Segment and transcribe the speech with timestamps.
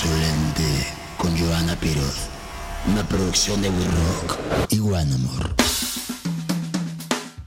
[0.00, 0.62] Insolente
[1.16, 2.28] con Joana Piroz.
[2.86, 4.38] Una producción de We Rock
[4.70, 5.50] y One Amor.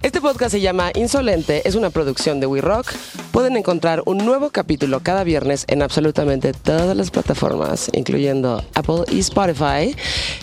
[0.02, 2.92] Este podcast se llama Insolente, es una producción de We Rock.
[3.32, 9.20] Pueden encontrar un nuevo capítulo cada viernes en absolutamente todas las plataformas, incluyendo Apple y
[9.20, 9.96] Spotify.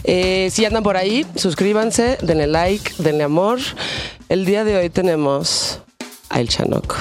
[0.04, 3.58] Eh, si andan por ahí, suscríbanse, denle like, denle amor.
[4.30, 5.80] El día de hoy tenemos
[6.30, 6.96] a El Chanoc.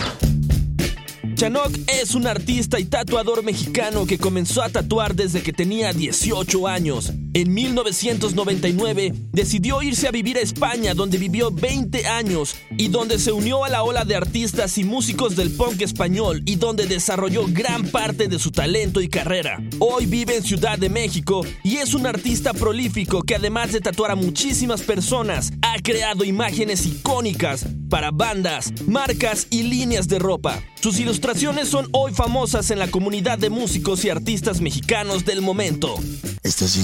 [1.37, 6.67] Chanok es un artista y tatuador mexicano que comenzó a tatuar desde que tenía 18
[6.67, 7.13] años.
[7.37, 13.31] En 1999 decidió irse a vivir a España donde vivió 20 años y donde se
[13.31, 17.89] unió a la ola de artistas y músicos del punk español y donde desarrolló gran
[17.89, 19.61] parte de su talento y carrera.
[19.77, 24.09] Hoy vive en Ciudad de México y es un artista prolífico que además de tatuar
[24.09, 30.59] a muchísimas personas, ha creado imágenes icónicas para bandas, marcas y líneas de ropa.
[30.81, 35.95] Sus ilustraciones son hoy famosas en la comunidad de músicos y artistas mexicanos del momento.
[36.43, 36.77] Esto es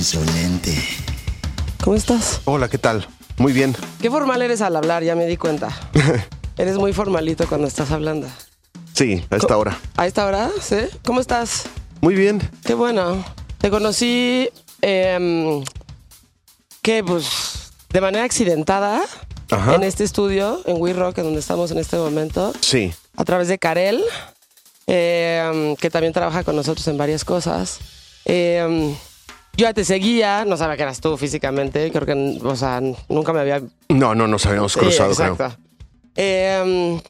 [1.82, 2.42] ¿Cómo estás?
[2.44, 3.08] Hola, ¿qué tal?
[3.38, 3.74] Muy bien.
[4.02, 5.70] Qué formal eres al hablar, ya me di cuenta.
[6.58, 8.28] eres muy formalito cuando estás hablando.
[8.94, 9.80] Sí, a esta hora.
[9.96, 10.50] ¿A esta hora?
[10.62, 10.76] ¿Sí?
[11.06, 11.64] ¿Cómo estás?
[12.02, 12.42] Muy bien.
[12.66, 13.24] Qué bueno.
[13.60, 14.50] Te conocí,
[14.82, 15.64] eh,
[16.82, 19.02] que pues, de manera accidentada
[19.50, 19.76] Ajá.
[19.76, 22.94] en este estudio, en We Rock, en donde estamos en este momento, Sí.
[23.16, 24.04] a través de Karel,
[24.88, 27.80] eh, que también trabaja con nosotros en varias cosas.
[28.26, 28.94] Eh,
[29.56, 33.34] yo ya te seguía, no sabía que eras tú físicamente, creo que, o sea, nunca
[33.34, 35.34] me había No, no nos habíamos Sí, cruzado, creo.
[35.34, 35.58] exacto.
[36.16, 37.02] Eh,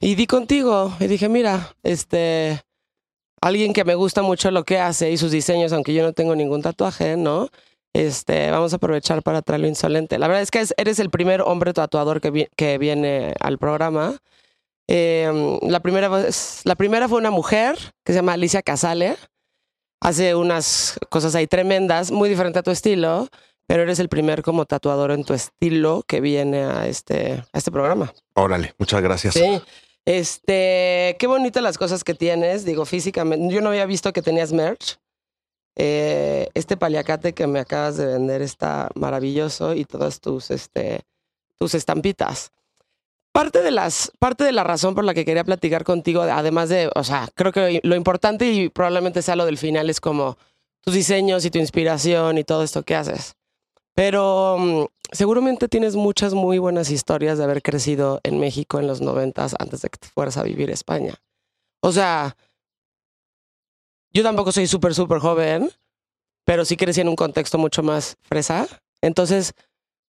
[0.00, 2.60] y di contigo y dije, mira, este,
[3.40, 6.34] alguien que me gusta mucho lo que hace y sus diseños, aunque yo no tengo
[6.36, 7.48] ningún tatuaje, ¿no?
[7.94, 10.18] Este, vamos a aprovechar para traerlo insolente.
[10.18, 13.56] La verdad es que es- eres el primer hombre tatuador que, vi- que viene al
[13.58, 14.16] programa.
[14.88, 16.10] Eh, la, primera
[16.64, 19.16] la primera fue una mujer que se llama Alicia Casale.
[20.00, 23.28] Hace unas cosas ahí tremendas, muy diferente a tu estilo,
[23.66, 27.72] pero eres el primer como tatuador en tu estilo que viene a este, a este
[27.72, 28.12] programa.
[28.34, 29.34] Órale, muchas gracias.
[29.34, 29.60] Sí.
[30.04, 33.52] Este, qué bonitas las cosas que tienes, digo, físicamente.
[33.52, 34.98] Yo no había visto que tenías merch.
[35.74, 41.02] Eh, este paliacate que me acabas de vender está maravilloso y todas tus, este,
[41.58, 42.52] tus estampitas.
[43.36, 46.90] Parte de, las, parte de la razón por la que quería platicar contigo, además de,
[46.94, 50.38] o sea, creo que lo importante y probablemente sea lo del final es como
[50.80, 53.34] tus diseños y tu inspiración y todo esto que haces.
[53.94, 59.02] Pero mm, seguramente tienes muchas muy buenas historias de haber crecido en México en los
[59.02, 61.16] noventas antes de que te fueras a vivir a España.
[61.80, 62.38] O sea,
[64.14, 65.70] yo tampoco soy súper, súper joven,
[66.46, 68.66] pero sí crecí en un contexto mucho más fresa.
[69.02, 69.52] Entonces,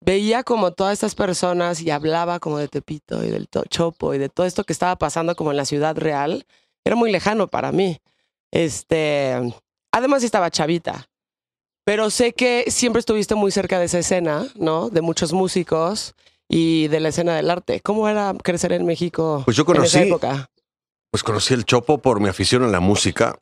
[0.00, 4.28] veía como todas estas personas y hablaba como de Tepito y del Chopo y de
[4.28, 6.47] todo esto que estaba pasando como en la ciudad real.
[6.84, 7.99] Era muy lejano para mí.
[8.50, 9.34] Este,
[9.93, 11.06] además estaba chavita.
[11.84, 14.91] Pero sé que siempre estuviste muy cerca de esa escena, ¿no?
[14.91, 16.15] De muchos músicos
[16.49, 17.81] y de la escena del arte.
[17.81, 20.50] ¿Cómo era crecer en México Pues yo en esa conocí, época?
[21.11, 23.38] pues conocí el Chopo por mi afición a la música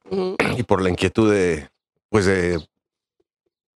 [0.57, 1.69] y por la inquietud de,
[2.11, 2.67] pues de,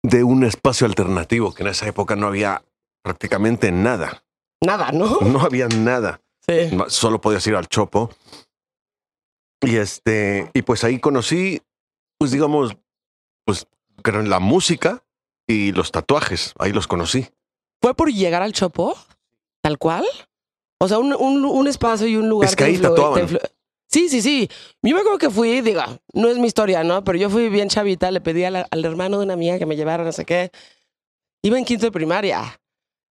[0.03, 2.61] de un espacio alternativo que en esa época no había
[3.09, 4.23] prácticamente nada.
[4.61, 5.17] Nada, ¿no?
[5.21, 6.21] No había nada.
[6.47, 6.69] Sí.
[6.89, 8.11] Solo podías ir al Chopo.
[9.61, 11.59] Y este, y pues ahí conocí,
[12.19, 12.77] pues digamos,
[13.45, 13.65] pues
[14.03, 15.03] creo en la música
[15.47, 16.53] y los tatuajes.
[16.59, 17.27] Ahí los conocí.
[17.81, 18.95] ¿Fue por llegar al Chopo?
[19.63, 20.05] ¿Tal cual?
[20.79, 23.27] O sea, un, un- un espacio y un lugar Es que ahí tatuaban.
[23.91, 24.47] Sí, sí, sí.
[24.83, 27.03] Yo me acuerdo que fui, diga, no es mi historia, ¿no?
[27.03, 29.75] Pero yo fui bien chavita, le pedí la- al hermano de una amiga que me
[29.75, 30.51] llevara, no sé qué.
[31.41, 32.58] Iba en quinto de primaria.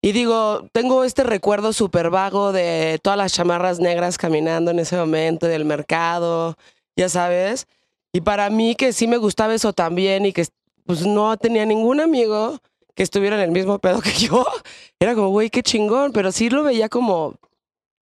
[0.01, 4.95] Y digo, tengo este recuerdo súper vago de todas las chamarras negras caminando en ese
[4.95, 6.55] momento, del mercado,
[6.95, 7.67] ya sabes.
[8.13, 10.45] Y para mí que sí me gustaba eso también y que
[10.85, 12.59] pues no tenía ningún amigo
[12.95, 14.45] que estuviera en el mismo pedo que yo.
[14.99, 17.35] Era como, güey, qué chingón, pero sí lo veía como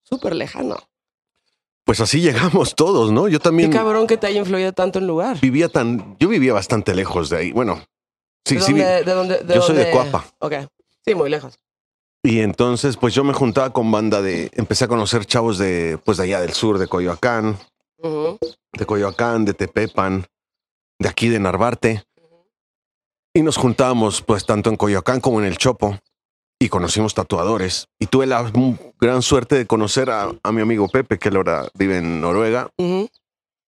[0.04, 0.78] súper lejano.
[1.84, 3.28] Pues así llegamos todos, ¿no?
[3.28, 5.40] Yo Qué también cabrón que te haya influido tanto el lugar.
[5.42, 7.52] vivía tan, yo vivía bastante lejos de ahí.
[7.54, 7.82] Bueno,
[8.46, 8.74] sí, ¿De sí.
[8.74, 10.10] vi- dónde- de dónde- de yo soy de dónde?
[10.12, 10.26] Coapa.
[10.40, 10.54] Ok.
[11.06, 11.58] Sí, muy lejos.
[12.24, 16.18] Y entonces, pues yo me juntaba con banda de, empecé a conocer chavos de, pues
[16.18, 17.58] de allá del sur, de Coyoacán,
[18.02, 20.26] de Coyoacán, de Tepepan,
[21.00, 22.04] de aquí de Narvarte.
[23.34, 26.00] Y nos juntábamos, pues tanto en Coyoacán como en el Chopo.
[26.60, 27.88] Y conocimos tatuadores.
[28.00, 28.52] Y tuve la
[29.00, 32.72] gran suerte de conocer a, a mi amigo Pepe, que él ahora vive en Noruega.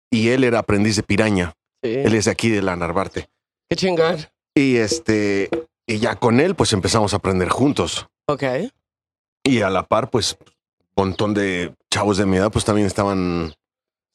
[0.10, 1.54] Y él era aprendiz de piraña.
[1.84, 1.90] Sí.
[1.90, 3.28] Él es de aquí de la Narvarte.
[3.70, 4.18] Qué chingón.
[4.56, 5.50] Y este,
[5.86, 8.08] y ya con él, pues empezamos a aprender juntos.
[8.32, 8.44] Ok.
[9.44, 10.38] Y a la par, pues,
[10.96, 13.54] un montón de chavos de mi edad, pues también estaban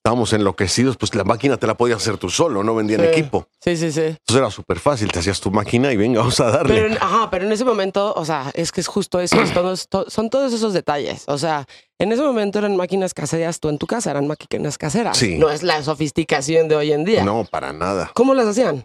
[0.07, 3.07] estábamos enloquecidos, pues la máquina te la podías hacer tú solo, no vendían Sí.
[3.07, 3.49] equipo.
[3.59, 4.03] Sí, sí, sí.
[4.03, 6.75] Entonces era súper fácil, te hacías tu máquina y venga, vamos a darle.
[6.75, 9.55] Pero, en- ajá, pero en ese momento, o sea, es que es justo eso, es
[9.55, 11.25] todos- to- son todos esos detalles.
[11.27, 11.65] O sea,
[11.99, 15.17] en ese momento eran máquinas caseras tú en tu casa, eran máquinas caseras.
[15.17, 15.39] Sí.
[15.39, 17.25] No es la sofisticación de hoy en día.
[17.25, 18.11] no, para nada.
[18.15, 18.85] ¿Cómo las hacían?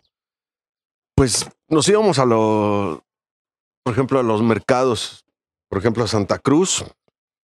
[1.16, 3.00] Pues nos íbamos a los,
[3.84, 5.24] por ejemplo, a los mercados,
[5.70, 6.84] por ejemplo, a Santa Cruz,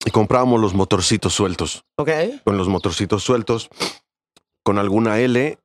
[0.06, 1.84] y comprábamos los motorcitos sueltos.
[1.98, 2.10] ¿Ok?
[2.44, 3.70] Con los motorcitos sueltos,
[4.64, 5.58] con alguna L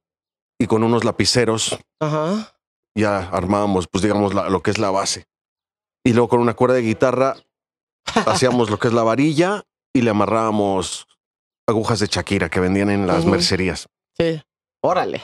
[0.59, 2.55] y con unos lapiceros, Ajá.
[2.97, 5.25] ya armábamos, pues digamos, la- lo que es la base.
[6.05, 7.37] Y luego con una cuerda de guitarra
[8.27, 9.63] hacíamos lo que es la varilla
[9.95, 11.07] y le amarrábamos
[11.69, 13.89] agujas de Shakira que vendían en las mercerías.
[14.17, 14.43] Sí.
[14.83, 15.23] Órale.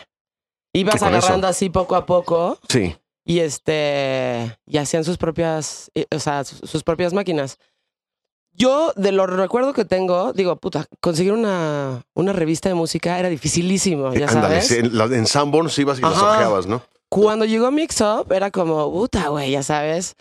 [0.75, 2.95] Ibas agarrando así poco a poco Sí,
[3.27, 7.59] y este y hacían sus propias, eh, o sea, sus, propias máquinas.
[8.53, 13.29] Yo de lo recuerdo que tengo, digo, puta, conseguir una, una revista de música era
[13.29, 14.71] dificilísimo, ya ándale, sabes.
[14.71, 16.83] en, en Sanborns ibas y las ojeabas, ¿no?
[17.09, 20.15] Cuando llegó Mix Up era como, puta, güey, ya sabes.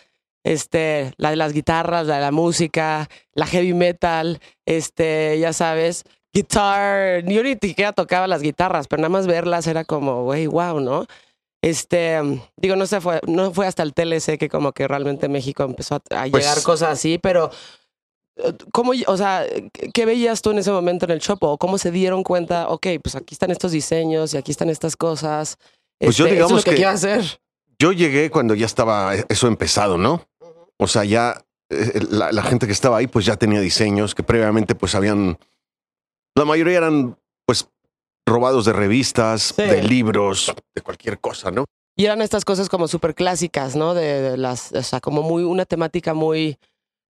[0.44, 6.04] Este, la de las guitarras, la de la música, la heavy metal, este, ya sabes,
[6.32, 7.24] guitar.
[7.24, 11.06] Yo ni siquiera tocaba las guitarras, pero nada más verlas era como, güey, wow, ¿no?
[11.66, 12.20] Este,
[12.56, 15.96] digo, no sé, fue, no fue hasta el TLC que como que realmente México empezó
[15.96, 17.50] a, a Pues- llegar cosas así, pero
[18.36, 19.44] eh, ¿cómo, o sea,
[19.92, 21.42] qué- veías tú en ese momento en el shop?
[21.42, 24.96] ¿O cómo se dieron cuenta, ok, pues aquí están estos diseños y aquí están estas
[24.96, 25.56] cosas?
[25.98, 27.40] Pues yo Este, eso es digamos lo que, que- hacer.
[27.78, 30.22] Yo llegué cuando ya estaba eso empezado, ¿no?
[30.78, 34.22] O sea, ya eh, la, la gente que estaba ahí, pues ya tenía diseños que
[34.22, 35.36] previamente, pues habían.
[36.36, 37.18] La mayoría eran,
[38.26, 39.62] robados de revistas, Sí.
[39.62, 41.64] de libros, de cualquier cosa, ¿no?
[41.98, 43.94] Y eran estas cosas como súper clásicas, ¿no?
[43.94, 46.58] De, de las, o sea, como muy, una temática muy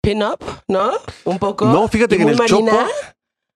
[0.01, 0.92] pin-up, ¿no?
[1.24, 1.65] Un poco.
[1.68, 2.88] No, fíjate que en el Chopo, marina.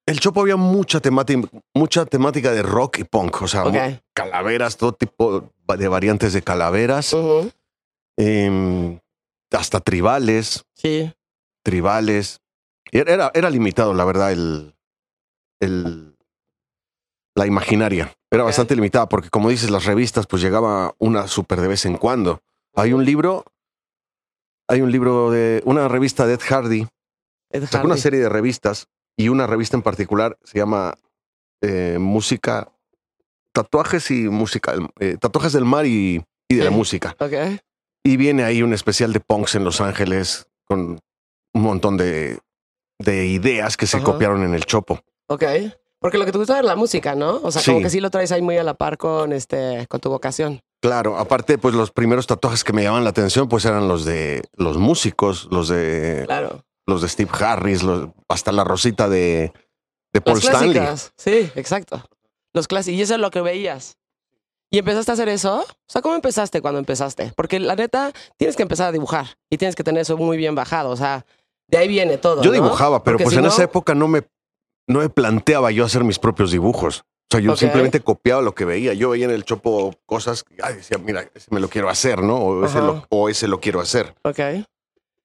[0.05, 3.73] el Chopo había mucha temática, mucha temática de rock y punk, o sea, Ok.
[3.73, 7.13] mu- calaveras, todo tipo de variantes de calaveras,
[8.17, 8.99] em,
[9.51, 11.11] hasta tribales, Sí.
[11.63, 12.39] tribales.
[12.91, 14.75] Era, era, era limitado, la verdad, el,
[15.59, 16.15] el,
[17.37, 18.11] la imaginaria.
[18.31, 21.97] Era bastante limitada porque, como dices, las revistas, pues llegaba una súper de vez en
[21.97, 22.41] cuando.
[22.75, 23.45] Hay un libro,
[24.67, 26.87] hay un libro de una revista de Ed Hardy,
[27.51, 30.95] Ed sacó una serie de revistas y una revista en particular se llama
[31.61, 32.71] eh, Música,
[33.53, 36.71] Tatuajes y Música, eh, Tatuajes del Mar y, y de la.
[36.71, 37.15] Música.
[38.03, 40.99] Y viene ahí un especial de punks en Los Ángeles con
[41.53, 42.39] un montón de,
[42.97, 45.01] de ideas que se copiaron en el Chopo.
[45.27, 45.43] Ok.
[46.07, 47.41] Porque lo que te gusta es la música, ¿no?
[47.43, 49.99] O sea, como que sí lo traes ahí muy a la par con, este, con
[49.99, 50.61] tu vocación.
[50.81, 54.41] Claro, aparte, pues los primeros tatuajes que me llamaban la atención, pues eran los de
[54.53, 56.63] los músicos, los de Claro.
[56.85, 59.51] los de Steve Harris, los- hasta la rosita de,
[60.13, 60.81] de Paul Las Stanley.
[61.17, 62.01] Sí, exacto.
[62.53, 62.97] Los clásicos.
[62.97, 63.97] Y eso es lo que veías.
[64.71, 65.59] ¿Y empezaste a hacer eso?
[65.61, 67.33] O sea, ¿cómo empezaste cuando empezaste?
[67.35, 70.55] Porque la neta, tienes que empezar a dibujar y tienes que tener eso muy bien
[70.55, 70.89] bajado.
[70.89, 71.25] O sea,
[71.67, 72.41] de ahí viene todo.
[72.43, 72.53] Yo ¿no?
[72.53, 74.23] dibujaba, pero Porque pues si en no- esa época no me,
[74.87, 77.03] no me planteaba yo hacer mis propios dibujos.
[77.29, 78.93] O sea, yo simplemente copiaba lo que veía.
[78.93, 82.37] Yo veía en el Chopo cosas, ay, decía, mira, ese me lo quiero hacer, ¿no?
[82.37, 84.15] O ese, lo, o ese lo quiero hacer.
[84.23, 84.39] Ok.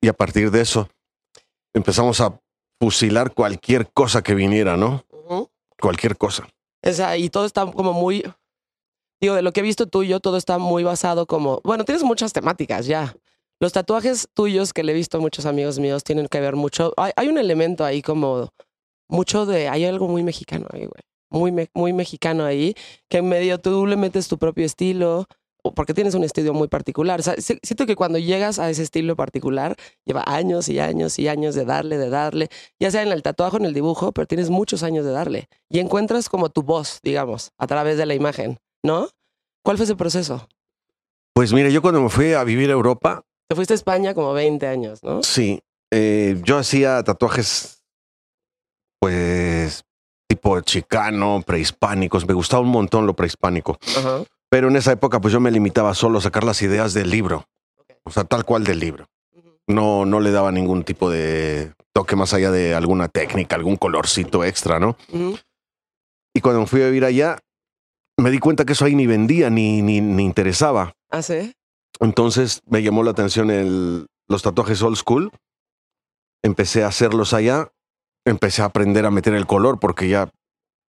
[0.01, 0.89] Y a partir de eso
[1.73, 2.41] empezamos a
[2.81, 5.05] fusilar cualquier cosa que viniera, ¿no?
[5.81, 6.49] Cualquier cosa.
[6.85, 8.25] O sea, y todo está como muy.
[9.21, 11.61] Digo, de lo que he visto tuyo, todo está muy basado como.
[11.63, 13.15] Bueno, tienes muchas temáticas ya.
[13.61, 16.93] Los tatuajes tuyos que le he visto a muchos amigos míos tienen que ver mucho.
[16.97, 18.49] Hay, hay un elemento ahí como.
[19.13, 19.69] Mucho de.
[19.69, 21.03] Hay algo muy mexicano ahí, güey.
[21.31, 22.75] Muy, me- muy mexicano ahí.
[23.09, 25.27] Que en medio tú le metes tu propio estilo.
[25.77, 27.21] Porque tienes un estilo muy particular.
[27.21, 31.21] O sea, si- siento que cuando llegas a ese estilo particular, lleva años y años
[31.21, 32.49] y años de darle, de darle,
[32.81, 35.49] ya sea en el tatuaje o en el dibujo, pero tienes muchos años de darle
[35.71, 39.09] y encuentras como tu voz, digamos, a través de la imagen, ¿no?
[39.65, 40.49] ¿Cuál fue ese proceso?
[41.33, 44.33] Pues mira, yo cuando me fui a vivir a Europa, Te fuiste a España como
[44.33, 45.23] 20 años, ¿no?
[45.23, 45.61] sí,
[45.93, 47.82] eh, yo hacía tatuajes,
[49.03, 49.85] pues,
[50.29, 52.25] tipo chicano, prehispánicos.
[52.25, 53.77] Me gustaba un montón lo prehispánico.
[53.99, 54.23] Ajá.
[54.49, 57.45] Pero en esa época, pues yo me limitaba solo a sacar las ideas del libro.
[58.05, 59.09] O sea, tal cual del libro.
[59.67, 64.45] No, no le daba ningún tipo de toque más allá de alguna técnica, algún colorcito
[64.45, 64.97] extra, ¿no?
[66.33, 67.41] Y cuando me fui a vivir allá,
[68.17, 70.93] me di cuenta que eso ahí ni vendía ni, ni, ni interesaba.
[71.11, 71.55] ¿Ah, sí?
[71.99, 75.33] Entonces me llamó la atención el, los tatuajes old school.
[76.45, 77.73] Empecé a hacerlos allá.
[78.25, 80.31] Empecé a aprender a meter el color porque ya,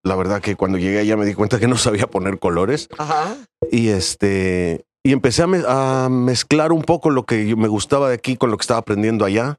[0.04, 2.88] la verdad que cuando llegué allá me di cuenta que no sabía poner colores.
[2.98, 3.36] Ajá.
[3.70, 8.14] Y este, y empecé a, me- a mezclar un poco lo que me gustaba de
[8.14, 9.56] aquí con lo que estaba aprendiendo allá.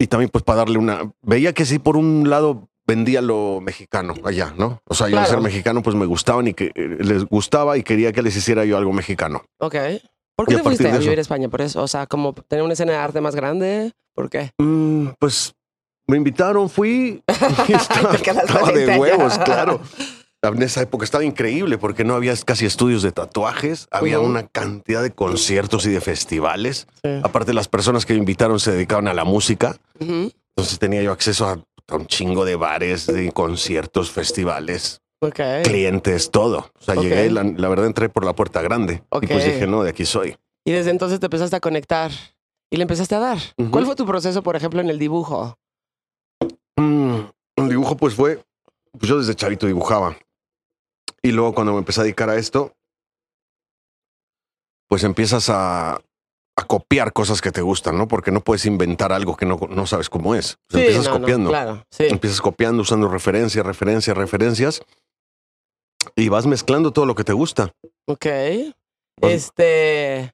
[0.00, 4.14] Y también pues para darle una, veía que sí por un lado vendía lo mexicano
[4.24, 4.80] allá, ¿no?
[4.86, 5.40] O sea, yo al Claro.
[5.40, 8.64] ser mexicano, pues me gustaban y que eh, les gustaba y quería que les hiciera
[8.64, 9.42] yo algo mexicano.
[9.58, 9.74] Ok.
[10.36, 11.48] ¿Por qué Y te fuiste a vivir a España?
[11.50, 13.92] Por eso, o sea, como tener una escena de arte más grande.
[14.14, 14.50] ¿Por qué?
[14.58, 15.52] Mm, pues
[16.10, 17.22] me invitaron, fui
[17.68, 18.98] y estaba, de allá.
[18.98, 19.80] huevos, claro.
[20.42, 25.02] En esa época estaba increíble porque no había casi estudios de tatuajes, había una cantidad
[25.02, 26.86] de conciertos y de festivales.
[27.04, 27.10] Sí.
[27.22, 31.46] Aparte, las personas que me invitaron se dedicaban a la música, entonces tenía yo acceso
[31.46, 35.02] a, a un chingo de bares, de conciertos, festivales,
[35.62, 36.70] clientes, todo.
[36.80, 39.24] O sea, llegué, la, la verdad entré por la puerta grande Ok.
[39.24, 40.36] y pues dije, no, de aquí soy.
[40.64, 42.10] Y desde entonces te empezaste a conectar
[42.70, 43.38] y le empezaste a dar.
[43.70, 45.58] ¿Cuál fue tu proceso, por ejemplo, en el dibujo?
[46.80, 48.42] Mm, el dibujo pues fue,
[48.98, 50.16] pues yo desde chavito dibujaba.
[51.22, 52.72] Y luego cuando me empecé a dedicar a esto,
[54.88, 58.08] pues empiezas a, a copiar cosas que te gustan, ¿no?
[58.08, 60.58] Porque no puedes inventar algo que no, no sabes cómo es.
[60.72, 61.50] Empiezas no, no, copiando.
[61.50, 62.04] claro, sí.
[62.08, 64.82] Empiezas copiando, usando referencias, referencias, referencias.
[66.16, 67.72] Y vas mezclando todo lo que te gusta.
[68.06, 68.26] Ok.
[69.20, 70.32] Vas- Este.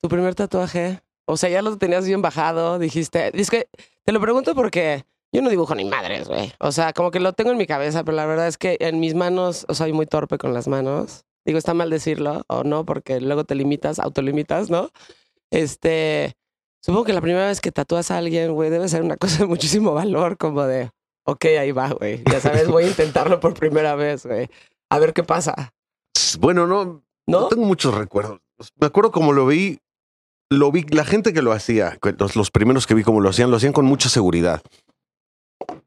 [0.00, 1.02] Tu primer tatuaje.
[1.26, 2.78] O sea, ya lo tenías bien bajado.
[2.78, 3.38] Dijiste.
[3.38, 3.68] Es que
[4.04, 6.52] te lo pregunto porque yo no dibujo ni madres, güey.
[6.58, 9.00] O sea, como que lo tengo en mi cabeza, pero la verdad es que en
[9.00, 11.24] mis manos, o soy muy torpe con las manos.
[11.44, 14.90] Digo, está mal decirlo o no, porque luego te limitas, autolimitas, ¿no?
[15.50, 16.36] Este.
[16.80, 19.46] Supongo que la primera vez que tatúas a alguien, güey, debe ser una cosa de
[19.46, 20.90] muchísimo valor, como de,
[21.24, 22.22] ok, ahí va, güey.
[22.30, 24.48] Ya sabes, voy a intentarlo por primera vez, güey.
[24.90, 25.72] A ver qué pasa.
[26.38, 27.42] Bueno, no, ¿No?
[27.42, 28.40] No tengo muchos recuerdos.
[28.80, 29.80] Me acuerdo como lo vi,
[30.50, 31.98] lo vi, la gente que lo hacía,
[32.34, 34.62] los primeros que vi como lo hacían, lo hacían con mucha seguridad.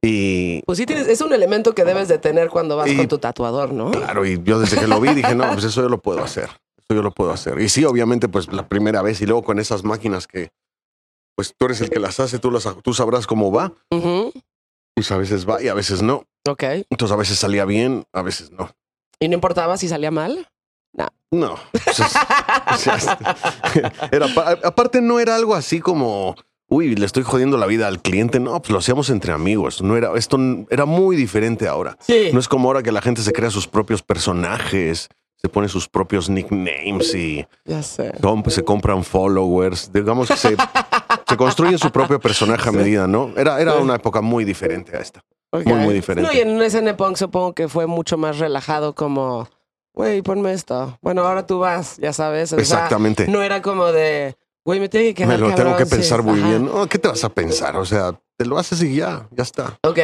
[0.03, 3.08] Y Pues sí, tienes, es un elemento que debes de tener cuando vas Y- con
[3.08, 3.91] tu tatuador, ¿no?
[3.91, 6.46] claro, y yo desde que lo vi dije, no, pues eso yo lo puedo hacer.
[6.79, 7.60] Eso yo lo puedo hacer.
[7.62, 10.50] Y sí, obviamente, pues la primera vez y luego con esas máquinas que,
[11.36, 13.74] pues tú eres el que las hace, tú, las, tú sabrás cómo va.
[13.91, 14.31] Ujú,
[14.96, 16.24] Pues a veces va y a veces no.
[16.50, 16.63] Ok.
[16.89, 18.72] Entonces a veces salía bien, a veces no.
[19.20, 20.48] ¿Y no importaba si salía mal?
[21.34, 21.55] No.
[21.72, 22.15] pues, es-
[22.74, 22.98] o sea,
[24.12, 26.36] era, pa- aparte no era algo así como,
[26.72, 28.40] uy, le estoy jodiendo la vida al cliente.
[28.40, 29.82] No, pues lo hacíamos entre amigos.
[29.82, 30.38] No era, esto
[30.70, 31.98] era muy diferente ahora.
[32.00, 32.30] Sí.
[32.34, 35.88] No es como ahora que la gente se crea sus propios personajes, se pone sus
[35.90, 38.13] propios nicknames y Ya sé.
[38.22, 39.92] comp- se compran followers.
[39.92, 40.56] Digamos que se,
[41.28, 43.32] se construyen su propio personaje a medida, ¿no?
[43.36, 45.22] Era, era una época muy diferente a esta.
[45.51, 46.30] Muy, muy diferente.
[46.32, 49.50] No, y en un SN Punk supongo que fue mucho más relajado como,
[49.94, 50.98] güey, ponme esto.
[51.01, 52.54] Bueno, ahora tú vas, ya sabes.
[52.54, 53.28] O sea, Exactamente.
[53.28, 55.91] no era como de, güey, me tiene que quedar Me lo tengo cabrón, que sí".
[55.96, 56.50] pensar muy Ajá.
[56.50, 56.65] bien.
[56.65, 57.75] No, ¿Qué te vas a pensar?
[57.77, 59.77] O sea, te lo haces y ya, ya está.
[59.84, 60.00] Ok.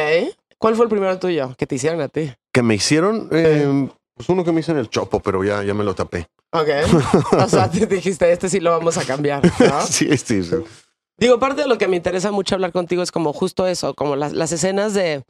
[0.58, 2.32] ¿Cuál fue el primero tuyo que te hicieron a ti?
[2.52, 5.74] que me hicieron, eh, pues uno que me hizo en el chopo, pero ya, ya
[5.74, 6.26] me lo tapé.
[6.50, 6.68] Ok.
[7.44, 9.80] O sea, te dijiste, este sí lo vamos a cambiar, ¿no?
[9.86, 10.56] Sí, sí, sí.
[11.18, 14.16] Digo, parte de lo que me interesa mucho hablar contigo es como justo eso, como
[14.16, 15.22] las, las escenas de...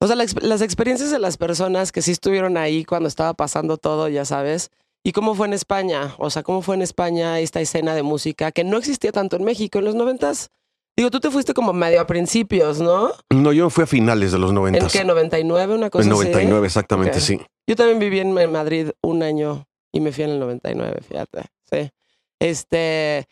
[0.00, 3.76] O sea, la las experiencias de las personas que sí estuvieron ahí cuando estaba pasando
[3.78, 4.70] todo, ya sabes.
[5.04, 6.14] ¿Y cómo fue en España?
[6.18, 9.44] O sea, ¿cómo fue en España esta escena de música que no existía tanto en
[9.44, 10.50] México en los noventas?
[10.96, 13.12] Digo, tú te fuiste como medio a principios, ¿no?
[13.30, 14.92] No, yo fui a finales de los ¿En noventas.
[14.92, 15.04] qué?
[15.04, 15.74] ¿99?
[15.74, 16.20] Una cosa En así.
[16.24, 17.40] 99, exactamente, sí.
[17.66, 21.42] Yo también viví en en Madrid un año y me fui en el 99, fíjate.
[21.70, 21.90] Sí.
[22.38, 23.26] Este,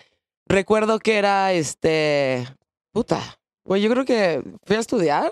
[0.46, 2.46] recuerdo que era este,
[2.92, 3.20] puta,
[3.64, 5.30] güey, yo creo que fui a estudiar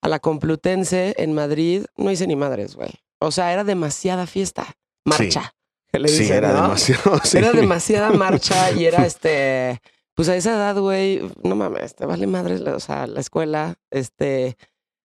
[0.00, 2.90] a la Complutense en Madrid, no hice ni madres, güey.
[3.20, 4.66] O sea, era demasiada fiesta,
[5.04, 5.54] marcha.
[5.92, 6.62] le Sí, dicen, era ¿no?
[6.62, 7.20] demasiado.
[7.24, 7.38] sí.
[7.38, 9.80] Era demasiada marcha y era este,
[10.14, 13.74] pues a esa edad, güey, no mames, te vale madre, la- o sea, la escuela,
[13.90, 14.56] este,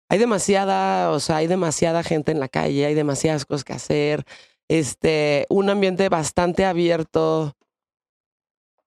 [0.09, 4.23] hay demasiada, o sea, hay demasiada gente en la calle, hay demasiadas cosas que hacer,
[4.69, 7.53] este, un ambiente bastante abierto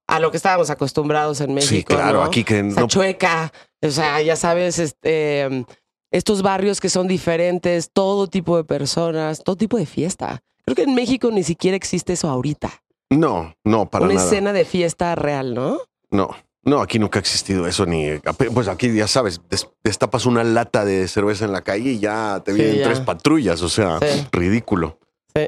[0.08, 1.74] a lo que estábamos acostumbrados en México.
[1.76, 2.24] Sí, claro, ¿no?
[2.24, 2.74] aquí que no.
[2.74, 3.52] Sachueca,
[3.82, 5.64] o sea, ya sabes, este,
[6.10, 10.42] estos barrios que son diferentes, todo tipo de personas, todo tipo de fiesta.
[10.74, 12.70] Creo que en México ni siquiera existe eso ahorita.
[13.10, 14.26] No, no, para Una nada.
[14.26, 15.78] escena de fiesta real, ¿no?
[16.10, 16.30] No,
[16.62, 18.06] no, aquí nunca ha existido eso ni.
[18.54, 22.40] Pues aquí ya sabes, des- destapas una lata de cerveza en la calle y ya
[22.44, 22.84] te Sí, vienen ya.
[22.84, 24.26] tres patrullas, o sea, Sí.
[24.30, 24.98] ridículo.
[25.34, 25.46] Sí.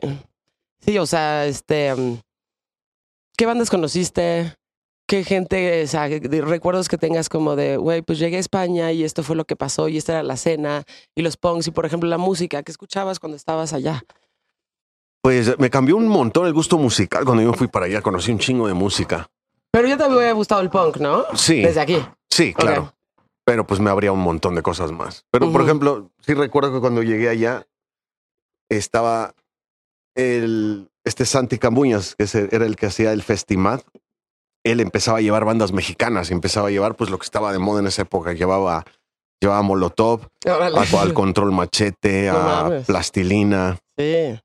[0.80, 1.94] Sí, o sea, este.
[1.94, 2.18] mm,
[3.36, 4.54] ¿Qué bandas conociste?
[5.06, 9.04] ¿Qué gente, o sea, recuerdos que tengas como de, güey, pues llegué a España y
[9.04, 11.84] esto fue lo que pasó y esta era la cena y los punks y, por
[11.86, 14.02] ejemplo, la música que escuchabas cuando estabas allá?
[15.22, 18.38] Pues me cambió un montón el gusto musical cuando yo fui para allá, conocí un
[18.38, 19.30] chingo de música.
[19.70, 21.24] Pero ya te había gustado el punk, ¿no?
[21.34, 22.04] Sí, Desde aquí.
[22.28, 22.92] sí, claro.
[23.44, 25.24] Pero pues me habría un montón de cosas más.
[25.30, 27.66] Pero, por ejemplo, sí recuerdo que cuando llegué allá
[28.68, 29.34] estaba
[30.14, 33.80] el, este Santi Cambuñas, que era el que hacía el Festimad.
[34.64, 37.58] Él empezaba a llevar bandas mexicanas y empezaba a llevar pues lo que estaba de
[37.58, 38.32] moda en esa época.
[38.32, 38.84] Llevaba
[39.40, 40.78] Llevaba molotov, Órale.
[40.78, 42.86] al, al control machete, No a mames.
[42.86, 43.76] plastilina.
[43.98, 44.38] Sí.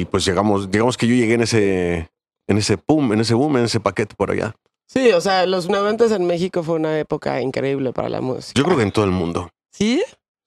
[0.00, 2.10] Y pues llegamos, digamos que yo llegué en ese,
[2.46, 4.54] en ese boom, en ese boom, en ese paquete por allá.
[4.86, 8.52] Sí, o sea, los noventas en México fue una época increíble para la música.
[8.54, 9.50] Yo creo que en todo el mundo.
[9.72, 10.02] ¿Sí?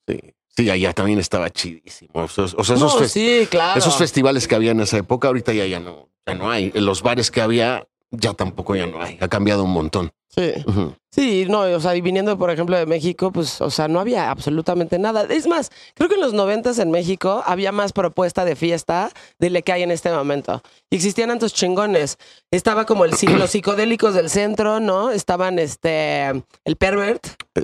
[0.08, 0.20] Sí.
[0.56, 2.12] Sí, allá también estaba chidísimo.
[2.14, 3.80] O sea, esos, No, sí, claro.
[3.80, 6.72] esos festivales que había en esa época, ahorita ya, ya no, ya no hay.
[6.72, 9.18] Los bares que había, ya tampoco ya no hay.
[9.22, 10.12] Ha cambiado un montón.
[10.40, 10.54] Sí.
[11.12, 14.30] Sí, no, o sea, y viniendo, por ejemplo, de México, pues, o sea, no había
[14.30, 15.24] absolutamente nada.
[15.30, 19.50] Es más, creo que en los noventas en México había más propuesta de fiesta de
[19.50, 20.62] la que hay en este momento.
[20.90, 22.18] Y existían tantos chingones.
[22.52, 25.10] Estaba como el, los psicodélicos del centro, ¿no?
[25.12, 26.28] Estaban, este,
[26.64, 27.64] el Pervert, de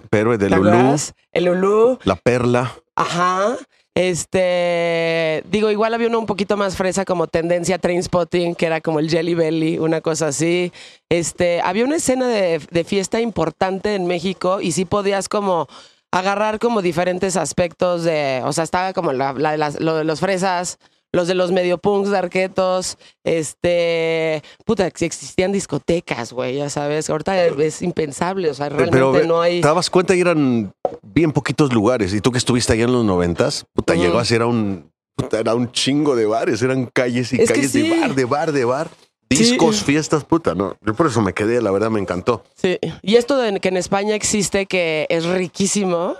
[0.49, 1.13] ¿te Lulú, acuerdas?
[1.31, 2.73] El Lulú, la perla.
[2.95, 3.57] ajá.
[3.97, 8.99] Este, digo, igual había uno un poquito más fresa como tendencia Trainspotting, que era como
[8.99, 10.73] el Jelly Belly, una cosa así.
[11.09, 15.67] Este, había una escena de, fiesta importante en México y sí podías como
[16.11, 19.33] agarrar como diferentes aspectos de, o sea, estaba como la,
[19.79, 20.77] lo de los fresas,
[21.15, 27.09] los de los medio punks de arquetos, este, puta, que existían discotecas, güey, ya sabes,
[27.09, 29.61] ahorita es impensable, o sea, realmente Pero no hay...
[29.61, 32.13] te dabas cuenta y eran bien poquitos lugares.
[32.13, 34.01] Y tú que estuviste allá en los noventas, puta, Ujú.
[34.03, 36.61] llegó a ser un, puta, era un chingo de bares.
[36.61, 37.87] Eran calles y Es que calles sí.
[37.87, 38.89] de bar, de bar, de bar.
[39.29, 40.75] Discos, fiestas, puta, no.
[40.85, 42.43] Yo por eso me quedé, la verdad me encantó.
[42.55, 42.77] Sí.
[43.01, 46.15] Y esto de que en España existe, que es riquísimo,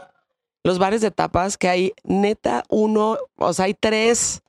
[0.63, 4.41] los bares de tapas, que hay neta uno, o sea, hay tres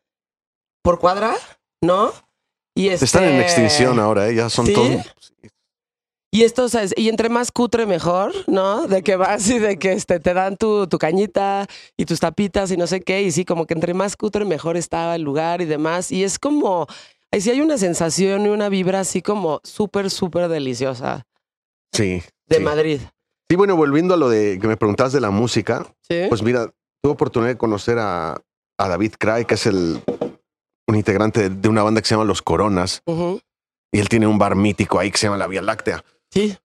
[0.86, 1.34] por cuadra,
[1.82, 2.12] ¿no?
[2.76, 4.36] Y este, Están en extinción ahora, ¿eh?
[4.36, 4.72] Ya son ¿Sí?
[4.72, 5.14] todos.
[6.32, 8.86] Y esto, o sea, es- y entre más cutre mejor, ¿no?
[8.86, 11.66] De que vas y de que este, te dan tu, tu cañita
[11.96, 13.22] y tus tapitas y no sé qué.
[13.22, 16.12] Y sí, como que entre más cutre mejor estaba el lugar y demás.
[16.12, 16.86] Y es como,
[17.32, 21.26] ahí sí hay una sensación y una vibra así como súper, súper deliciosa
[21.92, 22.22] Sí.
[22.46, 22.62] de sí.
[22.62, 23.00] Madrid.
[23.50, 26.26] Sí, bueno, volviendo a lo de que me preguntabas de la música, Sí.
[26.28, 26.66] pues mira,
[27.02, 28.40] tuve oportunidad de conocer a,
[28.78, 30.00] a David Cray, que es el
[30.86, 34.56] un integrante de, una banda que se llama Los Coronas, y él tiene un bar
[34.56, 36.04] mítico ahí que se llama La Vía Láctea.
[36.30, 36.56] Sí.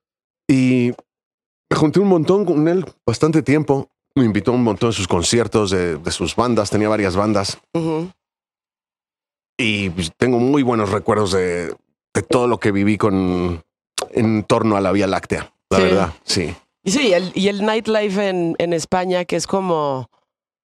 [0.49, 0.91] Y
[1.69, 3.89] me junté un montón con él, bastante tiempo.
[4.15, 7.57] Me invitó a un montón de sus conciertos, de, de sus bandas, tenía varias bandas.
[9.57, 11.67] Y tengo muy buenos recuerdos de,
[12.13, 13.63] de todo lo que viví con
[14.12, 15.84] en torno a la Vía Láctea, la Sí.
[15.84, 16.55] verdad, sí.
[16.84, 20.10] Y sí, el, y el nightlife en, en España, que es como,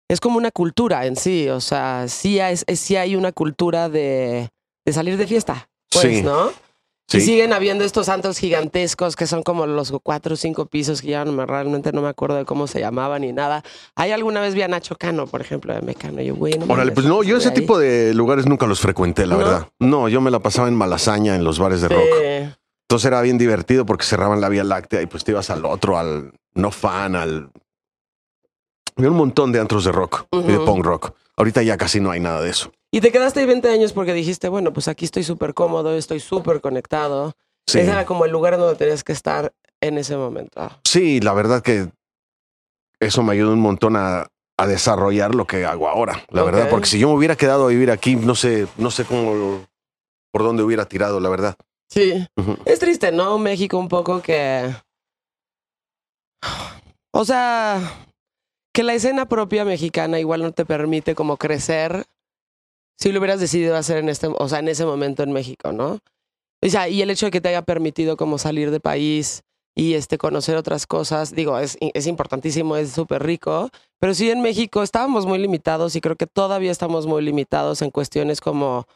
[0.09, 1.49] es como una cultura en sí.
[1.49, 4.49] O sea, sí, es, es- sí hay una cultura de,
[4.85, 5.69] de salir de fiesta.
[5.91, 6.21] Pues, Sí.
[6.21, 6.51] ¿no?
[7.07, 7.19] Sí.
[7.19, 11.09] Y siguen habiendo estos santos gigantescos que son como los cuatro o cinco pisos que
[11.09, 13.63] ya no me, realmente no me acuerdo de cómo se llamaban ni nada.
[13.95, 16.19] Hay alguna vez vi a Nacho Cano, por ejemplo, de Mecano.
[16.23, 17.53] Yo, güey, no Órale, pues no, yo ese ahí.
[17.53, 19.37] tipo de lugares nunca los frecuenté, la ¿No?
[19.37, 19.67] verdad.
[19.79, 21.99] No, yo me la pasaba en Malasaña, en los bares de rock.
[22.01, 22.55] Sí.
[22.89, 25.99] Entonces era bien divertido porque cerraban la Vía Láctea y pues te ibas al otro,
[25.99, 27.51] al no fan, al...
[28.97, 31.11] Había un montón de antros de rock y de punk rock.
[31.37, 32.71] Ahorita ya casi no hay nada de eso.
[32.91, 36.21] Y te quedaste ahí 20 años porque dijiste, bueno, pues aquí estoy súper cómodo, estoy
[36.21, 37.33] súper conectado.
[37.67, 37.79] Sí.
[37.79, 40.69] Ese era como el lugar donde tenías que estar en ese momento.
[40.85, 41.89] Sí, la verdad que
[42.99, 44.27] eso me ayudó un montón a,
[44.57, 47.69] a desarrollar lo que hago ahora, la verdad, porque si yo me hubiera quedado a
[47.69, 49.65] vivir aquí, no sé, no sé cómo,
[50.31, 51.55] por dónde hubiera tirado, la verdad.
[51.89, 52.25] Sí.
[52.65, 53.37] Es triste, ¿no?
[53.37, 54.73] México un poco que...
[57.11, 57.79] O sea,
[58.75, 62.03] que la escena propia mexicana igual no te permite como crecer
[62.99, 65.99] si lo hubieras decidido hacer en este, o sea, en ese momento en México, ¿no?
[66.61, 69.43] O sea, y el hecho de que te haya permitido como salir de país
[69.75, 74.41] y este conocer otras cosas, digo, es, es importantísimo, es súper rico, pero sí en
[74.41, 78.87] México estábamos muy limitados y creo que todavía estamos muy limitados en cuestiones como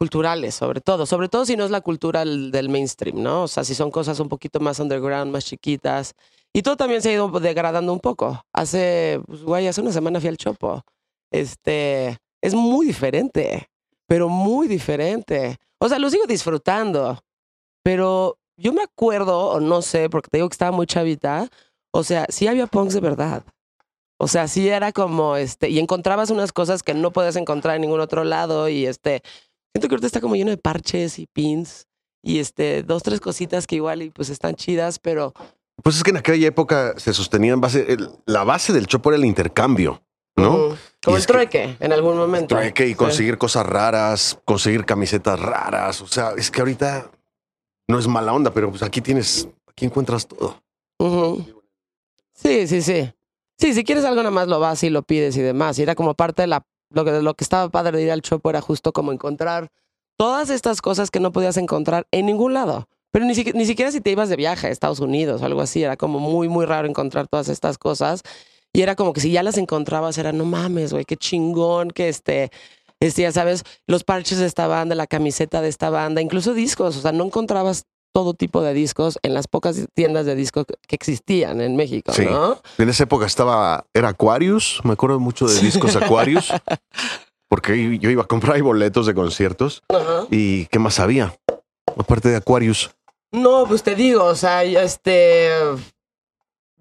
[0.00, 3.42] culturales, sobre todo, sobre todo si no es la cultura del mainstream, ¿no?
[3.42, 6.14] O sea, si son cosas un poquito más underground, más chiquitas.
[6.54, 8.42] Y todo también se ha ido degradando un poco.
[8.50, 10.82] Hace, pues, güey, hace una semana fui al Chopo.
[11.30, 13.68] Este, es muy diferente,
[14.06, 15.58] pero muy diferente.
[15.78, 17.18] O sea, lo sigo disfrutando,
[17.82, 21.46] pero yo me acuerdo, o no sé, porque te digo que estaba muy chavita,
[21.92, 23.44] o sea, sí había punks de verdad.
[24.18, 27.82] O sea, sí era como, este, y encontrabas unas cosas que no puedes encontrar en
[27.82, 29.22] ningún otro lado y este,
[29.72, 31.86] siento que ahorita está como lleno de parches y pins
[32.22, 35.32] y este, dos, tres cositas que igual y pues están chidas, pero
[35.82, 39.10] Pues es que en aquella época se sostenía en base, el- la base del chopo
[39.10, 40.02] era el intercambio,
[40.36, 40.76] ¿no?
[41.02, 42.54] como el trueque en algún momento.
[42.54, 42.94] Trueque y Sí.
[42.94, 46.02] conseguir cosas raras, conseguir camisetas raras.
[46.02, 47.10] O sea, es que ahorita
[47.88, 50.62] no es mala onda, pero pues aquí tienes, aquí encuentras todo.
[52.34, 53.10] Sí, sí, sí.
[53.58, 55.78] Sí, si quieres algo nada más lo vas y lo pides y demás.
[55.78, 58.22] Y era como parte de la, lo que, lo que estaba padre de ir al
[58.22, 59.70] Chopo era justo como encontrar
[60.16, 62.88] todas estas cosas que no podías encontrar en ningún lado.
[63.10, 65.82] Pero ni, ni siquiera si te ibas de viaje a Estados Unidos o algo así,
[65.82, 68.22] era como muy, muy raro encontrar todas estas cosas.
[68.72, 72.08] Y era como que si ya las encontrabas, era no mames, güey, qué chingón que
[72.08, 72.50] este,
[73.00, 76.96] este, ya sabes, los parches de esta banda, la camiseta de esta banda, incluso discos.
[76.96, 80.96] O sea, no encontrabas todo tipo de discos en las pocas tiendas de discos que
[80.96, 82.24] existían en México, Sí.
[82.24, 82.60] ¿no?
[82.78, 86.52] En esa época estaba, era Aquarius, me acuerdo mucho de discos Aquarius,
[87.48, 89.82] porque yo iba a comprar ahí boletos de conciertos.
[90.30, 91.34] ¿Y qué más había?
[91.96, 92.90] Aparte de Aquarius.
[93.32, 95.50] No, pues te digo, o sea, este.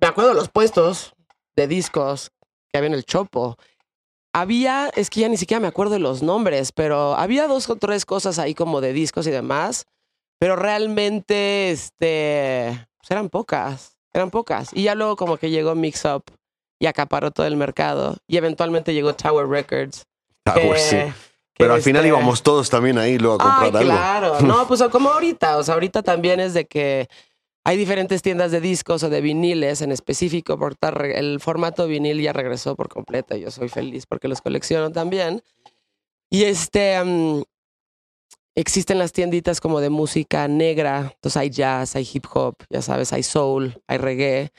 [0.02, 1.14] Me acuerdo de los puestos
[1.56, 2.32] de discos
[2.72, 3.58] que había en el Chopo.
[4.34, 7.76] Había, es que ya ni siquiera me acuerdo de los nombres, pero había dos o
[7.76, 9.86] tres cosas ahí como de discos y demás.
[10.40, 12.88] Pero realmente, este.
[12.98, 14.70] Pues eran pocas, eran pocas.
[14.74, 16.24] Y ya luego, como que llegó Mix Up
[16.80, 18.18] y acaparó todo el mercado.
[18.28, 20.06] Y eventualmente llegó Tower Records.
[20.46, 20.96] Ah, que- pues sí.
[20.96, 21.14] que,
[21.58, 23.94] Pero al final este, íbamos todos también ahí luego a Ay, comprar algo.
[23.96, 24.42] claro.
[24.42, 25.58] No, pues como ahorita.
[25.58, 27.10] O sea, ahorita también es de que
[27.66, 30.58] hay diferentes tiendas de discos o de viniles en específico.
[30.58, 33.36] Porque ahorita re- el formato vinil ya regresó por completo.
[33.36, 35.42] Yo soy feliz porque los colecciono también.
[36.30, 36.96] Y este.
[38.56, 41.12] Existen las tienditas como de música negra.
[41.16, 44.52] Entonces hay jazz, hay hip hop, ya sabes, hay soul, hay reggae.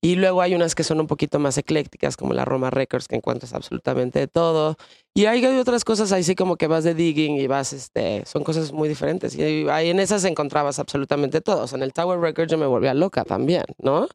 [0.00, 3.16] Y luego hay unas que son un poquito más eclécticas, como la Roma Records, que
[3.16, 4.76] encuentras absolutamente de todo.
[5.12, 8.24] Y hay, hay otras cosas ahí sí como que vas de digging y vas, este,
[8.24, 9.34] son cosas muy diferentes.
[9.34, 11.64] Y ahí, en esas encontrabas absolutamente todo.
[11.64, 14.06] O sea, en el Tower Records yo me volvía loca también, ¿no?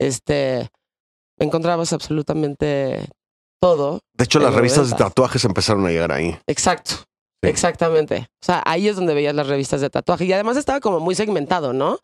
[0.00, 0.68] Este,
[1.38, 3.08] encontrabas absolutamente
[3.60, 4.00] todo.
[4.14, 6.36] De hecho, las revistas de tatuajes empezaron a llegar ahí.
[6.48, 7.07] Exacto.
[7.42, 8.28] Exactamente.
[8.42, 10.24] O sea, ahí es donde veías las revistas de tatuaje.
[10.24, 11.98] Y además estaba como muy segmentado, ¿no?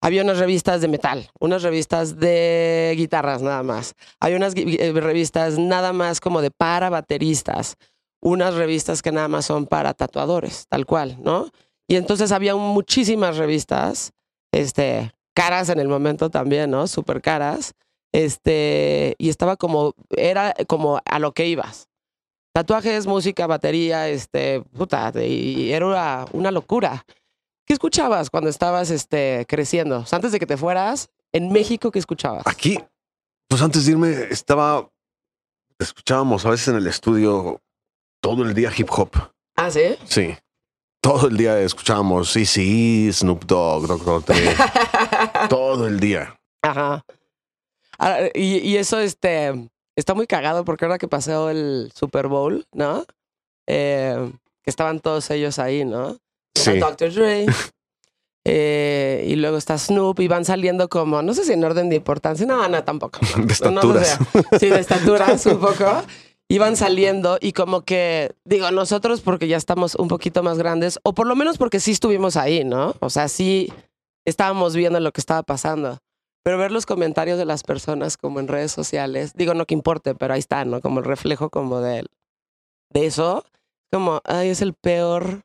[0.00, 3.94] Había unas revistas de metal, unas revistas de guitarras nada más.
[4.20, 7.76] Hay unas eh, revistas nada más como de para bateristas.
[8.22, 11.50] Unas revistas que nada más son para tatuadores, tal cual, ¿no?
[11.88, 14.12] Y entonces había muchísimas revistas,
[14.52, 16.86] este, caras en el momento también, ¿no?
[16.86, 17.74] Súper caras.
[18.12, 21.88] Este, y estaba como, era como a lo que ibas
[22.56, 27.04] tatuajes, música, batería, este, puta, y era una, una locura.
[27.66, 29.98] ¿Qué escuchabas cuando estabas este, creciendo?
[29.98, 32.46] O sea, antes de que te fueras, en México, ¿qué escuchabas?
[32.46, 32.78] Aquí,
[33.46, 34.88] pues antes de irme, estaba,
[35.78, 37.60] escuchábamos a veces en el estudio
[38.22, 39.10] todo el día hip hop.
[39.54, 39.98] Ah, ¿sí?
[40.06, 40.34] Sí.
[41.02, 44.24] Todo el día escuchábamos CC, Snoop Dogg, Dr.
[44.24, 44.56] Dre,
[45.50, 46.34] todo el día.
[46.62, 47.04] Ajá.
[47.98, 52.66] Ah, y, y eso, este, está muy cagado porque ahora que pasó el Super Bowl,
[52.72, 53.04] ¿no?
[53.66, 54.30] Eh,
[54.62, 56.18] que estaban todos ellos ahí, ¿no?
[56.54, 56.78] Sí.
[56.78, 57.12] Dr.
[57.12, 57.46] Dre.
[58.44, 61.96] eh, y luego está Snoop y van saliendo como, no sé si en orden de
[61.96, 63.18] importancia, no, no, tampoco.
[63.36, 64.08] De No, no estaturas.
[64.50, 64.58] sé.
[64.60, 66.02] Sí, de estaturas un poco.
[66.48, 71.12] Iban saliendo y como que, digo, nosotros porque ya estamos un poquito más grandes, o
[71.12, 72.94] por lo menos porque sí estuvimos ahí, ¿no?
[73.00, 73.72] O sea, sí
[74.24, 75.98] estábamos viendo lo que estaba pasando.
[76.46, 80.14] Pero ver los comentarios de las personas como en redes sociales, digo, no que importe,
[80.14, 80.80] pero ahí está, ¿no?
[80.80, 82.06] Como el reflejo como de,
[82.90, 83.44] de eso,
[83.90, 85.40] como, ay, es el peor,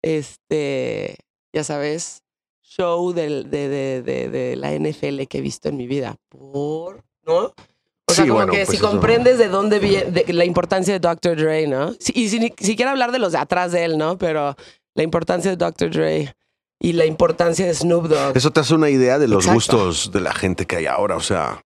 [0.00, 1.16] este,
[1.52, 2.22] ya sabes,
[2.62, 6.14] show del, de, de, de, de la NFL que he visto en mi vida.
[6.28, 7.02] ¿Por?
[7.26, 7.46] ¿No?
[8.08, 8.88] O sea, Sí, como bueno, que pues si eso.
[8.88, 11.36] comprendes de dónde viene la importancia de Dr.
[11.36, 11.94] Dre, ¿no?
[11.94, 14.18] Sí, y sin siquiera hablar de los de atrás de él, ¿no?
[14.18, 14.54] Pero
[14.94, 15.90] la importancia de Dr.
[15.90, 16.36] Dre
[16.84, 18.36] y la importancia de Snoop Dogg.
[18.36, 19.54] Eso te hace una idea de los Exacto.
[19.54, 21.16] gustos de la gente que hay ahora.
[21.16, 21.62] O sea,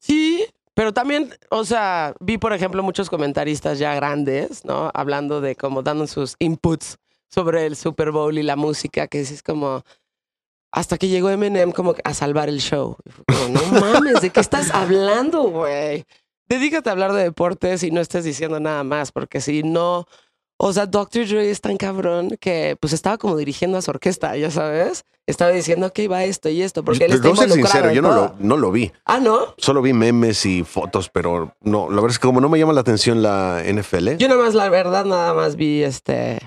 [0.00, 4.90] Sí, pero también, o sea, vi, por ejemplo, muchos comentaristas ya grandes, ¿no?
[4.94, 9.42] Hablando de como dando sus inputs sobre el Super Bowl y la música, que es
[9.42, 9.82] como
[10.70, 12.96] hasta que llegó Eminem como a salvar el show.
[13.26, 16.04] Como, no mames, ¿de qué estás hablando, güey?
[16.48, 20.06] Dedícate a hablar de deportes y no estés diciendo nada más, porque si no,
[20.60, 21.26] o sea, Dr.
[21.26, 25.04] Dre es tan cabrón que pues estaba como dirigiendo a su orquesta, ya sabes.
[25.24, 28.34] Estaba diciendo que iba esto y esto, porque él está ser sincero, yo no lo,
[28.40, 28.90] no lo vi.
[29.04, 29.54] Ah, ¿no?
[29.58, 32.72] Solo vi memes y fotos, pero no, la verdad es que como no me llama
[32.72, 36.40] la atención la NFL, Yo nada más, la verdad, nada más vi este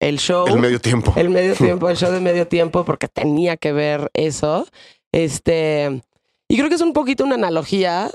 [0.00, 0.46] el show.
[0.46, 1.14] el medio tiempo.
[1.16, 4.66] el medio tiempo, el show de medio tiempo, porque tenía que ver eso.
[5.12, 6.02] Este,
[6.46, 8.10] y creo que es un poquito una analogía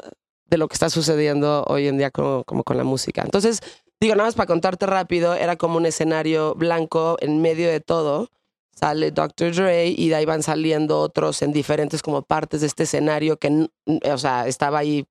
[0.46, 3.24] de lo que está sucediendo hoy en día como, como con la música.
[3.24, 3.62] Entonces,
[4.00, 8.30] digo, nada más para contarte rápido, era como un escenario blanco en medio de todo.
[8.74, 9.54] Sale Dr.
[9.54, 13.70] Dre y de ahí van saliendo otros en diferentes como partes de este escenario que,
[13.86, 15.06] o sea, estaba ahí,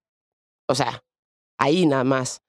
[0.67, 1.05] o sea,
[1.59, 2.41] ahí nada más.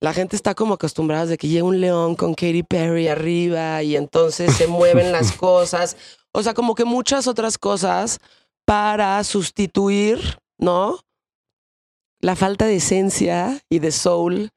[0.00, 3.96] La gente está como acostumbrada de que llega un león con Katy Perry arriba y
[3.96, 5.96] entonces se mueven las cosas.
[6.32, 8.18] O sea, como que muchas otras cosas
[8.64, 10.18] para sustituir,
[10.58, 10.98] ¿no?
[12.20, 14.50] La falta de esencia y de soul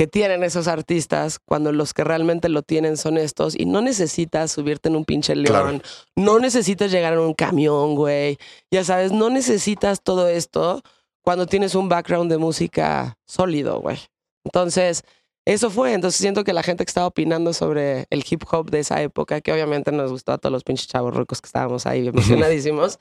[0.00, 4.50] que tienen esos artistas cuando los que realmente lo tienen son estos y no necesitas
[4.50, 5.80] subirte en un pinche león, Claro.
[6.16, 8.38] no necesitas llegar en un camión, güey,
[8.70, 10.80] ya sabes, no necesitas todo esto
[11.20, 13.98] cuando tienes un background de música sólido, güey.
[14.42, 15.02] Entonces,
[15.44, 18.78] eso fue, entonces siento que la gente que estaba opinando sobre el hip hop de
[18.78, 22.08] esa época, que obviamente nos gustó a todos los pinches chavos rucos que estábamos ahí
[22.48, 22.98] emocionadísimos,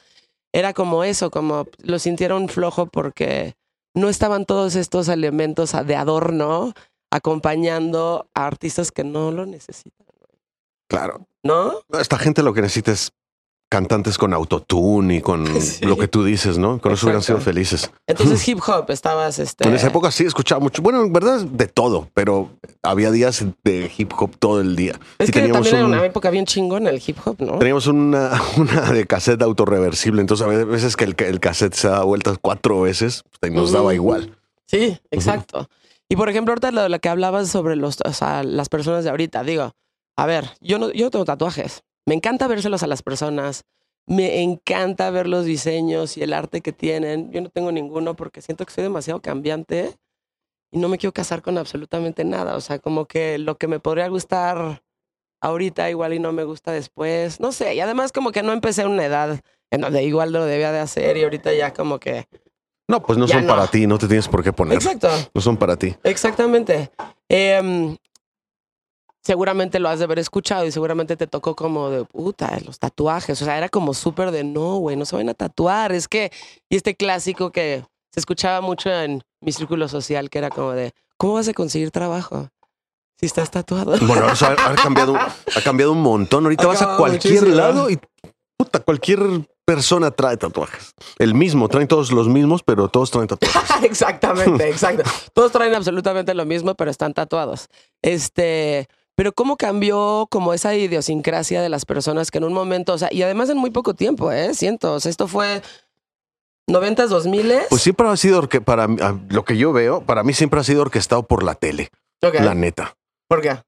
[0.52, 3.56] era como eso, como lo sintieron flojo porque
[3.96, 6.74] no estaban todos estos elementos de adorno
[7.12, 10.06] acompañando a artistas que no lo necesitan,
[10.88, 11.28] Claro.
[11.44, 11.74] ¿no?
[12.00, 13.12] Esta gente lo que necesita es
[13.72, 15.86] cantantes con autotune y con Sí.
[15.86, 16.82] lo que tú dices, ¿no?
[16.82, 17.92] Con eso hubieran sido felices.
[18.08, 20.82] Entonces hip hop estabas este En esa época sí escuchaba mucho.
[20.82, 22.50] Bueno, en verdad de todo, pero
[22.82, 24.94] había días de hip hop todo el día.
[25.20, 27.60] es que teníamos también era un- una época bien chingona el hip hop, ¿no?
[27.60, 32.04] Teníamos una, una de cassette autorreversible, entonces a veces que el, el cassette se da
[32.04, 34.36] vueltas cuatro veces pues, y nos daba igual.
[34.66, 35.70] Sí, exacto.
[36.10, 39.44] Y por ejemplo, ahorita lo, que hablabas sobre los, o sea, las personas de ahorita,
[39.44, 39.74] digo,
[40.18, 41.84] a ver, yo no, yo no tengo tatuajes.
[42.06, 43.64] Me encanta vérselos a las personas.
[44.08, 47.32] Me encanta ver los diseños y el arte que tienen.
[47.32, 49.96] Yo no tengo ninguno porque siento que soy demasiado cambiante
[50.72, 52.56] y no me quiero casar con absolutamente nada.
[52.56, 54.82] O sea, como que lo que me podría gustar
[55.42, 57.40] ahorita igual y no me gusta después.
[57.40, 57.76] No sé.
[57.76, 60.80] Y además como que no empecé en una edad en donde igual lo debía de
[60.80, 62.28] hacer y ahorita ya como que...
[62.90, 63.54] No, pues no Ya son no.
[63.56, 64.74] para ti, no te tienes por qué poner.
[64.76, 65.10] Exacto.
[65.34, 65.96] No son para ti.
[66.04, 66.92] Exactamente.
[67.30, 67.96] Em,
[69.22, 73.40] seguramente lo has de haber escuchado y seguramente te tocó como de puta, los tatuajes.
[73.42, 75.92] O sea, era como súper de no, güey, no se van a tatuar.
[75.92, 76.32] Es que,
[76.68, 80.94] y este clásico que se escuchaba mucho en mi círculo social, que era como de,
[81.18, 82.50] ¿cómo vas a conseguir trabajo
[83.20, 83.96] si estás tatuado?
[84.02, 86.44] Bueno, o sea, ha cambiado, ha cambiado un montón.
[86.46, 87.56] Ahorita vas a cualquier muchísimo.
[87.56, 88.00] lado y
[88.60, 89.20] puta, cualquier
[89.66, 90.94] persona trae tatuajes.
[91.18, 93.62] El mismo, traen todos los mismos, pero todos traen tatuajes.
[93.84, 95.04] Exactamente, exacto.
[95.34, 97.70] Todos traen absolutamente lo mismo, pero están tatuados.
[98.02, 102.98] Este, pero cómo cambió como esa idiosincrasia de las personas que en un momento, o
[102.98, 104.54] sea, y además en muy poco tiempo, ¿eh?
[104.54, 105.62] Siento, o sea, esto fue
[106.68, 110.34] 90s, 2000 Pues siempre ha sido, para mí- a- lo que yo veo, para mí
[110.34, 111.90] siempre ha sido orquestado por la tele,
[112.22, 112.96] la neta.
[113.28, 113.62] ¿Por qué?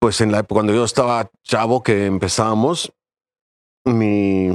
[0.00, 2.92] Pues en la época cuando yo estaba chavo que empezábamos,
[3.84, 4.48] mi,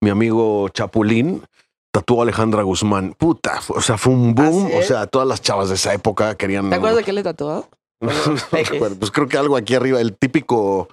[0.00, 1.44] mi amigo Chapulín
[1.92, 3.14] tatuó a Alejandra Guzmán.
[3.18, 4.66] Puta, o sea, fue un boom.
[4.66, 4.76] ¿Ah, sí?
[4.78, 6.70] O sea, todas las chavas de esa época querían.
[6.70, 7.68] ¿Te acuerdas de qué le tatuó?
[8.02, 8.10] No
[8.52, 8.96] acuerdo.
[8.98, 10.88] Pues creo que algo aquí arriba, el típico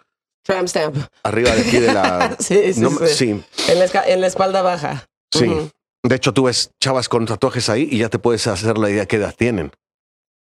[0.46, 0.96] Tramp stamp.
[1.24, 2.36] arriba de aquí de la.
[2.40, 3.08] Sí, sí, No, sí.
[3.08, 3.30] sí,
[3.68, 5.06] En, la, esca- en la espalda baja.
[5.34, 5.70] sí.
[6.02, 9.06] De hecho, tú ves chavas con tatuajes ahí y ya te puedes hacer la idea
[9.06, 9.72] qué edad tienen,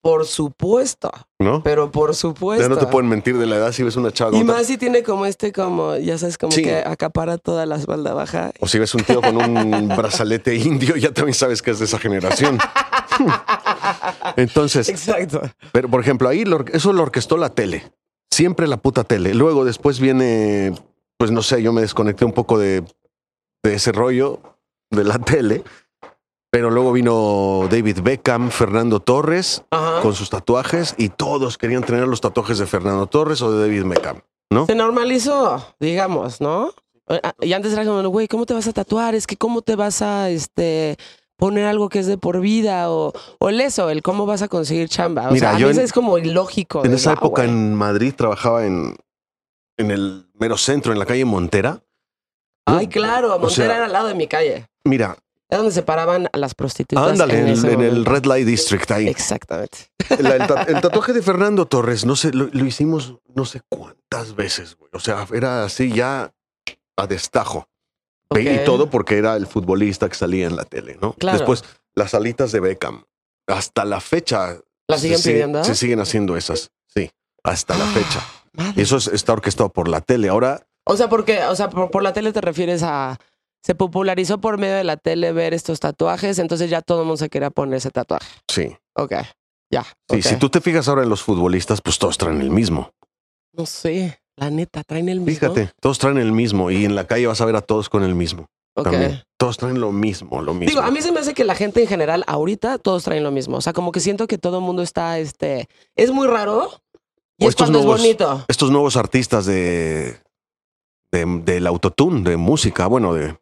[0.02, 1.62] Por supuesto, ¿no?
[1.62, 2.64] pero por supuesto.
[2.64, 4.78] Ya no te pueden mentir de la edad si ves una chava Y más si
[4.78, 6.64] tiene como este, como, ya sabes, como Sí.
[6.64, 8.52] que acapara toda la espalda baja.
[8.62, 11.86] O si ves un tío con un brazalete indio, ya también sabes que es de
[11.86, 12.58] esa generación.
[14.38, 15.42] Entonces, Exacto.
[15.72, 17.92] pero por ejemplo, ahí lo eso lo orquestó la tele.
[18.32, 19.34] Siempre la puta tele.
[19.34, 20.74] Luego después viene,
[21.18, 22.84] pues no sé, yo me desconecté un poco de,
[23.64, 24.40] de ese rollo
[24.92, 25.64] de la tele.
[26.52, 30.02] Pero luego vino David Beckham, Fernando Torres Ajá.
[30.02, 33.86] con sus tatuajes y todos querían tener los tatuajes de Fernando Torres o de David
[33.86, 34.22] Beckham.
[34.52, 34.66] ¿no?
[34.66, 36.72] Se normalizó, digamos, ¿no?
[37.08, 39.14] Eh, ah, Y antes era como, güey, ¿cómo te vas a tatuar?
[39.14, 40.98] Es que cómo te vas a este
[41.38, 44.48] poner algo que es de por vida o, o el eso, el cómo vas a
[44.48, 45.30] conseguir chamba.
[45.30, 46.84] O Mira, sea, a yo eso en- es como ilógico.
[46.84, 47.54] En esa "Wow, época güey".
[47.54, 48.96] en Madrid trabajaba en,
[49.78, 51.84] en el mero centro, en la calle Montera.
[52.66, 54.68] Ay, claro, Montera sea- era al lado de mi calle.
[54.84, 55.16] Mira,
[55.50, 57.10] Es donde se paraban a las prostitutas.
[57.12, 58.06] ándale, en, el, en.
[58.06, 59.08] Red Light District ahí.
[59.08, 59.78] Exactamente.
[60.20, 63.62] La- el, ta- el tatuaje de Fernando Torres, no sé, lo, lo hicimos no sé
[63.68, 64.92] cuántas veces, güey.
[64.94, 66.32] O sea, era así ya
[66.98, 67.68] a destajo.
[68.30, 68.40] Ok.
[68.42, 71.14] Y todo porque era el futbolista que salía en la tele, ¿no?
[71.14, 71.40] Claro.
[71.40, 71.64] Después,
[71.96, 73.06] las alitas de Beckham.
[73.48, 74.56] Hasta la fecha.
[74.88, 75.64] ¿La se siguen sigue- pidiendo?
[75.64, 77.10] Se siguen haciendo esas, sí.
[77.44, 78.24] Hasta la Ah, fecha.
[78.54, 78.74] madre.
[78.76, 80.30] Y eso es- está orquestado por la tele.
[80.30, 83.18] Ahora, O sea, porque, o sea, por, por la tele te refieres a.
[83.64, 87.18] Se popularizó por medio de la tele ver estos tatuajes, entonces ya todo el mundo
[87.18, 88.28] se quería poner ese tatuaje.
[88.50, 88.76] sí.
[88.96, 89.14] Ok.
[89.72, 89.86] Ya.
[90.10, 92.90] Sí, si tú te fijas ahora en los futbolistas, pues todos traen el mismo.
[93.54, 94.20] No sé.
[94.36, 95.54] La neta, traen el mismo.
[95.54, 98.04] Fíjate, todos traen el mismo y en la calle vas a ver a todos con
[98.04, 98.48] el mismo.
[98.76, 98.86] Ok.
[98.86, 99.22] También.
[99.38, 100.70] Todos traen lo mismo, lo mismo.
[100.72, 103.30] Digo, a mí se me hace que la gente en general, ahorita, todos traen lo
[103.32, 103.58] mismo.
[103.58, 105.68] O sea, como que siento que todo el mundo está, este.
[105.96, 106.72] Es muy raro.
[107.38, 108.46] Y es cuando nuevos- es bonito.
[108.48, 110.18] Estos nuevos artistas de,
[111.12, 113.38] de del autotune, de música, bueno, de,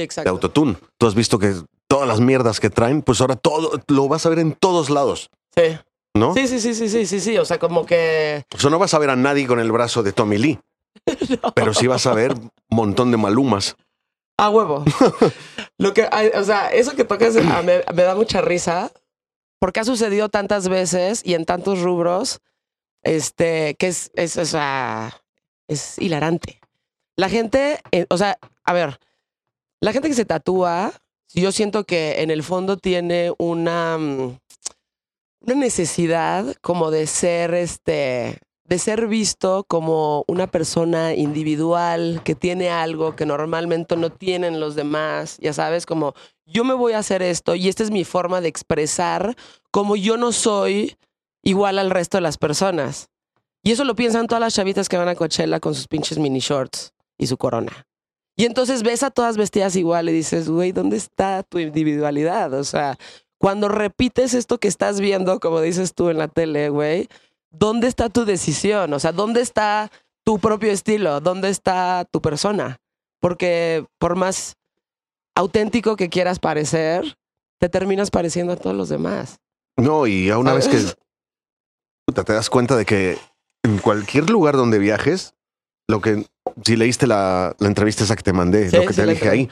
[0.00, 0.30] Sí, de exacto.
[0.30, 0.76] autotune.
[0.98, 1.54] Tú has visto que
[1.88, 5.30] todas las mierdas que traen, pues ahora todo lo vas a ver en todos lados,
[5.56, 5.78] Sí.
[6.14, 6.34] ¿no?
[6.34, 7.38] Sí, sí, sí, sí, sí, sí, sí.
[7.38, 8.44] O sea, como que.
[8.54, 10.60] O sea, no vas a ver a nadie con el brazo de Tommy Lee,
[11.54, 13.76] pero sí vas a ver un montón de malumas.
[14.36, 14.84] A huevo.
[15.78, 18.90] Lo que, o sea, eso que tocas me da mucha risa
[19.60, 22.40] porque ha sucedido tantas veces y en tantos rubros,
[23.02, 25.20] este, que es, es, o sea,
[25.68, 26.60] es hilarante.
[27.16, 28.98] La gente, eh, o sea, a ver,
[29.80, 30.92] la gente que se tatúa,
[31.32, 34.38] yo siento que en el fondo tiene una, mm,
[35.40, 42.68] una necesidad como de ser, este, de ser visto como una persona individual que tiene
[42.68, 46.14] algo que normalmente no tienen los demás, ya sabes, como
[46.44, 49.34] yo me voy a hacer esto y esta es mi forma de expresar
[49.70, 50.96] como yo no soy
[51.42, 53.08] igual al resto de las personas.
[53.62, 56.40] Y eso lo piensan todas las chavitas que van a Coachella con sus pinches mini
[56.40, 57.86] shorts y su corona.
[58.40, 62.54] Y entonces ves a todas vestidas igual y dices, güey, ¿dónde está tu individualidad?
[62.54, 62.96] O sea,
[63.36, 67.06] cuando repites esto que estás viendo, como dices tú en la tele, güey,
[67.50, 68.94] ¿dónde está tu decisión?
[68.94, 69.92] O sea, ¿dónde está
[70.24, 71.20] tu propio estilo?
[71.20, 72.80] ¿Dónde está tu persona?
[73.20, 74.56] Porque por más
[75.34, 77.18] auténtico que quieras parecer,
[77.58, 79.38] te terminas pareciendo a todos los demás.
[79.76, 80.78] No, y a una vez que
[82.06, 83.18] puta, te das cuenta de que
[83.64, 85.34] en cualquier lugar donde viajes,
[85.90, 86.24] lo que
[86.64, 89.28] si leíste la, la entrevista esa que te mandé, Sí, lo que sí te dije
[89.28, 89.48] ahí,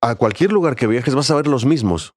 [0.00, 2.14] a cualquier lugar que viajes vas a ver los mismos.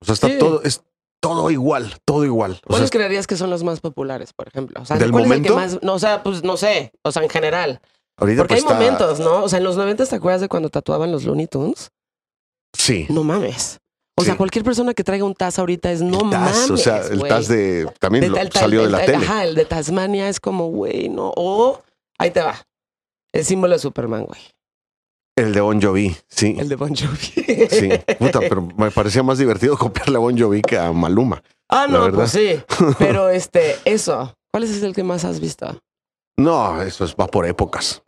[0.00, 0.38] O sea, está Sí.
[0.38, 0.82] todo, es
[1.20, 2.52] todo igual, todo igual.
[2.52, 4.80] O sea, ¿Cuáles creerías que son los más populares, por ejemplo?
[4.80, 5.58] O sea, ¿Del ¿cuál momento?
[5.58, 5.82] es el que más?
[5.82, 6.92] No, o sea, pues no sé.
[7.02, 7.80] O sea, en general.
[8.18, 9.42] ahorita Porque pues hay está- momentos, ¿no?
[9.44, 11.90] O sea, en los 90 ¿te acuerdas de cuando tatuaban los Looney Tunes?
[12.72, 13.06] Sí.
[13.10, 13.78] No mames.
[14.18, 16.70] O sea, cualquier persona que traiga un Taz ahorita es no el Taz, mames.
[16.70, 17.28] o sea, el güey.
[17.28, 19.24] Taz de también De lo- salió de la el- tele.
[19.26, 21.32] Ajá, el de Tasmania es como, güey, no.
[21.36, 21.82] O
[22.18, 22.54] ahí te va.
[23.32, 24.40] El símbolo de Superman, güey.
[25.36, 26.56] El de Bon Jovi, sí.
[26.58, 27.68] El de Bon Jovi.
[27.70, 31.42] Sí, puta, pero me parecía más divertido copiarle a Bon Jovi que a Maluma.
[31.68, 32.18] Ah, no, verdad.
[32.18, 32.60] pues sí.
[32.98, 34.32] Pero este, eso.
[34.52, 35.78] ¿Cuál es el que más has visto?
[36.38, 38.02] No, eso es, va por épocas.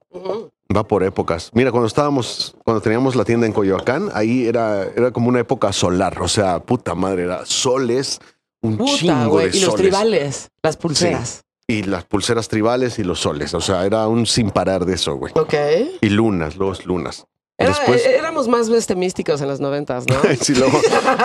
[0.75, 1.51] Va por épocas.
[1.55, 5.73] Mira, cuando estábamos, cuando teníamos la tienda en Coyoacán, ahí era, era como una época
[5.73, 6.23] solar.
[6.23, 8.21] O sea, puta madre, era soles,
[8.63, 9.51] un Puta, chingo güey.
[9.51, 11.43] de Y los tribales, las pulseras.
[11.71, 13.53] Y las pulseras tribales y los soles.
[13.53, 15.33] O sea, era un sin parar de eso, güey.
[15.37, 15.53] Ok.
[16.01, 17.27] Y lunas, los lunas.
[17.59, 20.15] Y Era- después, eh, éramos más este, místicos en los noventas, ¿no?
[20.41, 20.81] sí, luego,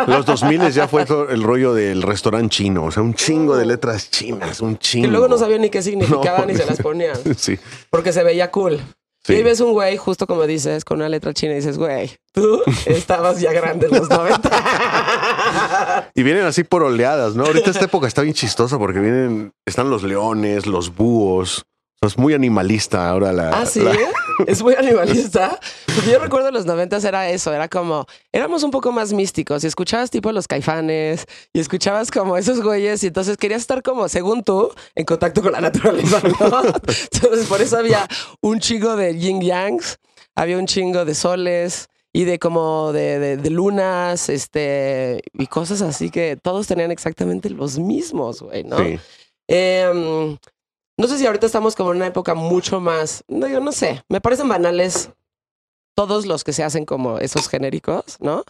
[0.08, 2.84] los 2000 ya fue el rollo del restaurante chino.
[2.86, 5.06] O sea, un chingo de letras chinas, un chingo.
[5.06, 6.54] que luego no sabían ni qué significaban No.
[6.54, 7.16] y se las ponían.
[7.38, 7.58] Sí,
[7.90, 8.80] Porque se veía cool.
[9.24, 9.34] Sí.
[9.34, 12.12] Y ahí ves un güey, justo como dices, con una letra china y dices, güey,
[12.32, 16.12] tú estabas ya grande en los 90.
[16.16, 17.46] Y vienen así por oleadas, ¿no?
[17.46, 21.66] Ahorita esta época está bien chistosa porque vienen, están los leones, los búhos.
[22.06, 23.50] Es muy animalista ahora la.
[23.50, 23.96] ah, sí, la-
[24.48, 25.60] es muy animalista.
[25.96, 29.64] Porque yo recuerdo en los 90 era eso, era como, éramos un poco más místicos
[29.64, 34.10] y escuchabas tipo los caifanes y escuchabas como esos güeyes y entonces querías estar como,
[34.10, 36.64] según tú, en contacto con la naturaleza, ¿no?
[37.14, 38.08] Entonces por eso había
[38.42, 40.00] un chingo de yin yangs,
[40.36, 45.82] había un chingo de soles y de como de, de- de lunas, este, y cosas
[45.82, 48.78] así que todos tenían exactamente los mismos, güey, ¿no?
[48.80, 49.00] Sí.
[49.48, 50.38] Em,
[50.98, 54.04] no sé si ahorita estamos como en una época mucho más, no, yo no sé,
[54.10, 55.10] me parecen banales
[55.96, 58.44] todos los que se hacen como esos genéricos, ¿no?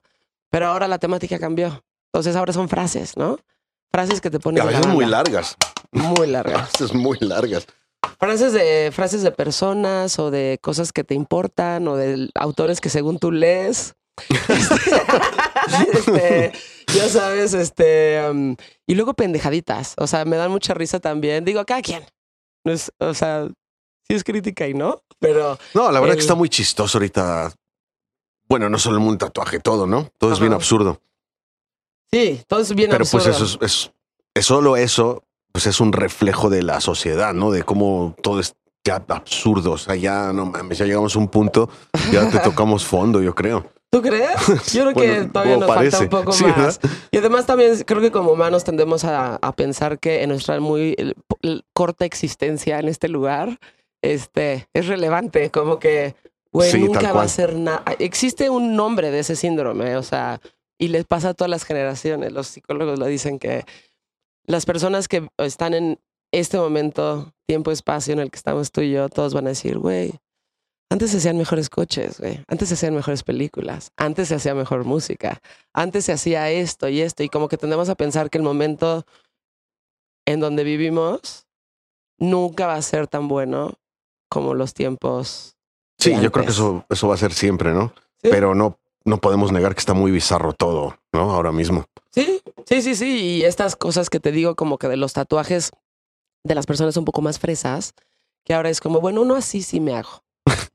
[0.49, 1.83] Pero ahora la temática cambió.
[2.13, 3.39] Entonces ahora son frases, ¿no?
[3.91, 5.55] Frases que te Y ponen a la veces muy largas.
[5.91, 6.71] Muy largas.
[6.79, 7.67] veces muy largas.
[8.19, 12.89] Frases de, frases de personas o de cosas que te importan o de autores que
[12.89, 13.95] según tú lees.
[15.93, 16.51] Este,
[16.93, 18.21] ya sabes, este.
[18.29, 19.93] um, y luego pendejaditas.
[19.97, 21.45] O sea, me dan mucha risa también.
[21.45, 22.03] Digo, cada quien.
[22.63, 23.47] No es, o sea,
[24.07, 27.51] sí es crítica y no, pero No, la verdad El- que está muy chistoso ahorita.
[28.47, 30.09] Bueno, no solo un tatuaje, todo, ¿no?
[30.17, 31.01] Todo es bien absurdo.
[32.11, 33.45] sí, todo es bien Pero pues absurdo.
[33.45, 33.91] eso es, es,
[34.35, 37.51] es solo eso, pues es un reflejo de la sociedad, ¿no?
[37.51, 39.71] De cómo todo es ya absurdo.
[39.73, 41.69] O sea, ya no mames, ya llegamos a un punto,
[42.11, 43.65] ya te tocamos fondo, yo creo.
[43.93, 44.73] ¿Tú crees?
[44.73, 46.03] Yo creo que Bueno, todavía como nos falta parece.
[46.03, 46.55] un poco Sí, más.
[46.81, 46.97] ¿verdad?
[47.11, 50.95] Y además también creo que como humanos tendemos a, a pensar que en nuestra muy
[50.97, 53.59] el- el corta existencia en este lugar
[54.01, 56.15] este, es relevante, como que,
[56.51, 57.83] güey, Sí, nunca va a ser nada.
[57.99, 60.41] Existe un nombre de ese síndrome, o sea,
[60.77, 62.33] y les pasa a todas las generaciones.
[62.33, 63.63] Los psicólogos lo dicen que
[64.45, 65.99] las personas que están en
[66.33, 69.77] este momento, tiempo, espacio en el que estamos tú y yo, todos van a decir,
[69.77, 70.11] güey,
[70.89, 72.43] antes se hacían mejores coches, güey.
[72.47, 73.91] Antes se hacían mejores películas.
[73.97, 75.41] Antes se hacía mejor música.
[75.73, 77.23] Antes se hacía esto y esto.
[77.23, 79.05] Y como que tendemos a pensar que el momento
[80.25, 81.47] en donde vivimos
[82.19, 83.73] nunca va a ser tan bueno
[84.29, 85.55] como los tiempos.
[85.97, 87.93] Sí, yo creo que eso, eso va a ser siempre, ¿no?
[88.21, 88.29] Sí.
[88.29, 91.31] Pero no, no podemos negar que está muy bizarro todo, ¿no?
[91.31, 91.85] Ahora mismo.
[92.11, 93.19] Sí, sí, sí, sí.
[93.19, 95.71] Y estas cosas que te digo, como que de los tatuajes
[96.43, 97.93] de las personas un poco más fresas,
[98.43, 100.23] que ahora es como, bueno, uno así sí me hago.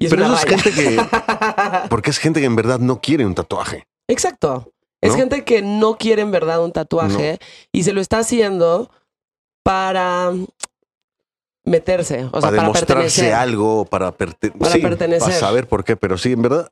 [0.00, 1.00] Y Pero eso es gente que,
[1.90, 3.86] porque es gente que en verdad no quiere un tatuaje.
[4.08, 4.72] Exacto.
[5.02, 5.18] Es ¿no?
[5.18, 7.38] gente que no quiere en verdad un tatuaje
[7.70, 8.90] y se lo está haciendo
[9.62, 10.32] para
[11.64, 13.34] meterse, o sea, para demostrarse pertenecer.
[13.34, 15.28] algo, para, perte- Para sí, pertenecer.
[15.28, 16.70] Para saber por qué, pero sí, en verdad,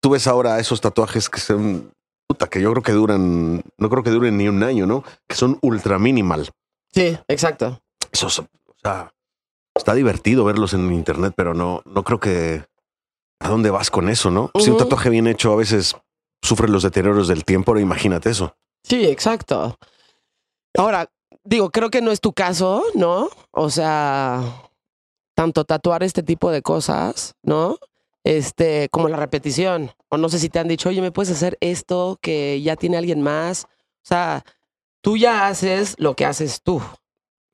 [0.00, 1.92] tú ves ahora esos tatuajes que son,
[2.28, 5.04] puta, que yo creo que duran, no creo que duren ni un año, ¿no?
[5.28, 6.48] Que son ultra minimal.
[6.94, 7.80] Sí, exacto.
[8.12, 8.46] Esos, o
[8.82, 9.12] sea,
[9.82, 12.64] está divertido verlos en internet, pero no, no creo que,
[13.40, 14.52] ¿a dónde vas con eso, no?
[14.60, 15.96] Si un tatuaje bien hecho a veces
[16.40, 18.56] sufre los deterioros del tiempo, ahora imagínate eso.
[18.84, 19.76] Sí, exacto.
[20.78, 21.10] Ahora,
[21.42, 23.28] digo, creo que no es tu caso, ¿no?
[23.50, 24.40] O sea,
[25.34, 27.78] tanto tatuar este tipo de cosas, ¿no?
[28.22, 29.90] Este, como la repetición.
[30.10, 32.98] O no sé si te han dicho, oye, ¿me puedes hacer esto que ya tiene
[32.98, 33.64] alguien más?
[33.64, 34.44] O sea,
[35.00, 36.80] tú ya haces lo que haces tú.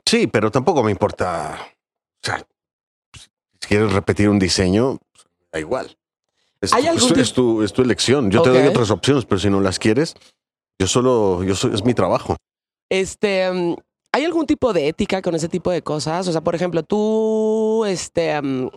[0.05, 1.59] Sí, pero tampoco me importa.
[3.61, 4.99] Si quieres repetir un diseño,
[5.53, 5.97] da igual.
[6.61, 8.31] Es, ¿Hay tu- algún es tu- tip- es tu, es tu elección.
[8.31, 10.15] Yo te doy otras opciones, pero si no las quieres,
[10.81, 12.37] yo solo, yo soy, es mi trabajo.
[12.91, 13.75] Este, mm,
[14.13, 16.27] ¿hay algún tipo de ética con ese tipo de cosas?
[16.29, 18.71] O sea, por ejemplo, tú, este, mm,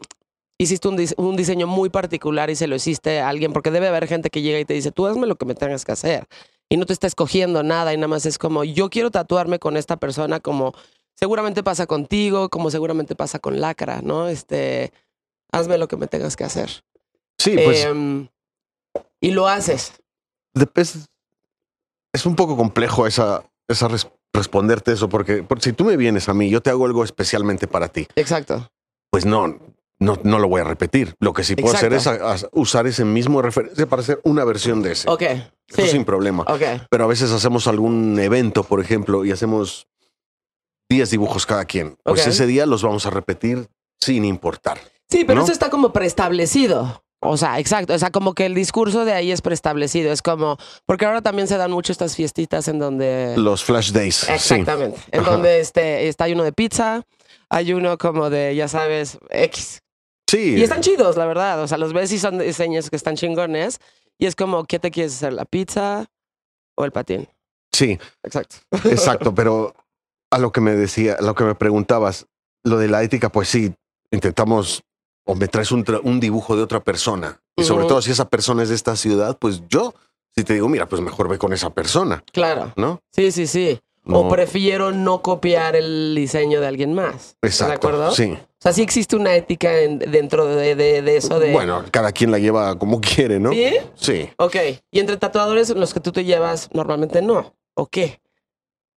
[0.59, 4.07] hiciste un, un diseño muy particular y se lo hiciste a alguien, porque debe haber
[4.07, 6.27] gente que llega y te dice, tú hazme lo que me tengas que hacer.
[6.69, 9.75] Y no te está escogiendo nada y nada más es como, yo quiero tatuarme con
[9.75, 10.73] esta persona como
[11.15, 14.27] seguramente pasa contigo, como seguramente pasa con Lacra, ¿no?
[14.27, 14.91] Este,
[15.51, 16.83] hazme lo que me tengas que hacer.
[17.37, 18.27] Sí, pues Em,
[19.19, 19.93] y lo haces.
[20.75, 21.09] es,
[22.13, 26.29] es un poco complejo esa, esa res- responderte eso, porque, porque si tú me vienes
[26.29, 28.69] a mí, yo te hago algo especialmente para ti, Exacto.
[29.09, 29.59] pues no,
[29.99, 31.15] no, no lo voy a repetir.
[31.19, 32.27] Lo que sí puedo hacer es Exacto.
[32.27, 35.09] a- a- usar ese mismo referencia para hacer una versión de ese.
[35.09, 35.21] Ok.
[35.21, 35.87] Eso Sí.
[35.89, 36.43] sin problema.
[36.47, 36.61] Ok.
[36.89, 39.87] pero a veces hacemos algún evento, por ejemplo, y hacemos
[40.91, 41.95] 10 dibujos cada quien.
[42.03, 43.69] Pues ese día los vamos a repetir
[44.01, 44.77] sin importar.
[45.09, 45.43] Sí, pero ¿no?
[45.45, 47.05] eso está como preestablecido.
[47.21, 47.93] O sea, exacto.
[47.93, 50.11] O sea, como que el discurso de ahí es preestablecido.
[50.11, 53.35] Es como, porque ahora también se dan mucho estas fiestitas en donde.
[53.37, 54.15] Los flash days.
[54.15, 54.33] Sí.
[54.33, 54.99] Exactamente.
[55.11, 55.31] En Ajá.
[55.31, 57.03] donde este, está hay uno de pizza,
[57.49, 59.79] hay uno como de, ya sabes, X.
[60.29, 60.55] Sí.
[60.57, 61.61] Y están chidos, la verdad.
[61.61, 63.79] O sea, los ves y son diseños que están chingones.
[64.17, 65.31] Y es como, ¿qué te quieres hacer?
[65.31, 66.07] ¿La pizza
[66.75, 67.29] o el patín?
[67.71, 68.57] Sí, Exacto.
[68.89, 69.33] exacto.
[69.35, 69.73] pero
[70.31, 72.25] a lo que me decía, a lo que me preguntabas,
[72.63, 73.73] lo de la ética, pues sí,
[74.11, 74.83] intentamos
[75.25, 77.39] o me traes un, tra- un dibujo de otra persona.
[77.55, 79.93] Y sobre todo si esa persona es de esta ciudad, pues yo,
[80.35, 82.73] si te digo, mira, pues mejor ve con esa persona, Claro.
[82.75, 83.01] ¿no?
[83.11, 83.79] Sí, sí, sí.
[84.03, 87.35] No- O prefiero no copiar el diseño de alguien más.
[87.41, 87.87] ¿Estás de Exacto.
[87.89, 88.11] acuerdo?
[88.15, 88.31] Sí.
[88.33, 91.51] O sea, sí existe una ética en- dentro de, de- de eso de...
[91.51, 93.51] Bueno, cada quien la lleva como quiere, ¿no?
[93.51, 93.73] ¿Sí?
[93.95, 94.29] Sí.
[94.37, 94.55] Ok.
[94.91, 97.53] Y entre tatuadores, los que tú te llevas, normalmente no.
[97.75, 98.19] ¿O qué?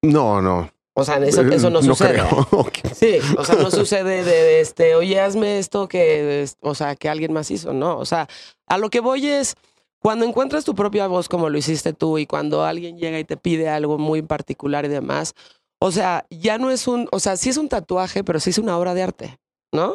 [0.03, 0.71] No, no.
[0.97, 2.23] O sea, eso, Eh, eso no, sucede.
[2.95, 6.95] Sí, o sea, no sucede de, de, este, oye, hazme esto que, es- o sea,
[6.95, 7.99] que alguien más hizo, ¿no?
[7.99, 8.29] O sea,
[8.69, 9.55] a lo que voy es,
[10.01, 13.37] cuando encuentras tu propia voz como lo hiciste tú y cuando alguien llega y te
[13.37, 15.35] pide algo muy particular y demás,
[15.81, 18.59] o sea, ya no es un, o sea, sí es un tatuaje, pero sí es
[18.59, 19.39] una obra de arte,
[19.73, 19.95] ¿no?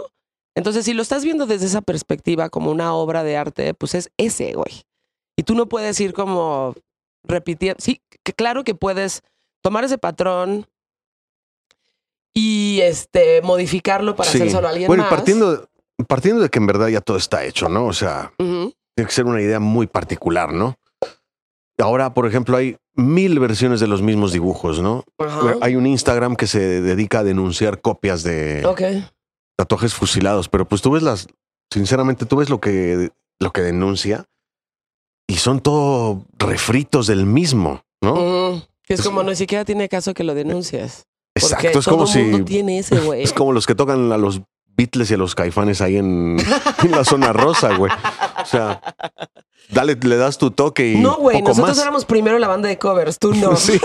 [0.56, 4.10] Entonces, si lo estás viendo desde esa perspectiva como una obra de arte, pues es
[4.18, 4.84] ese, güey.
[5.38, 6.76] Y tú no puedes ir como
[7.24, 9.22] repitiendo, sí, que claro que puedes
[9.64, 10.68] tomar ese patrón
[12.34, 15.10] y este modificarlo para hacer solo a alguien bueno, más.
[15.10, 15.70] partiendo,
[16.08, 17.86] partiendo de que en verdad ya todo está hecho, ¿no?
[17.86, 20.78] O sea, tiene que ser una idea muy particular, ¿no?
[21.80, 25.06] Ahora, por ejemplo, hay mil versiones de los mismos dibujos, ¿no?
[25.62, 28.62] Hay un Instagram que se dedica a denunciar copias de
[29.58, 31.28] tatuajes fusilados, pero pues tú ves las,
[31.72, 34.26] sinceramente, tú ves lo que, lo que denuncia
[35.28, 38.14] y son todo refritos del mismo, ¿no?
[38.14, 38.62] Ujú.
[38.84, 41.06] Que es Es- como, no siquiera tiene caso que lo denuncies.
[41.40, 43.24] Porque Exacto, es todo como si mundo tiene ese, güey.
[43.24, 44.42] es como los que tocan a los
[44.76, 46.38] Beatles y a los Caifanes ahí en,
[46.84, 47.92] en la zona rosa, güey.
[48.42, 48.82] O sea,
[49.70, 51.80] dale, le das tu toque y No, güey, nosotros más.
[51.80, 53.56] éramos primero la banda de covers, tú no.
[53.58, 53.80] Sí.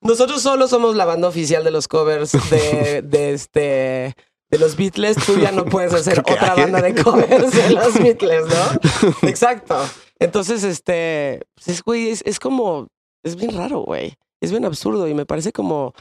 [0.00, 4.14] nosotros solo somos la banda oficial de los covers de, de este
[4.50, 5.16] de los Beatles.
[5.26, 6.62] Tú ya no puedes hacer otra hay.
[6.62, 9.28] banda de covers de los Beatles, ¿no?
[9.28, 9.76] Exacto.
[10.18, 12.88] Entonces, este, pues es, güey, es, es como,
[13.22, 14.14] es bien raro, güey.
[14.40, 15.94] Es bien absurdo y me parece como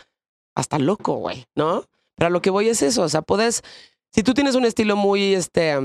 [0.55, 1.85] hasta loco, güey, ¿no?
[2.15, 3.61] Pero a lo que voy es eso, o sea, puedes,
[4.11, 5.77] si tú tienes un estilo muy, este,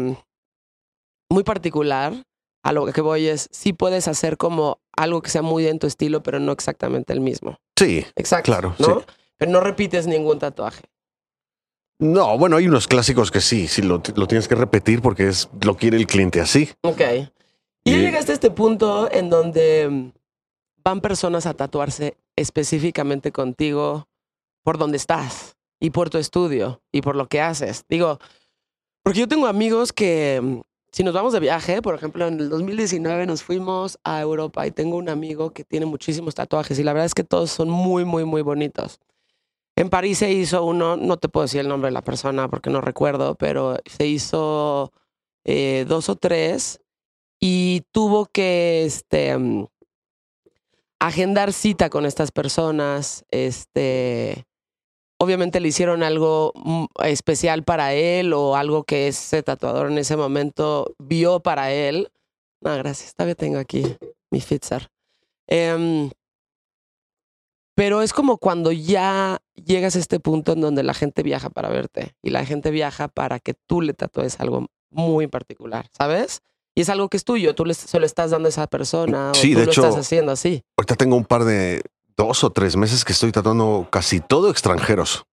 [1.30, 2.14] muy particular,
[2.64, 5.86] a lo que voy es, sí puedes hacer como algo que sea muy en tu
[5.86, 7.58] estilo, pero no exactamente el mismo.
[7.78, 8.44] Sí, Exacto.
[8.50, 8.86] Claro, ¿no?
[9.00, 9.06] sí.
[9.38, 10.82] Pero no repites ningún tatuaje.
[11.98, 15.48] No, bueno, hay unos clásicos que sí, sí lo, lo tienes que repetir porque es
[15.62, 16.68] lo quiere el cliente así.
[16.82, 17.00] Ok.
[17.84, 20.12] Y ya Y- llegaste a este punto en donde mm,
[20.84, 24.08] van personas a tatuarse específicamente contigo
[24.62, 27.84] por donde estás y por tu estudio y por lo que haces.
[27.88, 28.18] Digo,
[29.02, 30.60] porque yo tengo amigos que, mm,
[30.92, 34.70] si nos vamos de viaje, por ejemplo, en el 2019 nos fuimos a Europa y
[34.70, 38.04] tengo un amigo que tiene muchísimos tatuajes y la verdad es que todos son muy,
[38.04, 39.00] muy, muy bonitos.
[39.76, 42.70] En París se hizo uno, no te puedo decir el nombre de la persona porque
[42.70, 44.92] no recuerdo, pero se hizo
[45.44, 46.80] eh, dos o tres
[47.40, 49.66] y tuvo que este, mm,
[51.02, 53.24] agendar cita con estas personas.
[53.30, 54.44] Este,
[55.18, 60.16] obviamente le hicieron algo mm, especial para él o algo que ese tatuador en ese
[60.16, 62.12] momento vio para él.
[62.60, 63.82] No, gracias, todavía tengo aquí
[64.30, 64.90] mi Fitzar.
[65.48, 66.10] Em,
[67.74, 71.68] pero es como cuando ya llegas a este punto en donde la gente viaja para
[71.68, 76.42] verte y la gente viaja para que tú le tatúes algo muy particular, ¿sabes?
[76.74, 79.34] Y es algo que es tuyo, tú se lo estás dando a esa persona o
[79.34, 80.62] Sí, tú de lo hecho- estás haciendo así.
[80.78, 81.82] Ahorita tengo un par de
[82.16, 85.24] dos o tres meses que estoy tratando casi todo extranjeros.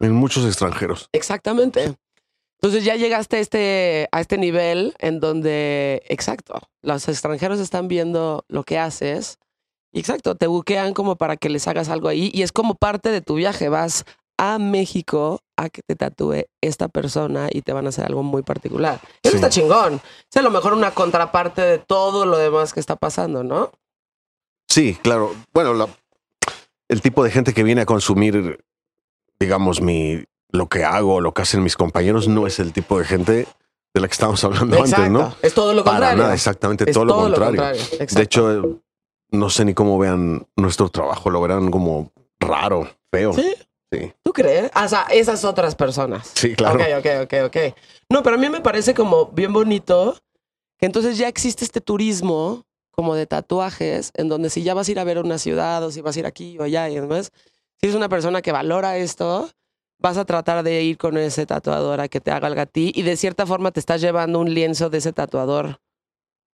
[0.00, 1.08] En muchos extranjeros.
[1.12, 1.94] Exactamente.
[2.60, 8.44] Entonces ya llegaste a este, a este nivel en donde, exacto, los extranjeros están viendo
[8.48, 9.38] lo que haces.
[9.92, 12.30] Y exacto, te buquean como para que les hagas algo ahí.
[12.32, 13.68] Y es como parte de tu viaje.
[13.68, 14.04] Vas
[14.38, 18.42] a México a que te tatúe esta persona y te van a hacer algo muy
[18.42, 19.00] particular.
[19.22, 19.36] Eso Sí.
[19.36, 20.00] está chingón.
[20.30, 23.70] Es a lo mejor una contraparte de todo lo demás que está pasando, ¿no?
[24.68, 25.34] Sí, claro.
[25.54, 25.88] Bueno, la-
[26.88, 28.62] el tipo de gente que viene a consumir,
[29.40, 33.04] digamos, mi lo que hago, lo que hacen mis compañeros, no es el tipo de
[33.04, 33.46] gente
[33.94, 35.34] de la que estábamos hablando antes, ¿no?
[35.42, 36.22] Es todo lo Para contrario.
[36.22, 37.62] nada, exactamente Es todo, lo contrario.
[37.64, 38.14] Exacto.
[38.14, 38.76] De hecho, eh,
[39.32, 43.32] no sé ni cómo vean nuestro trabajo, lo verán como raro, feo.
[43.32, 43.54] ¿Sí?
[43.92, 44.70] Sí, ¿Tú crees?
[44.74, 46.32] Ah, O sea, esas otras personas.
[46.34, 46.80] Sí, claro.
[46.80, 47.56] Ok, ok, ok, ok.
[48.10, 50.16] No, pero a mí me parece como bien bonito
[50.78, 54.90] que entonces ya existe este turismo como de tatuajes, en donde si ya vas a
[54.92, 57.30] ir a ver una ciudad o si vas a ir aquí o allá y demás,
[57.80, 59.50] si eres una persona que valora esto,
[59.98, 62.92] vas a tratar de ir con ese tatuador a que te haga algo a ti
[62.94, 65.78] y de cierta forma te estás llevando un lienzo de ese tatuador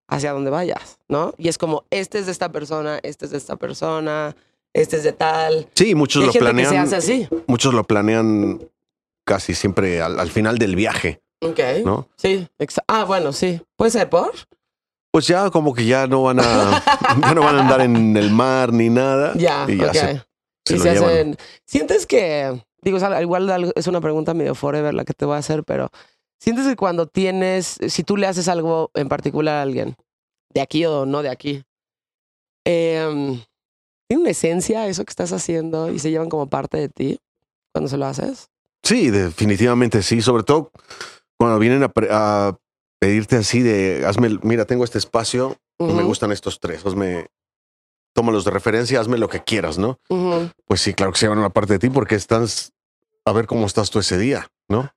[0.07, 1.33] hacia donde vayas, ¿no?
[1.37, 4.35] Y es como, este es de esta persona, este es de esta persona,
[4.73, 5.67] este es de tal.
[5.75, 6.85] Sí, muchos lo gente que se planean.
[6.85, 7.27] hace así.
[7.47, 8.61] Muchos lo planean
[9.25, 11.59] casi siempre al, al final del viaje, Ok.
[11.85, 12.07] ¿no?
[12.17, 12.47] Sí,
[12.87, 13.61] ah, bueno, sí.
[13.75, 14.31] Puede ser por.
[15.11, 16.83] Pues ya como que ya no van a,
[17.21, 19.33] ya no van a andar en el mar ni nada.
[19.35, 19.93] Ya, y ya ok.
[19.93, 20.21] se,
[20.65, 21.09] se y lo se llevan.
[21.09, 21.37] hacen.
[21.65, 25.35] ¿Sientes que, digo, o sea, igual es una pregunta medio forever la que te voy
[25.35, 25.89] a hacer, pero
[26.39, 29.95] ¿sientes que cuando tienes, si tú le haces algo en particular a alguien,
[30.53, 31.63] de aquí o no de aquí,
[32.65, 33.41] em,
[34.11, 37.17] tiene una esencia eso que estás haciendo y se llevan como parte de ti
[37.71, 38.49] cuando se lo haces?
[38.83, 40.21] Sí, definitivamente sí.
[40.21, 40.69] Sobre todo
[41.37, 42.57] cuando vienen a, a
[42.99, 47.27] pedirte así de, hazme, mira, tengo este espacio y me gustan estos tres, hazme,
[48.11, 49.97] tómalos de referencia, hazme lo que quieras, ¿no?
[50.65, 52.73] Pues sí, claro que se llevan una parte de ti porque estás
[53.23, 54.91] a ver cómo estás tú ese día, ¿no?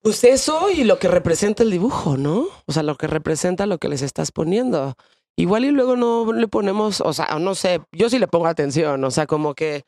[0.00, 2.46] Pues eso y lo que representa el dibujo, ¿no?
[2.64, 4.94] O sea, lo que representa lo que les estás poniendo.
[5.40, 9.02] Igual y luego no le ponemos, o sea, no sé, yo sí le pongo atención,
[9.02, 9.84] o sea, como que,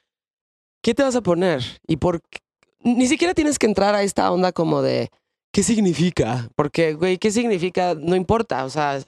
[0.83, 1.63] ¿qué te vas a poner?
[1.87, 2.39] Y por qué?
[2.81, 5.11] Ni siquiera tienes que entrar a esta onda como de,
[5.53, 6.49] ¿qué significa?
[6.57, 7.95] Porque, güey, ¿qué significa?
[7.95, 8.99] No importa, o sea,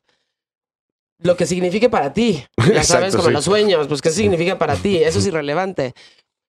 [1.18, 2.44] lo que signifique para ti.
[2.58, 3.32] Ya sabes, Exacto, como sí.
[3.32, 4.98] los sueños, pues, ¿qué significa para ti?
[4.98, 5.94] Eso es irrelevante.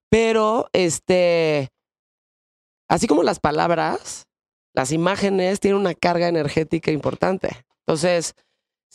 [0.09, 1.69] Pero, este,
[2.89, 4.27] así como las palabras,
[4.73, 7.63] las imágenes tienen una carga energética importante.
[7.87, 8.35] Entonces,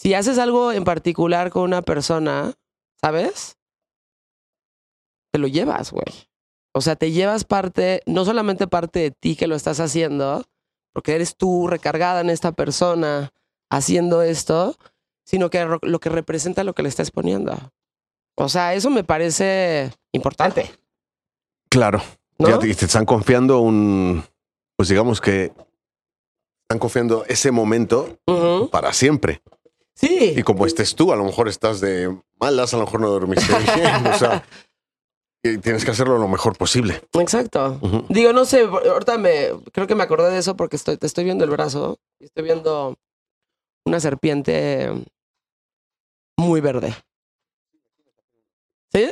[0.00, 2.54] si haces algo en particular con una persona,
[2.98, 3.58] ¿sabes?
[5.30, 6.30] Te lo llevas, güey.
[6.72, 10.46] O sea, te llevas parte, no solamente parte de ti que lo estás haciendo,
[10.94, 13.34] porque eres tú recargada en esta persona
[13.68, 14.74] haciendo esto,
[15.26, 17.54] sino que lo que representa lo que le estás poniendo.
[18.36, 20.70] O sea, eso me parece importante,
[21.68, 22.02] Claro.
[22.38, 22.48] ¿no?
[22.48, 24.24] Ya te, están confiando un,
[24.76, 25.52] pues digamos que
[26.62, 28.18] están confiando ese momento
[28.72, 29.42] para siempre.
[29.94, 30.34] Sí.
[30.36, 33.52] Y como estés tú, a lo mejor estás de malas, a lo mejor no dormiste
[33.76, 34.44] bien, o sea,
[35.42, 37.02] y tienes que hacerlo lo mejor posible.
[37.14, 37.78] Exacto.
[38.08, 41.24] Digo, no sé, ahorita me creo que me acordé de eso porque estoy, te estoy
[41.24, 42.96] viendo el brazo y estoy viendo
[43.84, 44.90] una serpiente
[46.36, 46.94] muy verde.
[48.92, 49.10] ¿Sí?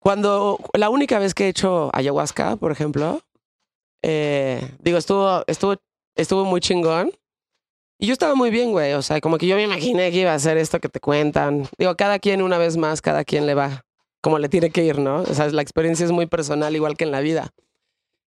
[0.00, 3.20] Cuando la única vez que he hecho ayahuasca, por ejemplo,
[4.02, 5.76] eh, digo, estuvo, estuvo,
[6.14, 7.12] estuvo muy chingón.
[8.02, 8.94] Y yo estaba muy bien, güey.
[8.94, 11.68] O sea, como que yo me imaginé que iba a hacer esto que te cuentan.
[11.78, 13.84] Digo, cada quien una vez más, cada quien le va
[14.22, 15.22] como le tiene que ir, ¿no?
[15.22, 17.50] O sea, la experiencia es muy personal, igual que en la vida.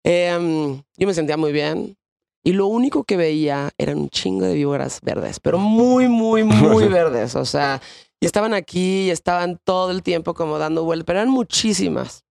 [0.04, 1.98] Em, yo me sentía muy bien.
[2.44, 6.88] Y lo único que veía eran un chingo de víboras verdes, pero muy, muy, muy
[6.90, 7.36] verdes.
[7.36, 7.82] O sea,
[8.20, 12.26] y estaban aquí, y estaban todo el tiempo como dando vueltas, pero eran muchísimas.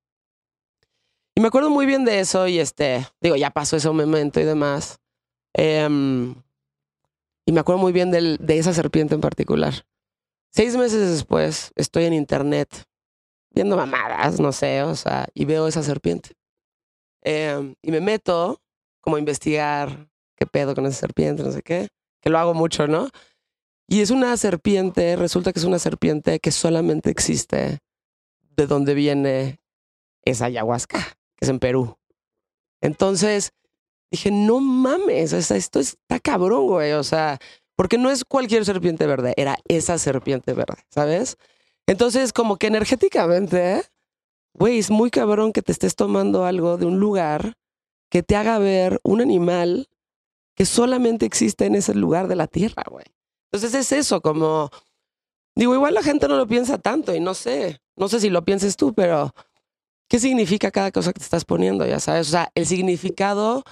[1.34, 4.44] Y me acuerdo muy bien de eso y este, digo, ya pasó ese momento y
[4.44, 4.98] demás.
[5.54, 6.34] Em,
[7.46, 9.74] Y me acuerdo muy bien del- de esa serpiente en particular.
[10.52, 12.68] Seis meses después estoy en internet
[13.52, 16.30] viendo mamadas, no sé, o sea, y veo esa serpiente.
[17.22, 18.60] Eh, y me meto
[19.00, 21.88] como a investigar qué pedo con esa serpiente, no sé qué,
[22.20, 23.08] que lo hago mucho, ¿no?
[23.88, 27.78] Y es una serpiente, resulta que es una serpiente que solamente existe
[28.56, 29.58] de donde viene
[30.24, 30.98] esa ayahuasca,
[31.36, 31.96] que es en Perú.
[32.80, 33.52] Entonces
[34.10, 37.38] dije, no mames, o sea, esto está cabrón, güey, o sea,
[37.76, 41.36] porque no es cualquier serpiente verde, era esa serpiente verde, ¿sabes?
[41.86, 43.84] Entonces, como que energéticamente,
[44.54, 47.54] güey, es muy cabrón que te estés tomando algo de un lugar
[48.10, 49.88] que te haga ver un animal
[50.56, 53.06] que solamente existe en ese lugar de la tierra, güey.
[53.50, 54.70] Entonces es eso, como,
[55.54, 58.44] digo, igual la gente no lo piensa tanto y no sé, no sé si lo
[58.44, 59.32] pienses tú, pero
[60.08, 61.86] ¿qué significa cada cosa que te estás poniendo?
[61.86, 63.64] Ya sabes, o sea, el significado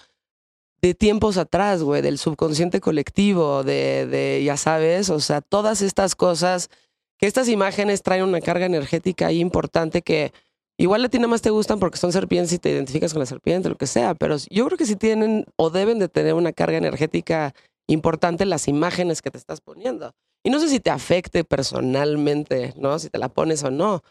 [0.81, 6.15] de tiempos atrás, güey, del subconsciente colectivo, de, de, ya sabes, o sea, todas estas
[6.15, 6.71] cosas,
[7.19, 10.33] que estas imágenes traen una carga energética ahí importante que
[10.79, 13.27] igual a ti nada más te gustan porque son serpientes y te identificas con la
[13.27, 16.53] serpiente, lo que sea, pero yo creo que sí tienen o deben de tener una
[16.53, 17.55] carga energética
[17.89, 20.13] importante las imágenes que te estás poniendo.
[20.45, 22.99] Y no sé si te afecte personalmente, ¿no?
[23.01, 24.03] Si te la pones o no,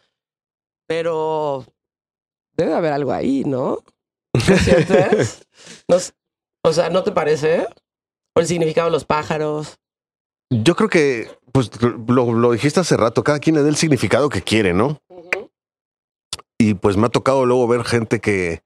[0.87, 1.65] pero
[2.57, 3.77] debe haber algo ahí, ¿no?
[4.33, 5.47] ¿No sientes?
[5.87, 6.11] No s-
[6.67, 7.67] o sea, ¿no te parece?
[8.35, 9.77] O el significado de los pájaros.
[10.49, 14.29] Yo creo que, pues lo, lo dijiste hace rato, cada quien le da el significado
[14.29, 14.99] que quiere, ¿no?
[16.59, 18.61] Y pues me ha tocado luego ver gente que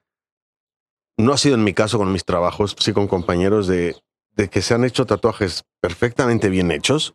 [1.17, 3.95] no ha sido en mi caso con mis trabajos, sí con compañeros de,
[4.31, 7.13] de que se han hecho tatuajes perfectamente bien hechos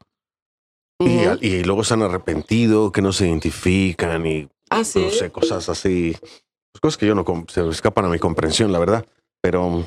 [0.99, 5.01] y, luego se han arrepentido, que no se identifican y Ah, sí.
[5.01, 8.79] no sé, cosas así, pues, cosas que yo no se escapan a mi comprensión, la
[8.79, 9.07] verdad.
[9.41, 9.87] Pero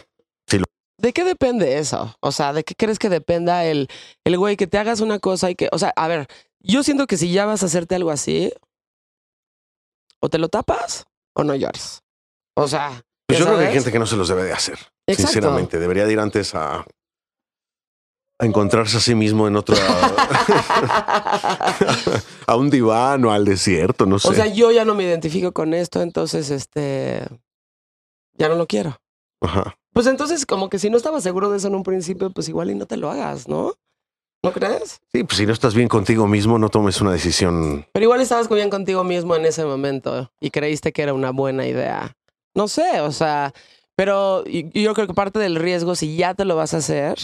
[1.00, 2.16] ¿De qué depende eso?
[2.20, 3.88] O sea, ¿de qué crees que dependa el,
[4.26, 6.28] el güey que te hagas una cosa y que, o sea, a ver,
[6.60, 8.52] yo siento que si ya vas a hacerte algo así,
[10.20, 12.04] o te lo tapas o no llores.
[12.56, 14.52] O sea, pues ¿ya yo creo que hay gente que no se los debe de
[14.52, 14.78] hacer.
[15.08, 15.32] Exacto.
[15.32, 16.86] Sinceramente, debería de ir antes a,
[18.40, 19.78] a encontrarse a sí mismo en otro.
[22.46, 24.28] a un diván o al desierto, no sé.
[24.28, 27.26] O sea, yo ya no me identifico con esto, entonces, este,
[28.34, 29.00] ya no lo quiero.
[29.42, 29.76] Ajá.
[29.94, 32.70] Pues entonces, como que si no estabas seguro de eso en un principio, pues igual
[32.72, 33.74] y no te lo hagas, ¿no?
[34.44, 35.02] ¿No crees?
[35.12, 37.86] Sí, pues si no estás bien contigo mismo, no tomes una decisión.
[37.92, 41.68] Pero igual estabas bien contigo mismo en ese momento y creíste que era una buena
[41.68, 42.16] idea.
[42.56, 43.54] No sé, o sea,
[43.96, 47.18] pero yo creo que parte del riesgo, si ya te lo vas a hacer,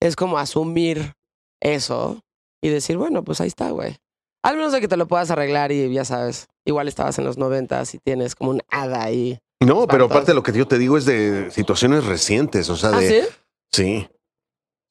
[0.00, 1.14] es como asumir
[1.60, 2.20] eso
[2.62, 3.96] y decir, bueno, pues ahí está, güey.
[4.44, 7.36] Al menos de que te lo puedas arreglar y ya sabes, igual estabas en los
[7.36, 9.38] noventas y tienes como un hada ahí.
[9.66, 13.00] No, pero aparte lo que yo te digo es de situaciones recientes, o sea, ¿Ah,
[13.00, 13.22] de.
[13.22, 13.28] sí?
[13.72, 14.08] sí.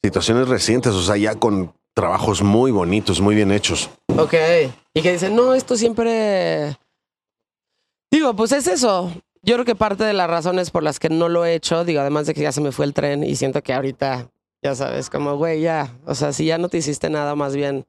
[0.03, 3.89] Situaciones recientes, o sea, ya con trabajos muy bonitos, muy bien hechos.
[4.17, 4.33] Ok.
[4.93, 6.77] Y que dicen, no, esto siempre.
[8.11, 9.11] Digo, pues es eso.
[9.41, 12.01] Yo creo que parte de las razones por las que no lo he hecho, digo,
[12.01, 14.29] además de que ya se me fue el tren y siento que ahorita,
[14.63, 15.97] ya sabes, como, güey, ya.
[16.05, 17.85] O sea, si ya no te hiciste nada, más bien.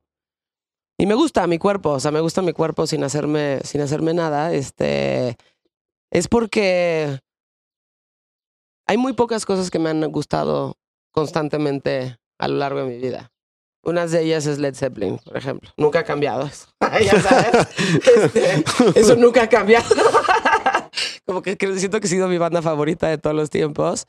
[0.99, 4.15] Y me gusta mi cuerpo, o sea, me gusta mi cuerpo sin hacerme, sin hacerme
[4.15, 4.53] nada.
[4.53, 5.37] Este.
[6.15, 7.19] Es porque
[8.87, 10.77] hay muy pocas cosas que me han gustado
[11.11, 13.33] constantemente a lo largo de mi vida.
[13.83, 15.71] Una de ellas es Led Zeppelin, por ejemplo.
[15.77, 16.69] Nunca ha cambiado eso.
[17.05, 17.67] ya sabes.
[18.17, 19.93] Este, eso nunca ha cambiado.
[21.27, 24.07] Como que siento que ha sido mi banda favorita de todos los tiempos.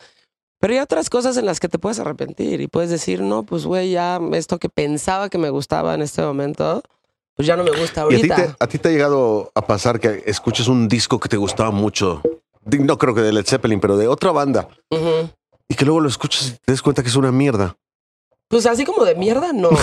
[0.60, 3.66] Pero hay otras cosas en las que te puedes arrepentir y puedes decir, no, pues
[3.66, 6.84] güey, ya esto que pensaba que me gustaba en este momento,
[7.36, 8.36] pues ya no me gusta ¿Y a ti, ahorita.
[8.36, 11.72] te, a ti te ha llegado a pasar que escuches un disco que te gustaba
[11.72, 12.22] mucho?
[12.66, 14.68] No creo que de Led Zeppelin, pero de otra banda.
[15.70, 17.76] Y que luego lo escuchas y te des cuenta que es una mierda.
[18.48, 19.70] Pues así como de mierda, no.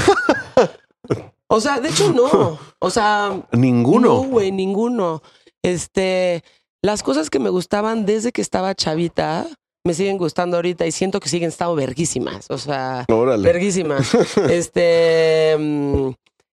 [1.49, 2.59] O sea, de hecho, no.
[2.79, 4.09] O sea, Ninguno.
[4.09, 5.23] No, güey, ninguno.
[5.63, 6.43] Este,
[6.81, 9.47] las cosas que me gustaban desde que estaba chavita
[9.85, 12.47] me siguen gustando ahorita y siento que siguen estando verguísimas.
[12.49, 13.43] O sea, Órale.
[13.43, 14.15] verguísimas.
[14.49, 16.11] este, mm,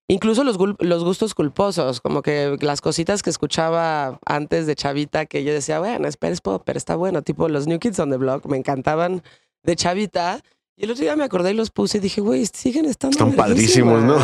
[0.09, 5.53] incluso los, gustos culposos, como que las cositas que escuchaba antes de chavita que yo
[5.53, 7.21] decía, bueno, espera, es pop, pero está bueno.
[7.21, 9.23] Tipo los New Kids on the Block me encantaban
[9.63, 10.41] de chavita.
[10.75, 13.33] Y el otro día me acordé y los puse y dije, güey, siguen estando Están
[13.33, 14.17] padrísimos, ¿no?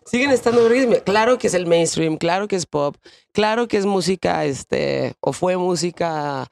[0.04, 0.68] Siguen estando.
[1.04, 2.96] Claro que es el mainstream, claro que es pop,
[3.32, 6.48] claro que es música, este, o fue música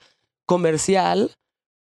[0.47, 1.33] comercial,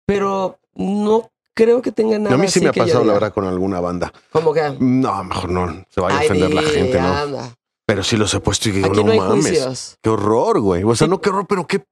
[0.04, 3.32] pero no creo que tenga nada a mí sí así me ha pasado, la verdad,
[3.32, 4.12] con alguna banda.
[4.30, 4.76] Como que.
[4.80, 5.84] No, mejor no.
[5.88, 7.54] Se vaya a ofender la gente, ¿no?
[7.86, 9.46] Pero sí los he puesto y digo, Aquí no, no, hay mames.
[9.46, 9.96] juicios.
[10.00, 10.84] Qué horror, güey.
[10.84, 11.84] O sea, no qué horror, pero qué.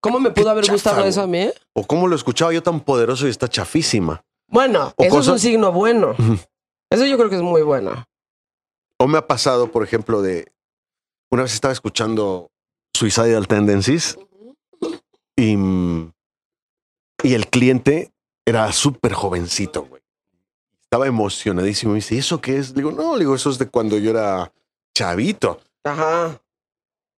[0.00, 1.08] ¿Cómo me pudo haber chafa, gustado güey.
[1.08, 1.48] eso a mí?
[1.74, 4.22] O cómo lo escuchaba yo tan poderoso y está chafísima.
[4.48, 6.14] Bueno, O eso es un signo bueno.
[6.90, 8.04] Eso yo creo que es muy bueno.
[8.98, 10.50] O me ha pasado, por ejemplo, de
[11.30, 12.50] una vez estaba escuchando
[12.94, 14.18] Suicidal Tendencies
[15.36, 15.56] y,
[17.22, 18.10] y el cliente
[18.48, 20.02] era súper jovencito, güey.
[20.82, 21.92] Estaba emocionadísimo.
[21.92, 22.70] Me dice, ¿y eso qué es?
[22.70, 24.52] Le digo, no, le digo, eso es de cuando yo era
[24.94, 25.60] chavito.
[25.84, 26.40] Ajá.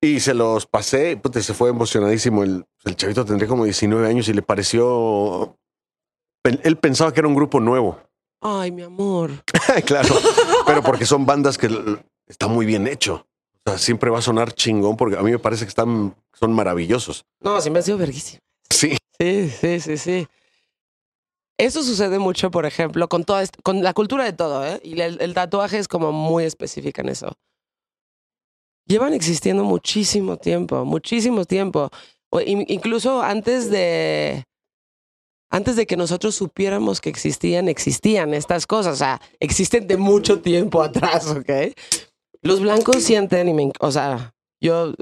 [0.00, 2.42] Y se los pasé, puta, se fue emocionadísimo.
[2.42, 5.56] El, el chavito tendría como 19 años y le pareció.
[6.42, 8.00] Él, pensaba que era un grupo nuevo.
[8.40, 9.30] Ay, mi amor.
[9.84, 10.14] claro,
[10.66, 11.68] pero porque son bandas que
[12.26, 13.26] está muy bien hecho.
[13.64, 16.52] O sea, siempre va a sonar chingón porque a mí me parece que están, son
[16.54, 17.26] maravillosos.
[17.40, 18.40] No, siempre ha sido verguísimo.
[18.70, 20.28] Sí, Sí, sí, sí, sí.
[21.60, 24.80] Eso sucede mucho, por ejemplo, con toda con la cultura de todo, ¿eh?
[24.82, 27.36] Y el, el tatuaje es como muy específica en eso.
[28.86, 31.90] Llevan existiendo muchísimo tiempo, muchísimo tiempo.
[32.30, 34.44] O in- incluso antes de
[35.52, 38.94] antes de que nosotros supiéramos que existían, existían estas cosas.
[38.94, 41.74] O sea, existen de mucho tiempo atrás, ¿ok?
[42.40, 44.32] Los blancos sienten, o sea,
[44.62, 44.94] yo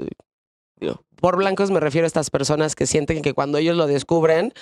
[1.21, 4.53] por blancos me refiero a estas personas que sienten que cuando ellos lo descubren,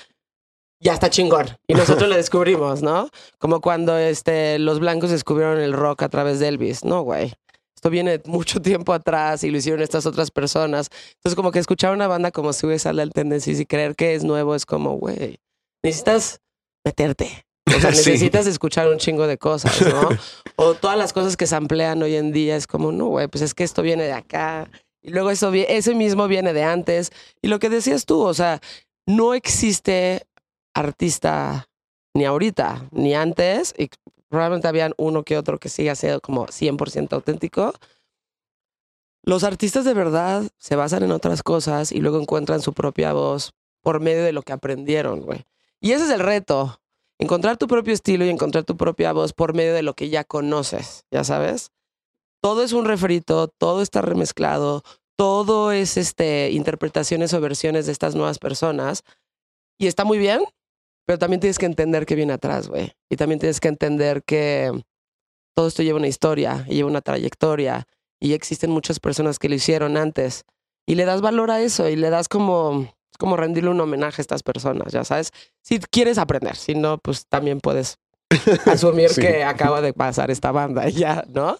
[0.79, 1.47] ya está chingón.
[1.67, 3.09] Y nosotros lo descubrimos, ¿no?
[3.39, 6.83] Como cuando este, los blancos descubrieron el rock a través de Elvis.
[6.83, 7.33] No, güey.
[7.75, 10.89] Esto viene mucho tiempo atrás y lo hicieron estas otras personas.
[11.17, 14.55] Entonces, como que escuchar una banda como Suicidal al Tendencies y creer que es nuevo
[14.55, 15.37] es como, güey,
[15.83, 16.39] necesitas
[16.83, 17.45] meterte.
[17.67, 18.09] O sea, Sí.
[18.09, 20.09] necesitas escuchar un chingo de cosas, ¿no?
[20.55, 23.43] o todas las cosas que se amplían hoy en día es como, no, güey, pues
[23.43, 24.69] es que esto viene de acá.
[25.03, 27.11] Y luego eso, ese mismo viene de antes.
[27.43, 28.59] Y lo que decías tú, o sea,
[29.05, 30.25] no existe
[30.77, 31.67] artista
[32.13, 33.73] ni ahorita ni antes.
[33.77, 33.89] Y
[34.29, 37.73] probablemente habían uno que otro que siga siendo como 100% auténtico.
[39.23, 43.53] Los artistas de verdad se basan en otras cosas y luego encuentran su propia voz
[43.81, 45.43] por medio de lo que aprendieron, güey.
[45.81, 46.79] Y ese es el reto.
[47.19, 50.23] Encontrar tu propio estilo y encontrar tu propia voz por medio de lo que ya
[50.23, 51.71] conoces, ya sabes.
[52.41, 54.83] Todo es un refrito, todo está remezclado,
[55.15, 59.03] todo es este, interpretaciones o versiones de estas nuevas personas.
[59.79, 60.41] Y está muy bien,
[61.07, 62.91] pero también tienes que entender que viene atrás, güey.
[63.09, 64.71] Y también tienes que entender que
[65.55, 67.85] todo esto lleva una historia y lleva una trayectoria
[68.19, 70.43] y existen muchas personas que lo hicieron antes.
[70.85, 74.23] Y le das valor a eso y le das como, como rendirle un homenaje a
[74.23, 75.31] estas personas, ya sabes.
[75.63, 77.97] Si quieres aprender, si no, pues también puedes
[78.65, 79.21] asumir Sí.
[79.21, 81.57] que acaba de pasar esta banda y ya, ¿no?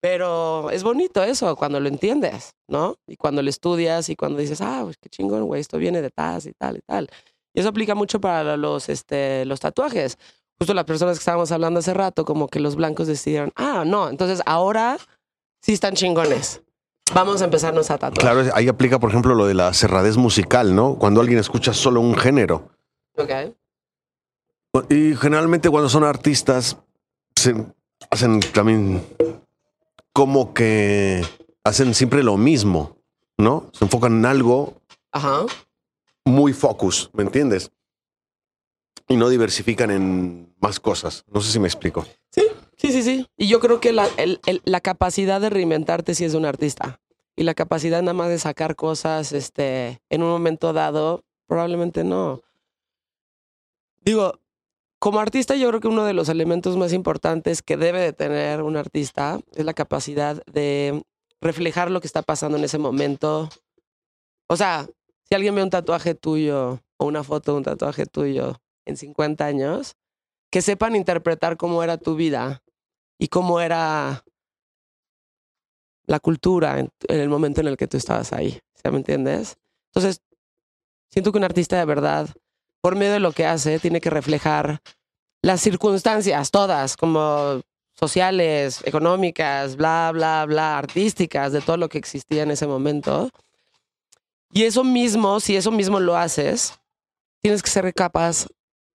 [0.00, 2.94] Pero es bonito eso cuando lo entiendes, ¿no?
[3.08, 6.10] Y cuando lo estudias y cuando dices, ah, pues qué chingón, güey, esto viene de
[6.10, 7.08] Taz y tal y tal.
[7.58, 10.16] Y eso aplica mucho para los, este, los tatuajes.
[10.60, 14.08] Justo las personas que estábamos hablando hace rato, como que los blancos decidieron, ah, no,
[14.08, 14.96] entonces ahora
[15.60, 16.62] sí están chingones.
[17.12, 18.20] Vamos a empezarnos a tatuar.
[18.20, 20.94] claro, ahí aplica, por ejemplo, lo de la cerradez musical, ¿no?
[21.00, 22.70] Cuando alguien escucha solo un género.
[23.16, 23.32] Ok.
[24.88, 26.76] Y generalmente cuando son artistas,
[27.34, 27.56] se
[28.08, 29.04] hacen también
[30.12, 31.26] como que
[31.64, 32.98] hacen siempre lo mismo,
[33.36, 33.68] ¿no?
[33.72, 34.74] Se enfocan en algo
[35.10, 35.46] Ajá.
[36.28, 37.70] Muy focus, ¿me entiendes?
[39.08, 41.24] Y no diversifican en más cosas.
[41.32, 42.06] No sé si me explico.
[42.78, 43.26] Sí, sí, sí.
[43.36, 47.00] Y yo creo que la, capacidad de reinventarte sí es de un artista.
[47.34, 52.42] Y la capacidad nada más de sacar cosas este, en un momento dado, probablemente no.
[54.00, 54.40] Digo,
[54.98, 58.62] como artista yo creo que uno de los elementos más importantes que debe de tener
[58.62, 61.02] un artista es la capacidad de
[61.40, 63.48] reflejar lo que está pasando en ese momento.
[64.48, 64.88] O sea,
[65.28, 69.44] si alguien ve un tatuaje tuyo o una foto de un tatuaje tuyo en 50
[69.44, 69.96] años,
[70.50, 72.62] que sepan interpretar cómo era tu vida
[73.18, 74.24] y cómo era
[76.06, 78.52] la cultura en, en el momento en el que tú estabas ahí.
[78.74, 79.58] ¿Sí me entiendes?
[79.92, 80.22] Entonces,
[81.10, 82.30] siento que un artista de verdad,
[82.80, 84.80] por medio de lo que hace, tiene que reflejar
[85.42, 87.60] las circunstancias, todas, como
[87.92, 93.30] sociales, económicas, bla, bla, bla, artísticas, de todo lo que existía en ese momento.
[94.52, 96.78] Y eso mismo, si eso mismo lo haces,
[97.42, 98.46] tienes que ser capaz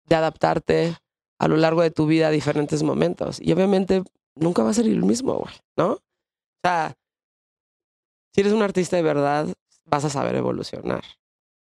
[0.06, 0.96] de adaptarte
[1.38, 3.38] a lo largo de tu vida a diferentes momentos.
[3.40, 4.02] Y obviamente
[4.34, 5.92] nunca va a ser el mismo, güey, ¿no?
[5.92, 6.00] O
[6.62, 6.94] sea,
[8.34, 9.46] si eres un artista de verdad,
[9.86, 11.02] vas a saber evolucionar.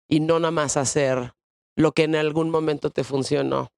[0.08, 1.34] Y no nada más hacer
[1.76, 3.70] lo que en algún momento te funcionó.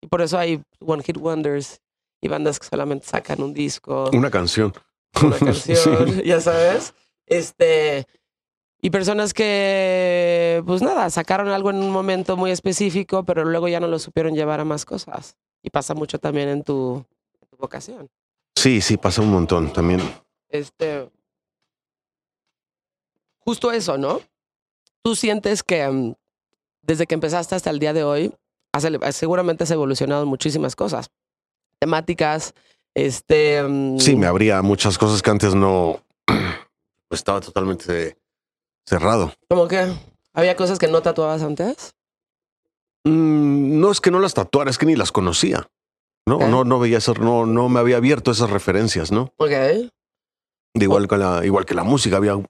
[0.00, 1.80] Y por eso hay One Hit Wonders
[2.22, 4.72] y bandas que solamente sacan un disco Una canción.
[5.22, 6.22] una canción, Sí.
[6.24, 6.94] ya sabes.
[7.26, 8.06] Este.
[8.82, 13.78] Y personas que, pues nada, sacaron algo en un momento muy específico, pero luego ya
[13.80, 15.36] no lo supieron llevar a más cosas.
[15.62, 17.04] Y pasa mucho también en tu,
[17.40, 18.08] en tu vocación.
[18.56, 20.00] Sí, sí, pasa un montón también.
[20.48, 21.10] Este.
[23.40, 24.20] Justo eso, ¿no?
[25.02, 26.14] Tú sientes que mm,
[26.82, 28.34] desde que empezaste hasta el día de hoy,
[28.72, 31.10] has seguramente has evolucionado muchísimas cosas.
[31.78, 32.54] temáticas.
[32.94, 33.62] Este.
[33.62, 36.00] mm, Sí, me abría muchas cosas que antes no
[37.08, 38.16] pues estaba totalmente
[38.86, 39.32] cerrado.
[39.48, 39.92] ¿Cómo que?
[40.32, 41.94] ¿Había cosas que no tatuabas antes?
[43.04, 45.68] Mm, no es que no las tatuara, es que ni las conocía.
[46.26, 49.32] No, no, no veía eso, no, no me había abierto esas referencias, ¿no?
[49.36, 49.50] Ok.
[49.50, 49.90] De
[50.84, 52.40] igual, que la, igual que la música, había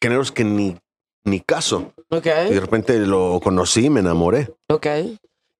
[0.00, 0.76] géneros que ni,
[1.24, 1.92] ni caso.
[2.10, 2.26] Ok.
[2.48, 4.54] Y de repente lo conocí y me enamoré.
[4.68, 4.86] Ok.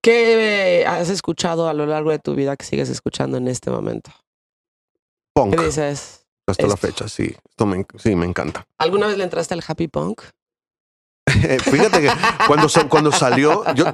[0.01, 4.11] ¿Qué has escuchado a lo largo de tu vida que sigues escuchando en este momento?
[5.33, 6.22] Punk, ¿Qué dices?
[6.47, 7.35] Hasta la fecha, sí.
[7.49, 8.65] Esto me, sí, me encanta.
[8.77, 10.21] ¿Alguna vez le entraste al happy punk?
[11.25, 12.09] Fíjate que
[12.47, 13.85] cuando, cuando salió, yo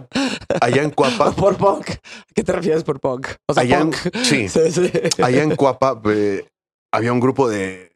[0.61, 1.89] allá en Cuapa, ¿O por punk?
[1.89, 3.27] ¿A qué te refieres por punk?
[3.47, 3.93] O sea, Allá en-
[4.23, 4.49] sí.
[4.49, 4.91] sí, sí.
[5.21, 6.47] allá en Cuapa eh,
[6.91, 7.91] había un grupo de,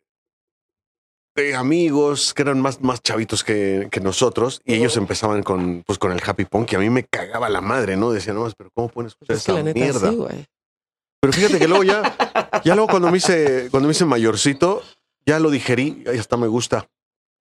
[1.35, 5.97] de amigos que eran más, más chavitos que, que nosotros y ellos empezaban con, pues,
[5.99, 8.11] con el happy punk y a mí me cagaba la madre, ¿no?
[8.11, 10.09] Decía, no, pero ¿cómo pueden escuchar Es que esa la neta mierda?
[10.11, 10.45] sí.
[11.23, 12.01] Pero fíjate que luego ya,
[12.65, 14.81] ya luego cuando me hice, cuando me hice mayorcito,
[15.25, 16.85] ya lo digerí y hasta me gusta.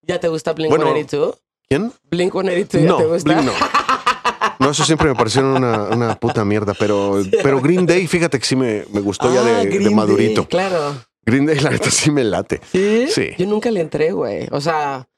[0.02, 1.42] ¿Ya te gusta Blink Bueno, 182?
[1.68, 1.92] ¿Quién?
[2.08, 3.32] Blink 182 ya No, te gusta.
[3.32, 3.52] Blink no.
[4.60, 8.44] No, eso siempre me pareció una, una puta mierda, pero, pero Green Day, fíjate que
[8.46, 10.46] sí me, me gustó ya Ah, de, de Green Day, madurito.
[10.46, 10.94] claro.
[11.26, 12.60] Green Day, la neta, sí me late.
[12.70, 13.08] ¿Sí?
[13.08, 13.30] Sí.
[13.36, 14.46] Yo nunca le entré, güey.
[14.52, 15.08] O sea,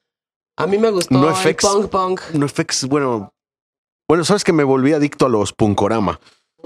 [0.57, 1.63] a mí me gustó No el FX.
[1.67, 2.21] punk punk.
[2.33, 3.35] No FX, bueno,
[4.09, 6.19] bueno, sabes que me volví adicto a los Punkorama.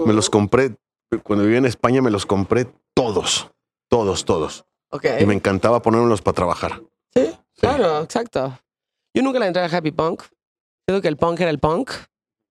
[0.05, 0.75] Me los compré,
[1.23, 3.51] cuando vivía en España, me los compré todos,
[3.89, 4.65] todos, todos.
[4.91, 5.05] Ok.
[5.19, 6.81] Y me encantaba ponerlos para trabajar.
[7.13, 8.59] Sí, claro, exacto.
[9.13, 10.23] Yo nunca le entré al happy punk.
[10.87, 11.91] Creo que el punk era el punk.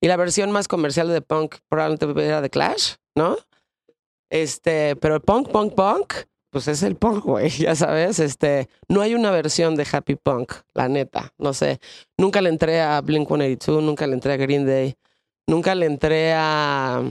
[0.00, 3.36] Y la versión más comercial de punk probablemente era de Clash, ¿no?
[4.30, 6.14] Este, pero el punk, punk, punk,
[6.50, 8.18] pues es el punk, güey, ya sabes.
[8.20, 11.80] Este, no hay una versión de happy punk, la neta, no sé.
[12.16, 14.96] Nunca le entré a Blink 182, nunca le entré a Green Day,
[15.46, 17.02] nunca le entré a.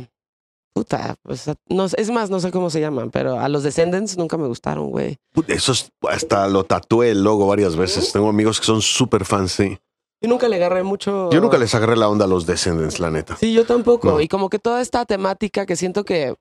[0.77, 4.37] Puta, pues no, es más, no sé cómo se llaman, pero a los Descendants nunca
[4.37, 5.17] me gustaron, güey.
[5.33, 8.11] Put- Esos, hasta lo tatué el logo varias veces.
[8.11, 9.79] Tengo amigos que son súper fans, sí.
[10.21, 11.31] Yo nunca le agarré mucho.
[11.31, 13.37] Yo nunca les agarré la onda a los Descendants, la neta.
[13.37, 14.07] Sí, yo tampoco.
[14.07, 14.21] No.
[14.21, 16.35] Y como que toda esta temática que siento que,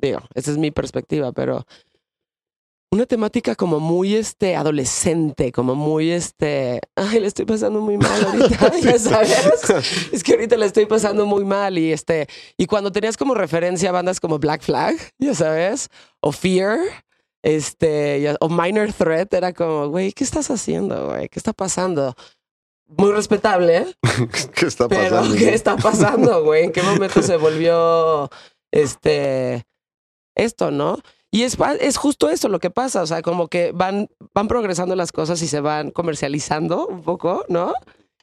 [0.00, 1.66] digo, esa es mi perspectiva, pero
[2.94, 8.24] una temática como muy este adolescente, como muy este, ay, le estoy pasando muy mal
[8.24, 9.62] ahorita, ya sabes.
[10.12, 13.90] Es que ahorita le estoy pasando muy mal y este, y cuando tenías como referencia
[13.90, 15.88] bandas como Black Flag, ya sabes,
[16.20, 16.78] o Fear,
[17.42, 21.28] este, ya- o Minor Threat, era como, güey, ¿qué estás haciendo, güey?
[21.28, 22.14] ¿Qué está pasando?
[22.86, 23.86] Muy respetable, ¿eh?
[24.54, 25.36] ¿Qué está Pero, pasando?
[25.36, 26.64] ¿qué está pasando, güey?
[26.64, 28.30] ¿En qué momento se volvió
[28.72, 29.64] este
[30.36, 30.98] esto, no?
[31.34, 34.94] Y es, es justo eso lo que pasa, o sea, como que van, van progresando
[34.94, 37.74] las cosas y se van comercializando un poco, ¿no?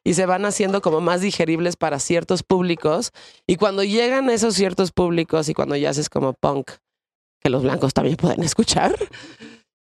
[0.01, 3.11] Y se van haciendo como más digeribles para ciertos públicos.
[3.45, 6.71] Y cuando llegan a esos ciertos públicos y cuando ya haces como punk,
[7.41, 8.95] que los blancos también pueden escuchar,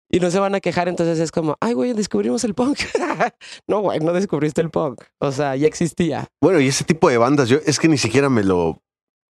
[0.09, 2.79] y no se van a quejar, entonces es como, ay, güey, descubrimos el punk.
[3.67, 5.03] no, güey, no descubriste el punk.
[5.19, 6.27] O sea, ya existía.
[6.41, 8.81] Bueno, y ese tipo de bandas, yo es que ni siquiera me lo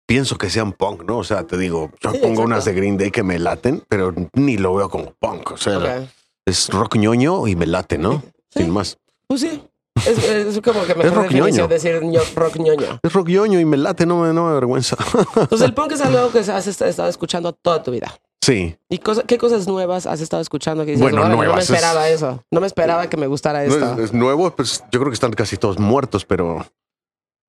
[0.08, 1.18] pienso que sean punk, ¿no?
[1.18, 2.42] O sea, te digo, yo Sí, pongo exacto.
[2.42, 5.50] unas de Green Day que me laten, pero ni lo veo como punk.
[5.52, 6.08] O sea,
[6.46, 8.22] es rock ñoño y me late, ¿no?
[8.50, 8.60] Sí.
[8.62, 8.96] Sin más.
[9.26, 9.62] Pues sí.
[10.06, 11.68] Es, es como que mejor rock definición ñoño.
[11.68, 13.00] decir ño- rock ñoño.
[13.02, 14.96] Es rock ñoño y me late, no me, no me avergüenza.
[15.36, 18.14] Entonces el punk es algo que has est- estado escuchando toda tu vida.
[18.42, 18.76] sí.
[18.88, 21.64] ¿Y cosa- qué cosas nuevas has estado escuchando que dices, Bueno, "Órale, no me nuevas,
[21.64, 22.42] es- esperaba eso?
[22.50, 23.92] No me esperaba que me gustara No esto.
[23.94, 26.64] es, es nuevo, pues yo creo que están casi todos muertos, pero,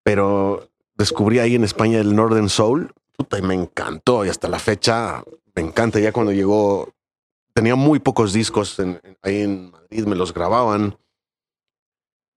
[0.03, 0.68] pero
[0.99, 2.92] descubrí ahí en España el Northern Soul.
[3.16, 4.24] Puta, y me encantó.
[4.24, 5.22] Y hasta la fecha
[5.55, 5.99] me encanta.
[6.01, 6.92] Ya cuando llegó,
[7.55, 10.96] tenía muy pocos discos en- en- ahí en Madrid, me los grababan.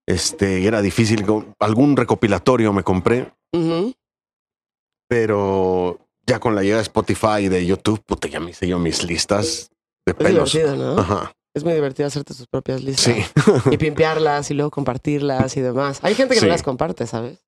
[0.06, 1.24] Este, y era difícil.
[1.60, 3.32] Algún recopilatorio me compré,
[5.08, 8.78] pero ya con la llegada de Spotify y de YouTube, puta, ya me hice yo
[8.78, 9.70] mis listas
[10.06, 10.52] de Es pelos.
[10.52, 11.00] divertido, ¿no?
[11.00, 11.32] Ajá.
[11.54, 13.14] Es muy divertido hacerte tus propias listas.
[13.14, 13.22] Sí.
[13.70, 16.00] Y pimpearlas y luego compartirlas y demás.
[16.02, 16.46] Hay gente que Sí.
[16.46, 17.42] no las comparte, ¿sabes?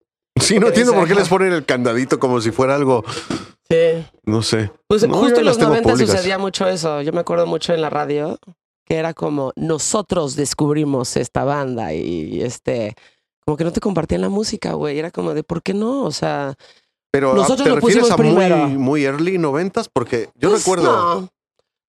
[0.44, 3.04] Sí, no entiendo por qué les ponen el candadito como si fuera algo,
[3.70, 4.06] Sí.
[4.24, 4.70] no sé.
[4.86, 6.16] Pues No, justo en los tengo 90 públicas.
[6.16, 7.00] sucedía mucho eso.
[7.02, 8.38] Yo me acuerdo mucho en la radio
[8.86, 12.94] que era como nosotros descubrimos esta banda y este
[13.46, 14.98] como que no te compartían la música, güey.
[14.98, 16.02] Era como de ¿por qué no?
[16.02, 16.54] O sea,
[17.10, 18.56] Pero ah, Nosotros ¿te lo pusimos a primero.
[18.58, 19.88] muy, muy early noventas?
[19.88, 20.92] Porque yo pues, recuerdo
[21.22, 21.28] No,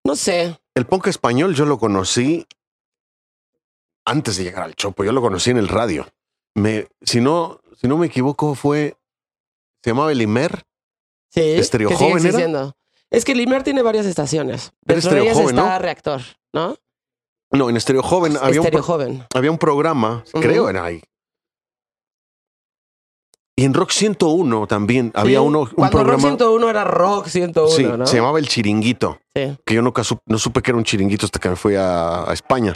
[0.04, 0.58] no sé.
[0.74, 2.46] el punk español, yo lo conocí
[4.06, 5.04] antes de llegar al Chopo.
[5.04, 6.06] Yo lo conocí en el radio.
[6.56, 8.96] Me, si no, si no me equivoco, fue
[9.84, 10.64] se llamaba el Imer.
[11.30, 11.40] Sí.
[11.42, 12.72] ¿Estéreo que sigue Joven era?
[13.10, 14.72] Es que Limer tiene varias estaciones.
[14.86, 15.78] Era Dentro de ellas Joven, está ¿no?
[15.78, 16.20] Reactor,
[16.52, 16.76] ¿no?
[17.52, 19.24] No, en Estéreo Joven había un, Estéreo pro- Joven.
[19.34, 21.02] había un programa, creo era ahí.
[23.58, 26.14] Y en Rock 101 también había uno, un Cuando programa.
[26.22, 28.06] Rock 101 era Rock 101, sí, ¿no?
[28.06, 29.18] se llamaba El Chiringuito.
[29.34, 29.56] Sí.
[29.64, 32.28] que yo nunca sup- no supe que era un chiringuito hasta que me fui a,
[32.28, 32.74] a España.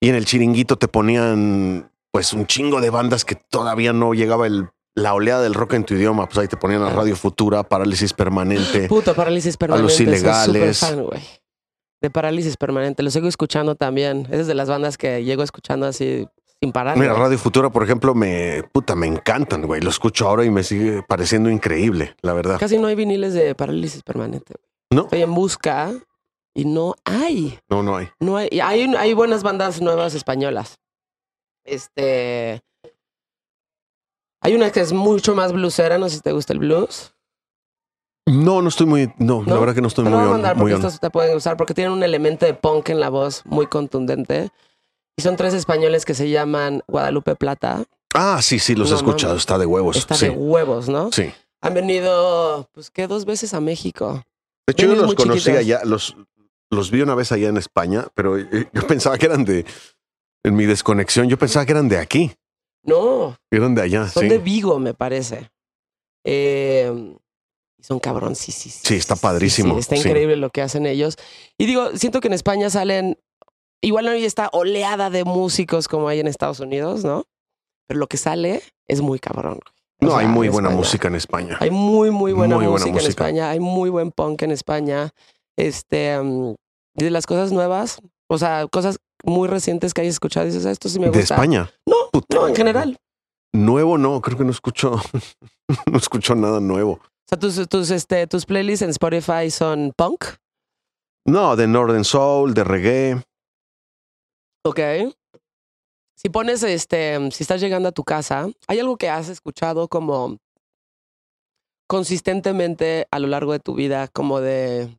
[0.00, 4.46] Y en el chiringuito te ponían pues un chingo de bandas que todavía no llegaba
[4.46, 6.26] el, la oleada del rock en tu idioma.
[6.26, 6.90] Pues ahí te ponían a.
[6.90, 8.86] Radio Futura, Parálisis Permanente.
[8.88, 9.92] Puta, parálisis permanente.
[9.92, 10.76] soy ilegales.
[10.78, 11.22] súper fan, güey.
[12.00, 13.02] De parálisis permanente.
[13.02, 14.26] Lo sigo escuchando también.
[14.30, 16.26] Es de las bandas que llego escuchando así
[16.60, 16.96] sin parar.
[16.96, 17.24] Mira, güey.
[17.24, 19.80] Radio Futura, por ejemplo, me puta, me encantan, güey.
[19.82, 22.58] Lo escucho ahora y me sigue pareciendo increíble, la verdad.
[22.58, 24.54] Casi no hay viniles de parálisis permanente.
[24.90, 25.02] ¿No?
[25.02, 25.92] Estoy en busca
[26.54, 27.58] y no hay.
[27.68, 28.08] No, no hay.
[28.18, 28.48] No hay.
[28.60, 30.78] Hay, hay buenas bandas nuevas españolas.
[31.64, 32.60] Este.
[34.42, 35.98] Hay una que es mucho más bluesera.
[35.98, 37.14] No sé si te gusta el blues.
[38.26, 39.12] No, no estoy muy.
[39.18, 39.60] No, la ¿No?
[39.60, 40.80] verdad que no estoy Te muy lo voy a on- mandar muy porque on.
[40.80, 44.50] estos te pueden usar porque tienen un elemento de punk en la voz muy contundente.
[45.18, 47.84] Y son tres españoles que se llaman Guadalupe Plata.
[48.14, 49.36] Ah, sí, sí, los he escuchado.
[49.36, 49.96] Está de huevos.
[49.96, 51.12] Está sí, de huevos, ¿no?
[51.12, 51.32] sí.
[51.62, 53.06] Han venido, pues, ¿qué?
[53.06, 54.22] Dos veces a México.
[54.66, 55.58] De hecho, yo los conocí chiquitos.
[55.60, 56.16] allá, los,
[56.70, 59.66] los vi una vez allá en España, pero eh, yo pensaba que eran de.
[60.44, 62.32] En mi desconexión, yo pensaba que eran de aquí,
[62.82, 64.08] No, eran de allá.
[64.08, 64.28] son sí.
[64.28, 65.50] de Vigo, me parece.
[66.24, 67.14] Eh,
[67.80, 68.80] son cabrón, sí, sí, sí.
[68.84, 70.06] Sí, está padrísimo, está sí.
[70.08, 71.16] increíble lo que hacen ellos.
[71.58, 73.18] Y digo, siento que en España salen,
[73.82, 77.24] igual no hay esta oleada de músicos como hay en Estados Unidos, ¿no?
[77.86, 79.60] Pero lo que sale es muy cabrón.
[80.02, 80.78] O No, sea, hay muy en buena España.
[80.78, 81.56] música en España.
[81.60, 83.06] Hay muy, muy buena, Muy buena música, en.
[83.08, 83.50] España.
[83.50, 85.10] Hay muy buen punk en España.
[85.56, 86.18] Este,
[86.94, 90.70] y de las cosas nuevas, o sea, cosas muy recientes que hayas escuchado, dices, "Ah,
[90.70, 91.18] esto sí me gusta.
[91.18, 91.70] de España.
[91.86, 92.36] No, Puta.
[92.36, 92.98] no, en general.
[93.52, 94.92] Nuevo no, creo que no escucho,
[95.86, 96.92] no escucho nada nuevo.
[96.92, 100.24] O sea, tus, tus, este, tus playlists en Spotify son punk,
[101.26, 103.22] No, de Northern Soul, de reggae.
[104.64, 104.78] ¿ok?
[106.16, 110.36] Si pones, este, si estás llegando a tu casa, ¿hay algo que has escuchado como
[111.88, 114.96] consistentemente a lo largo de tu vida, como de,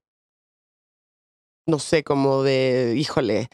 [1.67, 3.47] no sé, como de, híjole,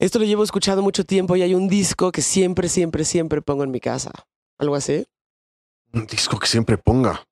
[0.00, 3.62] esto lo llevo escuchando mucho tiempo y hay un disco que siempre, siempre, siempre pongo
[3.64, 4.10] en mi casa?
[4.58, 5.06] ¿Algo así?
[5.92, 7.24] Un disco que siempre ponga.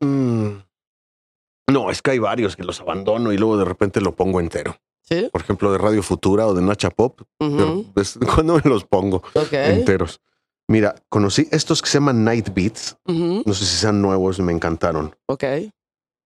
[0.00, 0.58] Mm.
[1.70, 4.76] No, es que hay varios que los abandono y luego de repente lo pongo entero.
[5.02, 5.28] ¿Sí?
[5.32, 7.20] Por ejemplo, de Radio Futura o de Nacha Pop.
[7.40, 7.92] Ujú,
[8.34, 9.52] cuando me los pongo Ok.
[9.52, 10.20] enteros.
[10.68, 12.96] Mira, conocí estos que se llaman Night Beats.
[13.06, 15.16] No sé si sean nuevos, me encantaron.
[15.26, 15.44] Ok.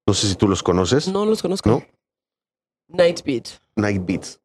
[0.07, 1.09] No sé si tú los conoces.
[1.09, 1.69] No los conozco.
[1.71, 1.83] ¿No?
[2.89, 3.49] Night Beat.
[3.77, 4.39] Night Beats.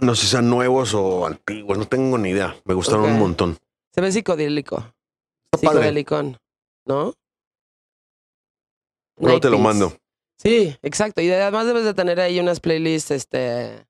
[0.00, 2.56] No sé si sean nuevos o antiguos, no tengo ni idea.
[2.64, 3.58] Me gustaron un montón.
[3.94, 4.84] Se ve psicodélico.
[5.58, 6.38] Psicodelicón,
[6.86, 7.14] ¿no?
[9.18, 9.94] Luego te lo mando.
[10.38, 11.20] Sí, exacto.
[11.20, 13.86] Y además debes de tener ahí unas playlists este,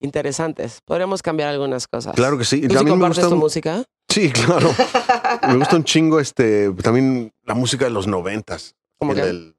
[0.00, 0.80] interesantes.
[0.84, 2.14] Podríamos cambiar algunas cosas.
[2.14, 2.60] Claro que sí.
[2.62, 3.84] ¿Tú sí También me gusta tu un- música?
[4.08, 4.70] Sí, claro.
[5.48, 8.74] me gusta un chingo este también la música de los noventas.
[8.98, 9.24] ¿Cómo El que?
[9.24, 9.54] del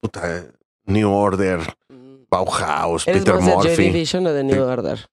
[0.00, 0.46] puta,
[0.84, 1.60] New Order.
[2.30, 3.82] Bauhaus, ¿Eres Peter más de Joy Murphy.
[3.84, 4.62] Division o de New.
[4.64, 5.06] Order?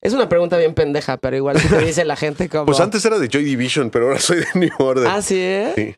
[0.00, 2.66] Es una pregunta bien pendeja, pero igual si te dice la gente como...
[2.66, 5.06] Pues antes era de Joy Division, pero ahora soy de New Order.
[5.06, 5.36] Ah, ¿sí?
[5.38, 5.72] eh?
[5.76, 5.94] Sí.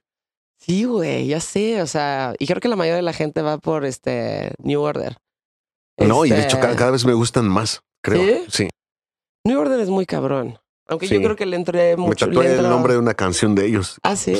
[0.60, 1.80] Sí, güey, ya sé.
[1.82, 5.16] O sea, y creo que la mayoría de la gente va por este New Order.
[5.98, 8.22] No, y de Este, hecho cada, cada vez me gustan más, creo.
[8.48, 8.64] ¿Sí?
[8.64, 8.68] Sí.
[9.46, 10.58] New Order es muy cabrón.
[10.88, 12.26] Aunque yo creo que le entré Me mucho.
[12.26, 13.98] tatué le el entro- nombre de una canción de ellos.
[14.02, 14.34] Ah, sí.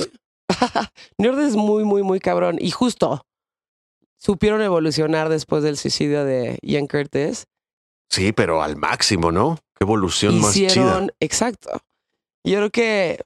[1.18, 2.56] New Order es muy, muy, muy cabrón.
[2.60, 3.24] Y justo
[4.24, 7.44] supieron evolucionar después del suicidio de Ian Curtis.
[8.08, 9.58] Sí, pero al máximo, ¿no?
[9.76, 10.68] Qué evolución más chida.
[10.68, 11.70] Hicieron, exacto.
[12.44, 13.20] Yo creo que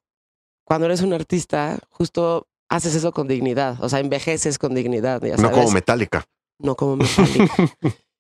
[0.65, 3.83] cuando eres un artista, justo haces eso con dignidad.
[3.83, 5.23] O sea, envejeces con dignidad.
[5.23, 5.57] Ya No sabes.
[5.59, 6.25] como Metallica.
[6.59, 7.55] No como Metallica.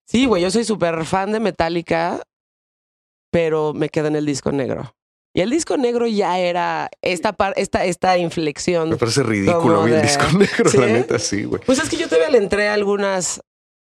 [0.06, 2.22] sí, güey, yo soy súper fan de Metallica,
[3.30, 4.94] pero me quedo en el disco negro.
[5.34, 8.90] Y el disco negro ya era esta, par- esta, esta inflexión.
[8.90, 10.78] Me parece ridículo a mí el de- disco negro, ¿Sí?
[10.78, 11.62] la neta, sí, güey.
[11.64, 13.40] Pues es que yo todavía le entré algunas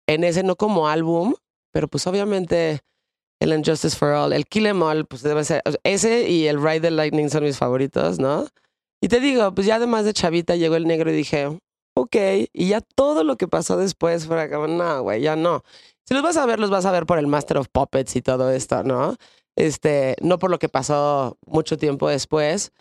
[0.08, 1.34] en ese, no como álbum,
[1.72, 2.80] pero pues obviamente
[3.40, 6.80] el Injustice for All, el Kill Em All, pues debe ser, ese y el Ride
[6.80, 8.46] the Lightning son mis favoritos, ¿no?
[9.02, 11.46] Y te digo, pues ya además de Chavita llegó el negro y dije,
[11.94, 12.16] ok,
[12.52, 15.62] y ya todo lo que pasó después fue como, no, güey, ya no.
[16.08, 18.22] Si los vas a ver, los vas a ver por el Master of Puppets y
[18.22, 19.16] todo esto, ¿no?
[19.56, 22.72] Este, no por lo que pasó mucho tiempo después.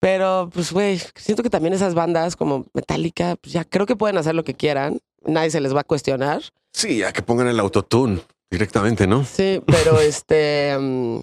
[0.00, 4.18] Pero, pues, güey, siento que también esas bandas como Metallica, pues ya creo que pueden
[4.18, 4.98] hacer lo que quieran.
[5.24, 6.42] Nadie se les va a cuestionar.
[6.72, 9.24] Sí, ya que pongan el autotune directamente, ¿no?
[9.24, 10.76] Sí, pero este.
[10.78, 11.20] mm,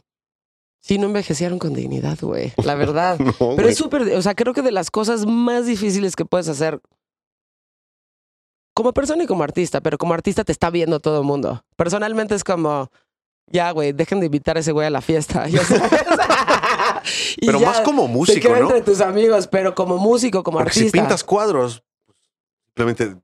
[0.80, 2.54] sí, no envejecieron con dignidad, güey.
[2.64, 3.20] La verdad.
[3.40, 4.04] No, Pero es súper.
[4.16, 6.80] O sea, creo que de las cosas más difíciles que puedes hacer
[8.74, 11.66] como persona y como artista, pero como artista te está viendo todo el mundo.
[11.76, 12.90] Personalmente es como.
[13.52, 15.48] Ya, güey, dejen de invitar a ese güey a la fiesta.
[15.50, 15.92] ya sabes.
[17.38, 18.66] Y Pero ya más como músico, queda ¿no?
[18.68, 21.00] entre tus amigos, pero como músico, como Porque si artista.
[21.00, 21.84] pintas cuadros,
[22.68, 23.16] simplemente,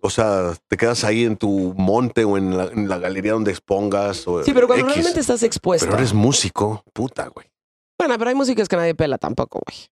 [0.00, 3.50] o sea, te quedas ahí en tu monte o en la, en la galería donde
[3.50, 4.28] expongas.
[4.28, 4.94] O sí, pero cuando X.
[4.94, 5.86] realmente estás expuesto.
[5.86, 7.50] Pero eres músico, puta, güey.
[7.98, 9.88] Bueno, pero hay músicos que nadie pela tampoco, güey.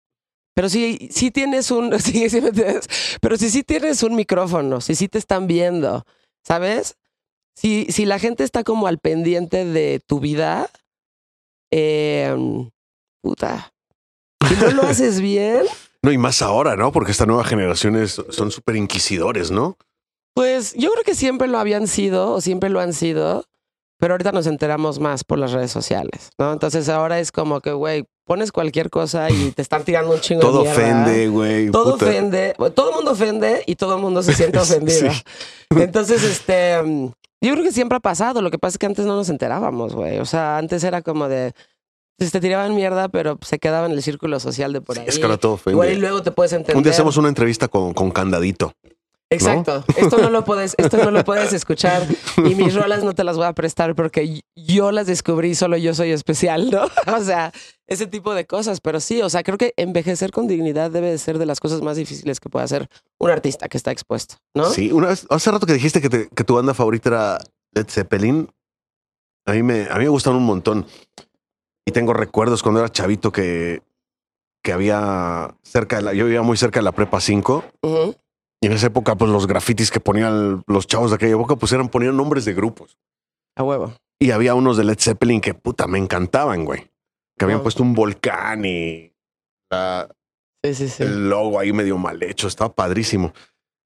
[0.54, 2.42] Pero sí, sí tienes un, sí, sí.
[3.20, 6.04] Pero si sí tienes un micrófono, si sí te están viendo,
[6.42, 6.96] ¿sabes?
[7.56, 10.68] Si, si la gente está como al pendiente de tu vida,
[11.72, 12.34] eh,
[13.22, 13.72] puta.
[14.48, 15.62] Si no lo haces bien,
[16.02, 16.92] No, y más ahora, ¿no?
[16.92, 19.76] Porque esta nueva generación es- son súper inquisidores, ¿no?
[20.34, 23.46] pues yo creo que siempre lo habían sido o siempre lo han sido,
[23.98, 26.52] pero ahorita nos enteramos más por las redes sociales, ¿no?
[26.52, 30.42] Entonces ahora es como que, güey, pones cualquier cosa y te están tirando un chingo
[30.42, 30.82] Todo de mierda.
[30.82, 31.70] ofende, güey.
[31.70, 35.10] todo ofende, todo el mundo ofende y todo el mundo se siente ofendido.
[35.10, 35.22] Sí.
[35.70, 38.42] Entonces, este, mm, yo creo que siempre ha pasado.
[38.42, 40.18] Lo que pasa es que antes no nos enterábamos, güey.
[40.18, 41.52] O sea, antes era como de,
[42.18, 45.08] pues, te tiraban mierda, pero se quedaba en el círculo social de por Sí, ahí.
[45.08, 45.74] es que ahora todo ofende.
[45.74, 46.76] Igual y luego te puedes entender.
[46.76, 48.72] Un día hacemos una entrevista con, con Candadito.
[49.28, 49.84] Exacto.
[49.96, 52.06] Esto no lo puedes, esto no lo puedes escuchar
[52.38, 55.94] y mis rolas no te las voy a prestar porque yo las descubrí, solo yo
[55.94, 56.82] soy especial, ¿no?
[57.16, 57.52] O sea,
[57.88, 58.80] ese tipo de cosas.
[58.80, 61.82] Pero sí, o sea, creo que envejecer con dignidad debe de ser de las cosas
[61.82, 64.70] más difíciles que puede hacer un artista que está expuesto, ¿no?
[64.70, 67.38] Sí, una vez, hace rato que dijiste que, te- que tu banda favorita era
[67.74, 68.48] Led Zeppelin.
[69.44, 70.86] A mí me, a mí me gustan un montón.
[71.84, 73.82] Y tengo recuerdos cuando era chavito que,
[74.62, 77.64] que había cerca de la, yo vivía muy cerca de la prepa 5.
[77.82, 78.14] Ujú.
[78.60, 81.72] Y en esa época, pues los grafitis que ponían los chavos de aquella época, pues
[81.72, 82.96] eran, ponían nombres de grupos.
[83.56, 83.92] A huevo.
[84.18, 86.90] Y había unos de Led Zeppelin que puta, me encantaban, güey.
[87.38, 89.12] Que habían puesto un volcán y
[89.70, 90.08] la-
[90.64, 91.02] Sí, sí, sí.
[91.02, 92.48] el logo ahí medio mal hecho.
[92.48, 93.32] Estaba padrísimo.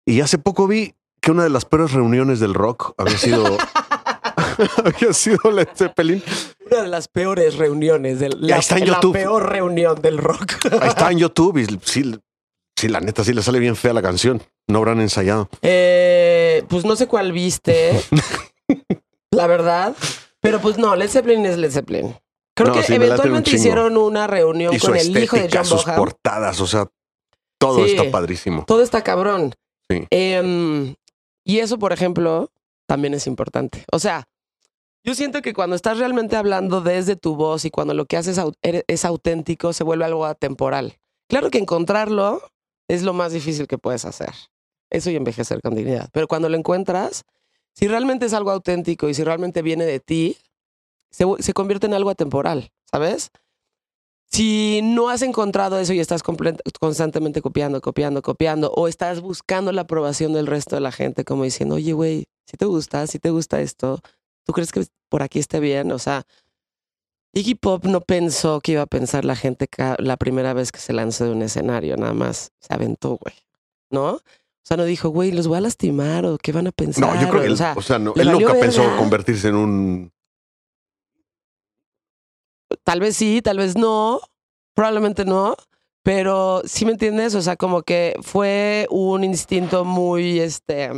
[0.07, 3.45] Y hace poco vi que una de las peores reuniones del rock había sido,
[4.85, 6.23] había sido Led Zeppelin.
[6.71, 9.13] Una de las peores reuniones del la, está en la YouTube.
[9.13, 10.53] peor reunión del rock.
[10.81, 12.15] Ahí está en YouTube y sí,
[12.81, 14.43] sí, la neta, sí le sale bien fea la canción.
[14.69, 15.49] No habrán ensayado.
[15.63, 18.01] Eh, pues no sé cuál viste,
[19.31, 19.95] la verdad.
[20.41, 22.17] Pero pues no, Led Zeppelin es Led Zeppelin.
[22.57, 25.65] Creo No, que sí, un eventualmente hicieron una reunión Y con el hijo de John
[25.65, 26.87] sus portadas, o sea,
[27.59, 27.93] todo Sí.
[27.93, 28.65] está padrísimo.
[28.67, 29.55] Todo está cabrón.
[29.89, 30.07] Sí.
[30.11, 30.95] Em,
[31.45, 32.51] y eso, por ejemplo,
[32.87, 33.85] también es importante.
[33.93, 34.25] O sea,
[35.05, 38.39] yo siento que cuando estás realmente hablando desde tu voz y cuando lo que haces
[38.63, 40.99] ere- es auténtico, se vuelve algo atemporal.
[41.29, 42.43] Claro que encontrarlo
[42.91, 44.35] es lo más difícil que puedes hacer.
[44.91, 46.09] Eso y envejecer con dignidad.
[46.13, 47.23] Pero cuando lo encuentras,
[47.73, 50.37] si realmente es algo auténtico y si realmente viene de ti,
[51.11, 53.31] se, se convierte en algo atemporal, ¿sabes?
[54.33, 59.83] Si no has encontrado eso y estás constantemente copiando, copiando, copiando, o estás buscando la
[59.83, 63.31] aprobación del resto de la gente, como diciendo, oye, güey, si te gusta, si te
[63.31, 64.01] gusta esto,
[64.45, 65.91] ¿tú crees que por aquí esté bien?
[65.93, 66.25] O sea,
[67.33, 69.69] Iggy Pop no pensó que iba a pensar la gente
[69.99, 73.35] la primera vez que se lanzó de un escenario, nada más se aventó, güey,
[73.91, 74.15] ¿no?
[74.15, 74.23] O
[74.63, 77.15] sea, no dijo, güey, los voy a lastimar o qué van a pensar.
[77.15, 79.55] No, yo creo que o él, sea, o sea, no, él nunca pensó convertirse en
[79.55, 80.13] un.
[82.83, 84.21] tal vez sí, tal vez no,
[84.75, 85.55] probablemente no,
[86.03, 90.91] pero sí me entiendes, o sea, como que fue un instinto muy, este,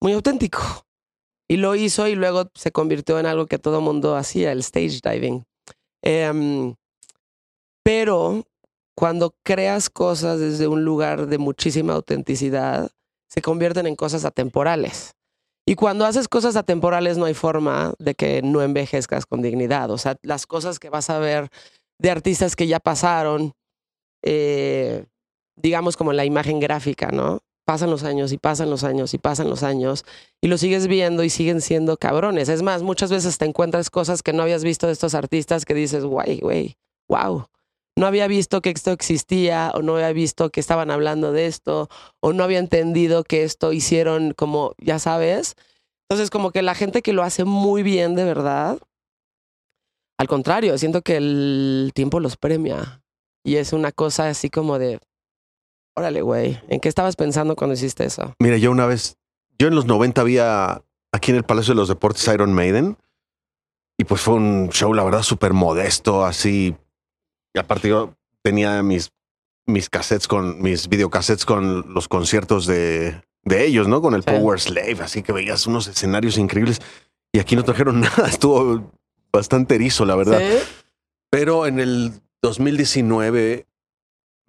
[0.00, 0.85] muy auténtico.
[1.48, 5.00] Y lo hizo y luego se convirtió en algo que todo mundo hacía, el stage
[5.02, 5.44] diving.
[6.02, 6.74] Em,
[7.84, 8.44] pero
[8.96, 12.90] cuando creas cosas desde un lugar de muchísima autenticidad,
[13.28, 15.12] se convierten en cosas atemporales.
[15.68, 19.90] Y cuando haces cosas atemporales no hay forma de que no envejezcas con dignidad.
[19.90, 21.48] O sea, las cosas que vas a ver
[21.98, 23.52] de artistas que ya pasaron,
[24.22, 25.06] eh,
[25.56, 27.40] digamos como la imagen gráfica, ¿no?
[27.66, 30.04] Pasan los años y pasan los años y pasan los años
[30.40, 32.48] y lo sigues viendo y siguen siendo cabrones.
[32.48, 35.74] Es más, muchas veces te encuentras cosas que no habías visto de estos artistas que
[35.74, 36.76] dices, guay, güey,
[37.08, 37.46] wow.
[37.98, 41.88] No había visto que esto existía o no había visto que estaban hablando de esto
[42.20, 45.56] o no había entendido que esto hicieron como, ya sabes.
[46.08, 48.78] Entonces, como que la gente que lo hace muy bien de verdad,
[50.18, 53.02] al contrario, siento que el tiempo los premia.
[53.44, 55.00] Y es una cosa así como de,
[55.96, 58.34] órale, güey, ¿en qué estabas pensando cuando hiciste eso?
[58.38, 59.16] Mira, yo una vez,
[59.58, 60.82] yo en los 90 había
[61.12, 62.96] aquí en el Palacio de los Deportes Iron Maiden.
[63.98, 66.76] Y pues fue un show, la verdad, súper modesto, así.
[67.54, 69.10] Y aparte yo tenía mis,
[69.64, 74.02] mis cassettes con, mis videocassettes con los conciertos de, de ellos, ¿no?
[74.02, 74.30] Con el Sí.
[74.30, 76.80] Power Slave, así que veías unos escenarios increíbles.
[77.32, 78.92] Y aquí no trajeron nada, estuvo
[79.32, 80.40] bastante erizo, la verdad.
[80.40, 80.58] ¿Sí?
[81.30, 82.12] Pero en el
[82.42, 83.66] 2019,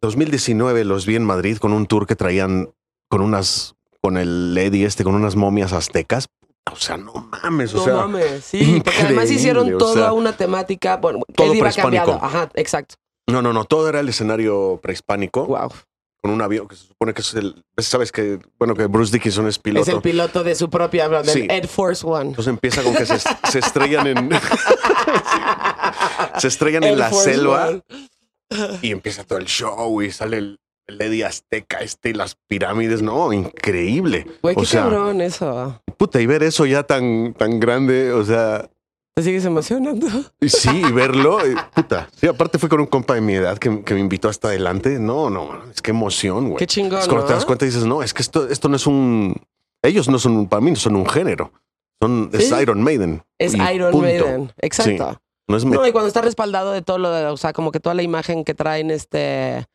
[0.02, 2.70] 2019 los vi en Madrid con un tour que traían
[3.10, 6.28] con unas, con el Lady este, con unas momias aztecas.
[6.72, 10.14] O sea, no mames, o No sea, mames, sí, porque además hicieron o toda sea,
[10.14, 12.96] una temática, bueno, todo cambiado, ajá, exacto.
[13.30, 15.72] no, no, no, todo era el escenario prehispánico Wow.
[16.22, 19.48] con un avión que se supone que es el, sabes que, bueno, que Bruce Dickinson
[19.48, 19.90] es piloto.
[19.90, 21.48] Es el piloto de su propia del Sí.
[21.50, 22.32] Air Force One.
[22.32, 24.30] Entonces empieza con que se, se estrellan en,
[26.38, 27.82] se estrellan en la Force selva One.
[28.82, 33.34] y empieza todo el show y sale el, Eddie Azteca este y las pirámides, no,
[33.34, 34.26] increíble.
[34.42, 35.82] Güey, o qué sea, cabrón eso.
[35.98, 38.70] puta, y ver eso ya tan, tan grande, o sea,
[39.18, 40.08] ¿Te sigues emocionando?
[40.48, 41.40] sí, y verlo,
[41.76, 42.08] puta.
[42.16, 45.00] Sí, aparte fue con un compa de mi edad que, que me invitó hasta adelante.
[45.00, 46.58] No, no, es que emoción, güey.
[46.60, 47.28] Qué chingón, Es cuando ¿no?
[47.28, 49.36] te das cuenta y dices, no, es que esto, esto no es un.
[49.82, 51.52] Ellos no son un, para mí no son un género.
[52.00, 52.52] Son, Es.
[52.62, 53.24] Iron Maiden.
[53.40, 54.06] Es Iron punto.
[54.06, 55.20] Maiden, exacto.
[55.48, 57.80] No es No, y cuando está respaldado de todo lo de, o sea, como que
[57.80, 59.66] toda la imagen que traen, este,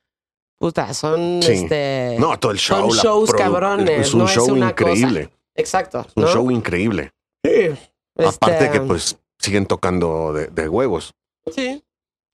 [0.58, 1.52] puta, son, Sí.
[1.52, 2.90] este, no, todo el show.
[2.92, 5.30] son shows cabrones, Es un no es show una increíble.
[5.54, 6.28] exacto, Un ¿no?
[6.32, 7.12] show increíble.
[7.42, 7.78] Este,
[8.26, 11.14] Aparte que, pues, siguen tocando de, de huevos.
[11.54, 11.82] Sí.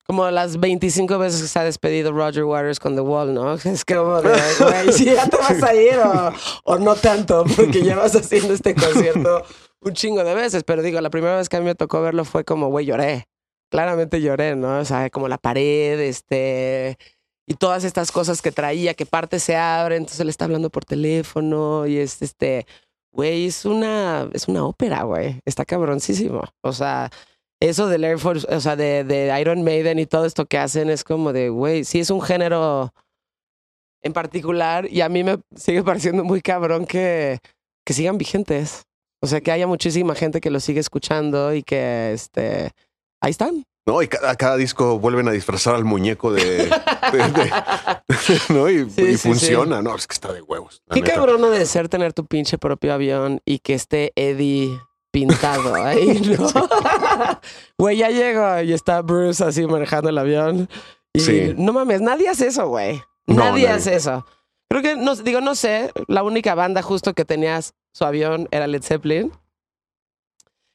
[0.04, 3.52] Como las 25 veces que se ha despedido Roger Waters con The Wall, ¿no?
[3.64, 6.32] Es de, güey, si ya te vas a ir o,
[6.64, 9.42] o no tanto, porque llevas haciendo este concierto
[9.80, 10.64] un chingo de veces.
[10.64, 13.26] Pero digo, la primera vez que a mí me tocó verlo fue como, güey, lloré.
[13.70, 14.78] Claramente lloré, ¿no?
[14.78, 16.98] O sea, como la pared, este...
[17.46, 20.84] Y todas estas cosas que traía, que parte se abre, entonces él está hablando por
[20.84, 22.66] teléfono y es este...
[23.10, 25.40] Güey, es una, es una ópera, güey.
[25.44, 26.42] Está cabroncísimo.
[26.62, 27.10] O sea,
[27.60, 30.90] eso del Air Force, o sea, de, de Iron Maiden y todo esto que hacen
[30.90, 32.92] es como de, güey, sí es un género
[34.02, 37.38] en particular y a mí me sigue pareciendo muy cabrón que,
[37.84, 38.84] que sigan vigentes.
[39.20, 42.72] O sea, que haya muchísima gente que lo sigue escuchando y que, este,
[43.20, 43.64] ahí están.
[43.86, 46.44] No, y cada, cada disco vuelven a disfrazar al muñeco de.
[46.44, 46.68] de-
[47.32, 47.52] de-
[48.50, 48.68] ¿no?
[48.68, 49.80] Y, Sí, y sí, funciona.
[49.80, 50.82] No, es que está de huevos.
[50.90, 51.14] Qué neta.
[51.14, 54.78] cabrón de ser tener tu pinche propio avión y que esté Eddie
[55.10, 56.48] pintado ahí, ¿no?
[57.78, 60.68] Güey, ya llego y está Bruce así manejando el avión.
[61.14, 61.54] Y Sí.
[61.56, 63.00] no mames, nadie hace eso, güey.
[63.26, 63.68] No, nadie, nadie.
[63.68, 64.26] hace eso.
[64.70, 67.58] Creo que, no, digo, no sé, la única banda justo que tenía
[67.98, 69.32] su avión era Led Zeppelin.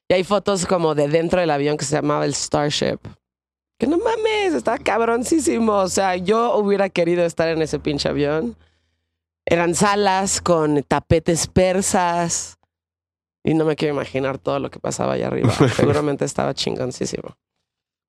[0.10, 3.00] Y hay fotos como de dentro del avión que se llamaba el Starship.
[3.80, 5.72] Que no mames, está cabroncísimo.
[5.72, 8.58] O sea, yo hubiera querido estar en ese pinche avión.
[9.46, 12.58] Eran salas con tapetes persas.
[13.42, 15.54] Y no me quiero imaginar todo lo que pasaba allá arriba.
[15.78, 17.38] Seguramente estaba chingoncísimo.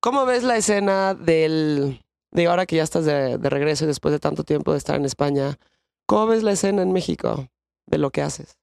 [0.00, 2.04] ¿Cómo ves la escena del...
[2.32, 4.96] De ahora que ya estás de, de regreso y después de tanto tiempo de estar
[4.96, 5.56] en España,
[6.04, 7.46] ¿cómo ves la escena en México
[7.86, 8.58] de lo que haces?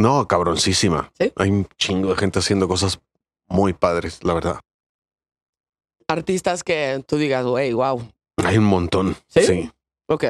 [0.00, 1.12] No, cabroncísima.
[1.18, 1.32] ¿Sí?
[1.36, 3.00] Hay un chingo de gente haciendo cosas
[3.48, 4.60] muy padres, la verdad.
[6.08, 8.02] Artistas que tú digas, wey, wow.
[8.44, 9.16] Hay un montón.
[9.28, 9.42] ¿Sí?
[9.42, 9.70] sí.
[10.08, 10.24] Ok.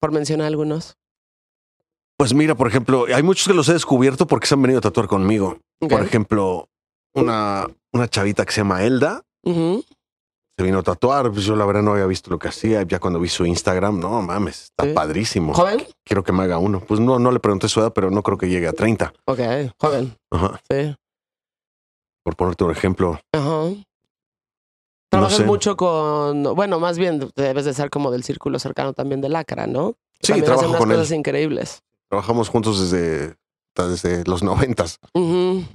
[0.00, 0.96] Por mencionar algunos.
[2.16, 4.82] Pues mira, por ejemplo, hay muchos que los he descubierto porque se han venido a
[4.82, 5.58] tatuar conmigo.
[5.78, 6.68] Por ejemplo,
[7.14, 9.84] una, una chavita que se llama Elda Ujú.
[10.58, 11.30] Se vino a tatuar.
[11.30, 12.82] Pues yo la verdad no había visto lo que hacía.
[12.82, 14.92] Ya cuando vi su Instagram, no mames, está Sí.
[14.92, 15.54] padrísimo.
[15.54, 15.86] ¿Joven?
[16.04, 16.80] Quiero que me haga uno.
[16.80, 19.12] Pues no, no le pregunté su edad, pero no creo que llegue a 30.
[19.26, 19.38] Ok,
[19.78, 20.16] joven.
[20.32, 20.60] Ajá.
[20.68, 20.96] Sí.
[22.24, 23.20] Por ponerte un ejemplo.
[23.32, 23.68] Ajá.
[25.10, 25.44] Trabajas sé.
[25.44, 29.66] mucho con, bueno, más bien debes de ser como del círculo cercano también de Lacra,
[29.66, 29.94] ¿no?
[30.20, 30.96] Sí, también hacen trabajo unas con él.
[30.98, 31.82] cosas increíbles.
[32.10, 33.36] Trabajamos juntos desde,
[33.74, 34.98] desde los noventas.
[35.14, 35.66] Sí.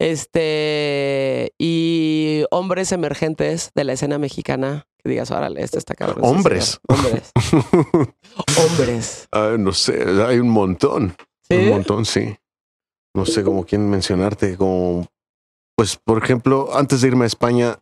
[0.00, 6.24] Este, y hombres emergentes de la escena mexicana, que digas, órale, este está cabrón.
[6.24, 6.80] Hombres.
[6.88, 7.32] Hombres.
[8.58, 9.28] Hombres.
[9.30, 11.14] Ah, no sé, hay un montón.
[11.46, 11.56] ¿Sí?
[11.56, 12.34] Un montón, sí.
[13.14, 14.56] No sé cómo quién mencionarte.
[14.56, 15.06] Como,
[15.76, 17.78] pues, por ejemplo, antes de irme a España,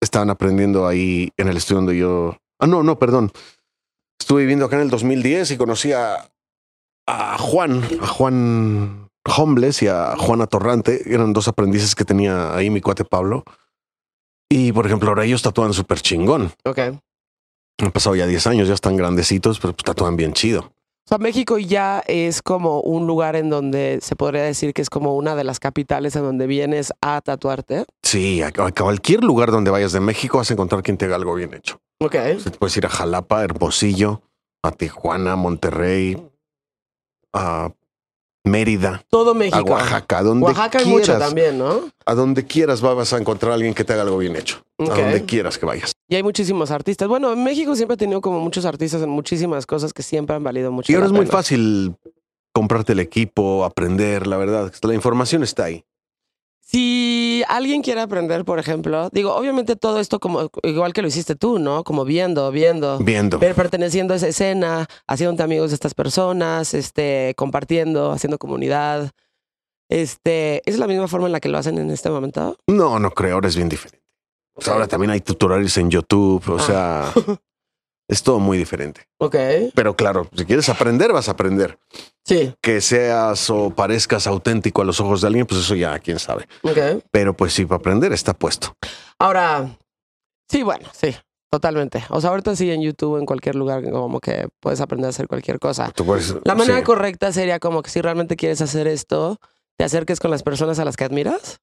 [0.00, 2.38] estaban aprendiendo ahí en el estudio donde yo.
[2.58, 3.30] Ah, no, no, perdón.
[4.18, 6.30] Estuve viviendo acá en el 2010 y conocí a,
[7.06, 11.12] a Juan, a Juan Homeless y a Juana Torrante.
[11.12, 13.44] Eran dos aprendices que tenía ahí mi cuate Pablo.
[14.50, 16.52] Y, por ejemplo, ahora ellos tatúan súper chingón.
[16.64, 16.78] Ok.
[17.80, 20.60] Han pasado ya 10 años, ya están grandecitos, pero pues, tatúan bien chido.
[20.60, 24.90] O sea, México ya es como un lugar en donde se podría decir que es
[24.90, 27.86] como una de las capitales en donde vienes a tatuarte.
[28.02, 31.16] Sí, a a cualquier lugar donde vayas de México vas a encontrar quien te haga
[31.16, 31.80] algo bien hecho.
[32.00, 32.14] Ok.
[32.36, 34.20] O sea, te puedes ir a Jalapa, Hermosillo,
[34.62, 36.22] a Tijuana, Monterrey,
[37.32, 37.70] a
[38.50, 39.62] Mérida, Todo a México.
[39.72, 40.88] Oaxaca, a donde Oaxaca quieras.
[40.92, 41.82] mucho también, ¿no?
[42.06, 44.62] A donde quieras va- vas a encontrar a alguien que te haga algo bien hecho.
[44.78, 45.92] A donde quieras que vayas.
[46.08, 47.06] Y hay muchísimos artistas.
[47.08, 50.72] Bueno, México siempre ha tenido como muchos artistas en muchísimas cosas que siempre han valido
[50.72, 50.90] mucho.
[50.90, 51.94] Y ahora es muy fácil
[52.52, 54.72] comprarte el equipo, aprender, la verdad.
[54.82, 55.84] La información está ahí.
[56.70, 61.34] Si alguien quiere aprender, por ejemplo, digo, obviamente todo esto como igual que lo hiciste
[61.34, 61.82] tú, ¿no?
[61.82, 63.38] Como viendo, viendo, Viendo.
[63.40, 69.12] per- perteneciendo a esa escena, haciéndote amigos de estas personas, este, compartiendo, haciendo comunidad.
[69.88, 72.58] Este, ¿es la misma forma en la que lo hacen en este momento?
[72.66, 74.04] No, no creo, ahora es bien diferente.
[74.54, 76.60] Pues ahora también hay tutoriales en YouTube, o Ah.
[76.60, 77.12] sea,
[78.08, 79.02] es todo muy diferente.
[79.18, 79.36] Ok.
[79.74, 81.78] Pero claro, si quieres aprender, vas a aprender.
[82.24, 82.54] Sí.
[82.62, 86.48] Que seas o parezcas auténtico a los ojos de alguien, pues eso ya quién sabe.
[86.62, 87.02] Ok.
[87.10, 88.74] Pero pues sí, para aprender está puesto.
[89.18, 89.76] Ahora,
[90.50, 91.14] sí, bueno, sí,
[91.50, 92.04] totalmente.
[92.10, 95.26] O sea, ahorita sí en YouTube, en cualquier lugar, como que puedes aprender a hacer
[95.28, 95.90] cualquier cosa.
[95.94, 96.84] Tú puedes- La manera sí.
[96.84, 99.38] correcta sería como que si realmente quieres hacer esto,
[99.78, 101.60] te acerques con las personas a las que admiras.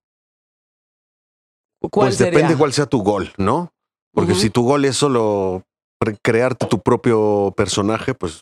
[1.92, 2.32] ¿Cuál Pues sería?
[2.40, 3.72] depende cuál sea tu gol, ¿no?
[4.14, 4.42] Porque Ujú.
[4.42, 5.64] si tu gol es solo
[6.22, 8.42] crearte tu propio personaje, pues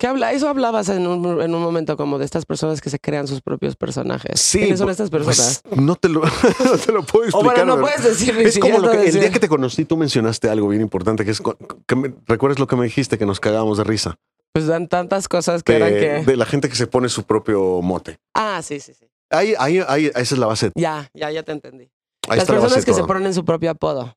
[0.00, 0.30] ¿Qué habla?
[0.32, 3.40] Eso hablabas en un, en un momento como de estas personas que se crean sus
[3.40, 4.40] propios personajes.
[4.40, 4.60] sí.
[4.60, 5.60] ¿Quiénes son pues- estas personas?
[5.68, 6.20] pues, no, te lo,
[6.64, 7.42] no te lo puedo o explicar.
[7.66, 9.84] bueno, no puedes decir ni Es como siquiera lo que, el día que te conocí,
[9.84, 13.18] tú mencionaste algo bien importante, que es cu- que me- recuerdas lo que me dijiste,
[13.18, 14.14] que nos cagábamos de risa.
[14.52, 15.90] Pues dan tantas cosas que De, eran
[16.24, 16.30] que...
[16.30, 18.18] de la gente que se pone su propio mote.
[18.34, 19.06] Ah, sí, sí, sí.
[19.30, 20.70] Ahí, ahí, ahí, esa es la base.
[20.76, 21.90] Ya, ya, ya te entendí.
[22.28, 24.14] Ahí Las la personas que se ponen su propio apodo.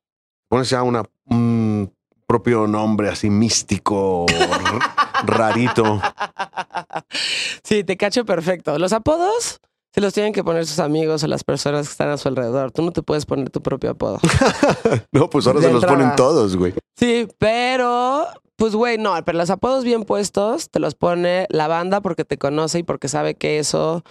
[0.48, 1.51] Pones ya una, un
[2.32, 4.24] propio nombre así místico,
[5.26, 6.00] rarito.
[7.62, 8.78] Sí, te cacho perfecto.
[8.78, 9.60] Los apodos
[9.94, 12.72] se los tienen que poner sus amigos o las personas que están a su alrededor.
[12.72, 14.18] Tú no te puedes poner tu propio apodo.
[15.12, 15.98] No, pues ahora De se los entrada.
[15.98, 16.72] ponen todos, güey.
[16.96, 18.26] Sí, pero,
[18.56, 22.38] pues, güey, no, pero los apodos bien puestos te los pone la banda porque te
[22.38, 24.02] conoce y porque sabe que eso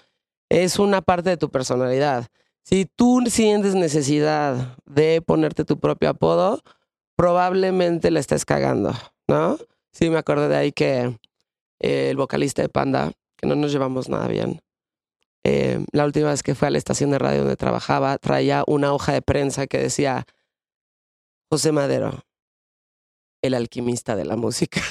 [0.50, 2.28] es una parte de tu personalidad.
[2.64, 6.62] Si tú sientes necesidad de ponerte tu propio apodo,
[7.16, 8.94] probablemente la estés cagando,
[9.28, 9.58] ¿no?
[9.92, 11.18] Sí, me acordé de ahí que
[11.80, 14.62] eh, el vocalista de Panda, que no nos llevamos nada bien,
[15.44, 18.94] eh, la última vez que fue a la estación de radio donde trabajaba, traía una
[18.94, 20.26] hoja de prensa que decía
[21.50, 22.24] José Madero,
[23.42, 24.82] el alquimista de la música.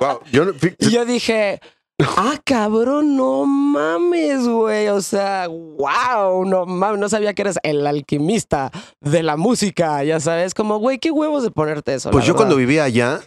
[0.00, 1.60] Wow, yo, no- fí- y yo dije,
[2.02, 4.88] ah, cabrón, no mames, güey.
[4.88, 10.20] O sea, wow, no mames, no sabía que eres el alquimista de la música, ya
[10.20, 10.54] sabes.
[10.54, 12.10] Como, güey, qué huevos de ponerte eso.
[12.10, 13.20] pues yo cuando vivía allá,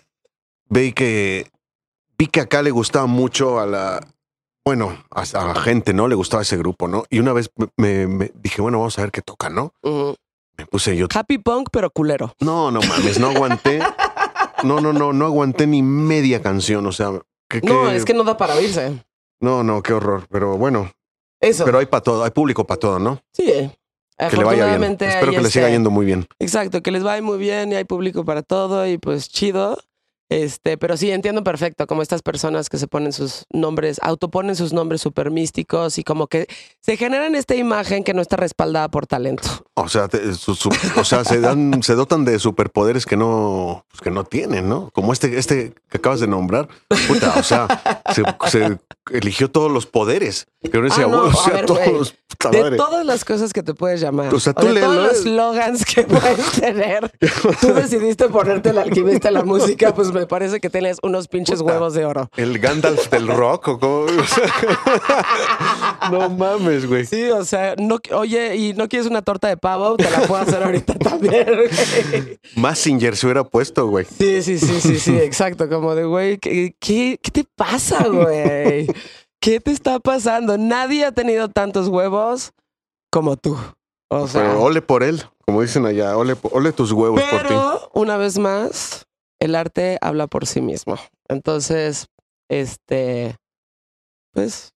[0.70, 1.50] vi que
[2.18, 4.00] vi que acá le gustaba mucho a la,
[4.66, 6.08] bueno, a, la gente, ¿no?
[6.08, 7.04] Le gustaba ese grupo, ¿no?
[7.10, 9.74] Y una vez me, dije, bueno, vamos a ver qué toca, ¿no?
[10.58, 12.34] Me puse yo, Happy punk, pero culero.
[12.40, 13.80] no, no mames, no aguanté.
[14.64, 17.12] No, no, no, no aguanté ni media canción, o sea,
[17.50, 19.04] que, No, es que no da para oírse.
[19.40, 20.92] no, no, qué horror, pero bueno,
[21.40, 21.66] Eso.
[21.66, 23.22] pero hay para todo, hay público para todo, ¿no?
[23.34, 23.72] sí.
[24.32, 24.98] Que le vaya bien.
[25.00, 26.26] Espero que le siga este- yendo muy bien.
[26.40, 29.78] Exacto, que les vaya muy bien y hay público para todo y pues chido.
[30.30, 34.74] Este, pero sí entiendo perfecto como estas personas que se ponen sus nombres, autoponen sus
[34.74, 36.48] nombres súper místicos y como que
[36.82, 39.48] se generan esta imagen que no está respaldada por talento.
[39.76, 44.12] O sea, te- o sea, se dan, se dotan de superpoderes que no, pues, que
[44.12, 44.90] no tienen, ¿no?
[44.92, 46.68] Como este, este que acabas de nombrar.
[47.08, 48.78] Puta, o sea, se, se
[49.12, 50.48] eligió todos los poderes.
[50.72, 52.78] Que uno decía, Ah, no, "Uy, o sea, ver, todos, puta De madre".
[52.78, 55.18] todas las cosas que te puedes llamar, O sea, o tú de le- todos los
[55.20, 57.10] slogans que puedes tener,
[57.62, 61.60] tú decidiste ponerte el alquimista de la música, pues me parece que tienes unos pinches
[61.60, 61.74] Puta.
[61.74, 62.30] huevos de oro.
[62.36, 64.06] El Gandalf del rock o cómo?
[64.06, 64.52] O sea,
[66.12, 67.06] no mames, güey.
[67.06, 70.42] Sí, o sea, no, oye, y no quieres una torta de pavo, te la puedo
[70.42, 71.46] hacer ahorita también.
[71.46, 72.40] güey.
[72.56, 74.06] Massinger se hubiera puesto, güey.
[74.18, 75.70] Sí, sí, sí, sí, sí, exacto.
[75.70, 78.88] Como de, güey, ¿qué, qué, qué te pasa, güey?
[79.40, 80.58] ¿Qué te está pasando?
[80.58, 82.52] Nadie ha tenido tantos huevos
[83.12, 83.58] como tú.
[84.10, 87.46] O sea, Pero ole por él, como dicen allá, ole, ole tus huevos por ti.
[87.50, 89.06] pero una vez más,
[89.40, 90.98] el arte habla por sí mismo.
[91.28, 92.08] Entonces,
[92.50, 93.36] este,
[94.34, 94.72] pues,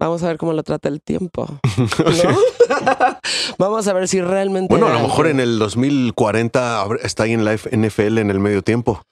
[0.00, 1.46] vamos a ver cómo lo trata el tiempo.
[1.76, 2.38] ¿no?
[3.58, 4.72] vamos a ver si realmente.
[4.72, 8.38] Bueno, a lo mejor en el 2040 habrá- está ahí en la NFL en el
[8.38, 9.02] medio tiempo.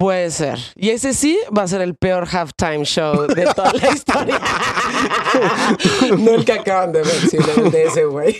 [0.00, 0.58] Puede ser.
[0.76, 4.40] Y ese sí va a ser el peor halftime show de toda la historia.
[6.18, 8.34] no el que acaban de ver, sino el de ese güey.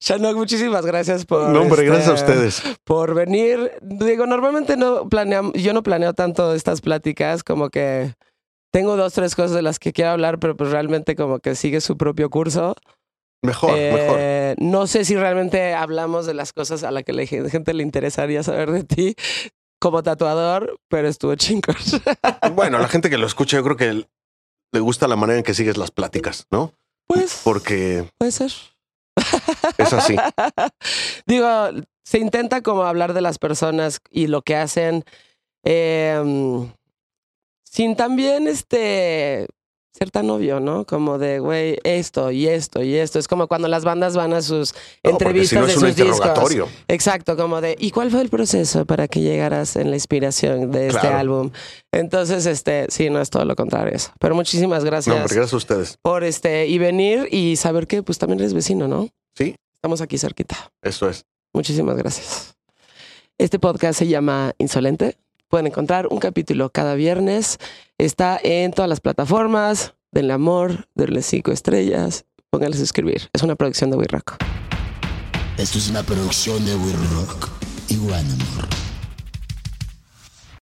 [0.00, 1.48] Shanok, muchísimas gracias por.
[1.48, 2.62] No, hombre, este, gracias a ustedes.
[2.84, 3.72] Por venir.
[3.80, 8.12] Digo, normalmente no planeamos, yo no planeo tanto estas pláticas, como que
[8.70, 11.80] tengo dos, tres cosas de las que quiero hablar, pero pues realmente como que sigue
[11.80, 12.76] su propio curso.
[13.42, 14.16] Mejor, mejor.
[14.18, 17.82] Eh, No sé si realmente hablamos de las cosas a las que la gente le
[17.82, 19.14] interesaría saber de ti
[19.80, 21.76] como tatuador, pero estuvo chingón.
[22.54, 24.06] Bueno, a la gente que lo escucha, yo creo que
[24.72, 26.72] le gusta la manera en que sigues las pláticas, ¿no?
[27.06, 28.52] Pues Porque puede ser.
[29.78, 30.16] es así.
[31.26, 31.46] Digo,
[32.04, 35.04] se intenta como hablar de las personas y lo que hacen
[35.64, 36.20] eh,
[37.64, 39.46] sin también este
[39.98, 40.84] ser tan obvio, ¿no?
[40.86, 43.18] Como de, güey, esto y esto y esto.
[43.18, 46.68] Es como cuando las bandas van a sus entrevistas no de sus discos.
[46.86, 50.88] Exacto, como de, ¿y cuál fue el proceso para que llegaras en la inspiración de
[50.88, 51.50] este álbum?
[51.92, 54.12] Entonces, este, sí, no es todo lo contrario eso.
[54.20, 55.98] Pero muchísimas No, gracias hombre, gracias a ustedes.
[56.02, 59.08] por este y venir y saber que pues también eres vecino, ¿no?
[59.36, 59.56] Sí.
[59.76, 60.70] Estamos aquí cerquita.
[60.82, 61.24] Eso es.
[61.52, 62.54] Muchísimas gracias.
[63.38, 65.16] Este podcast se llama Insolente.
[65.48, 67.58] Pueden encontrar un capítulo cada viernes.
[67.96, 69.94] Está en todas las plataformas.
[70.10, 72.26] Denle amor, denle cinco estrellas.
[72.50, 73.30] Pónganle a suscribir.
[73.32, 74.36] Es una producción de We Rock.
[75.56, 77.48] Esto es una producción de We Rock
[77.88, 78.87] y One Amor.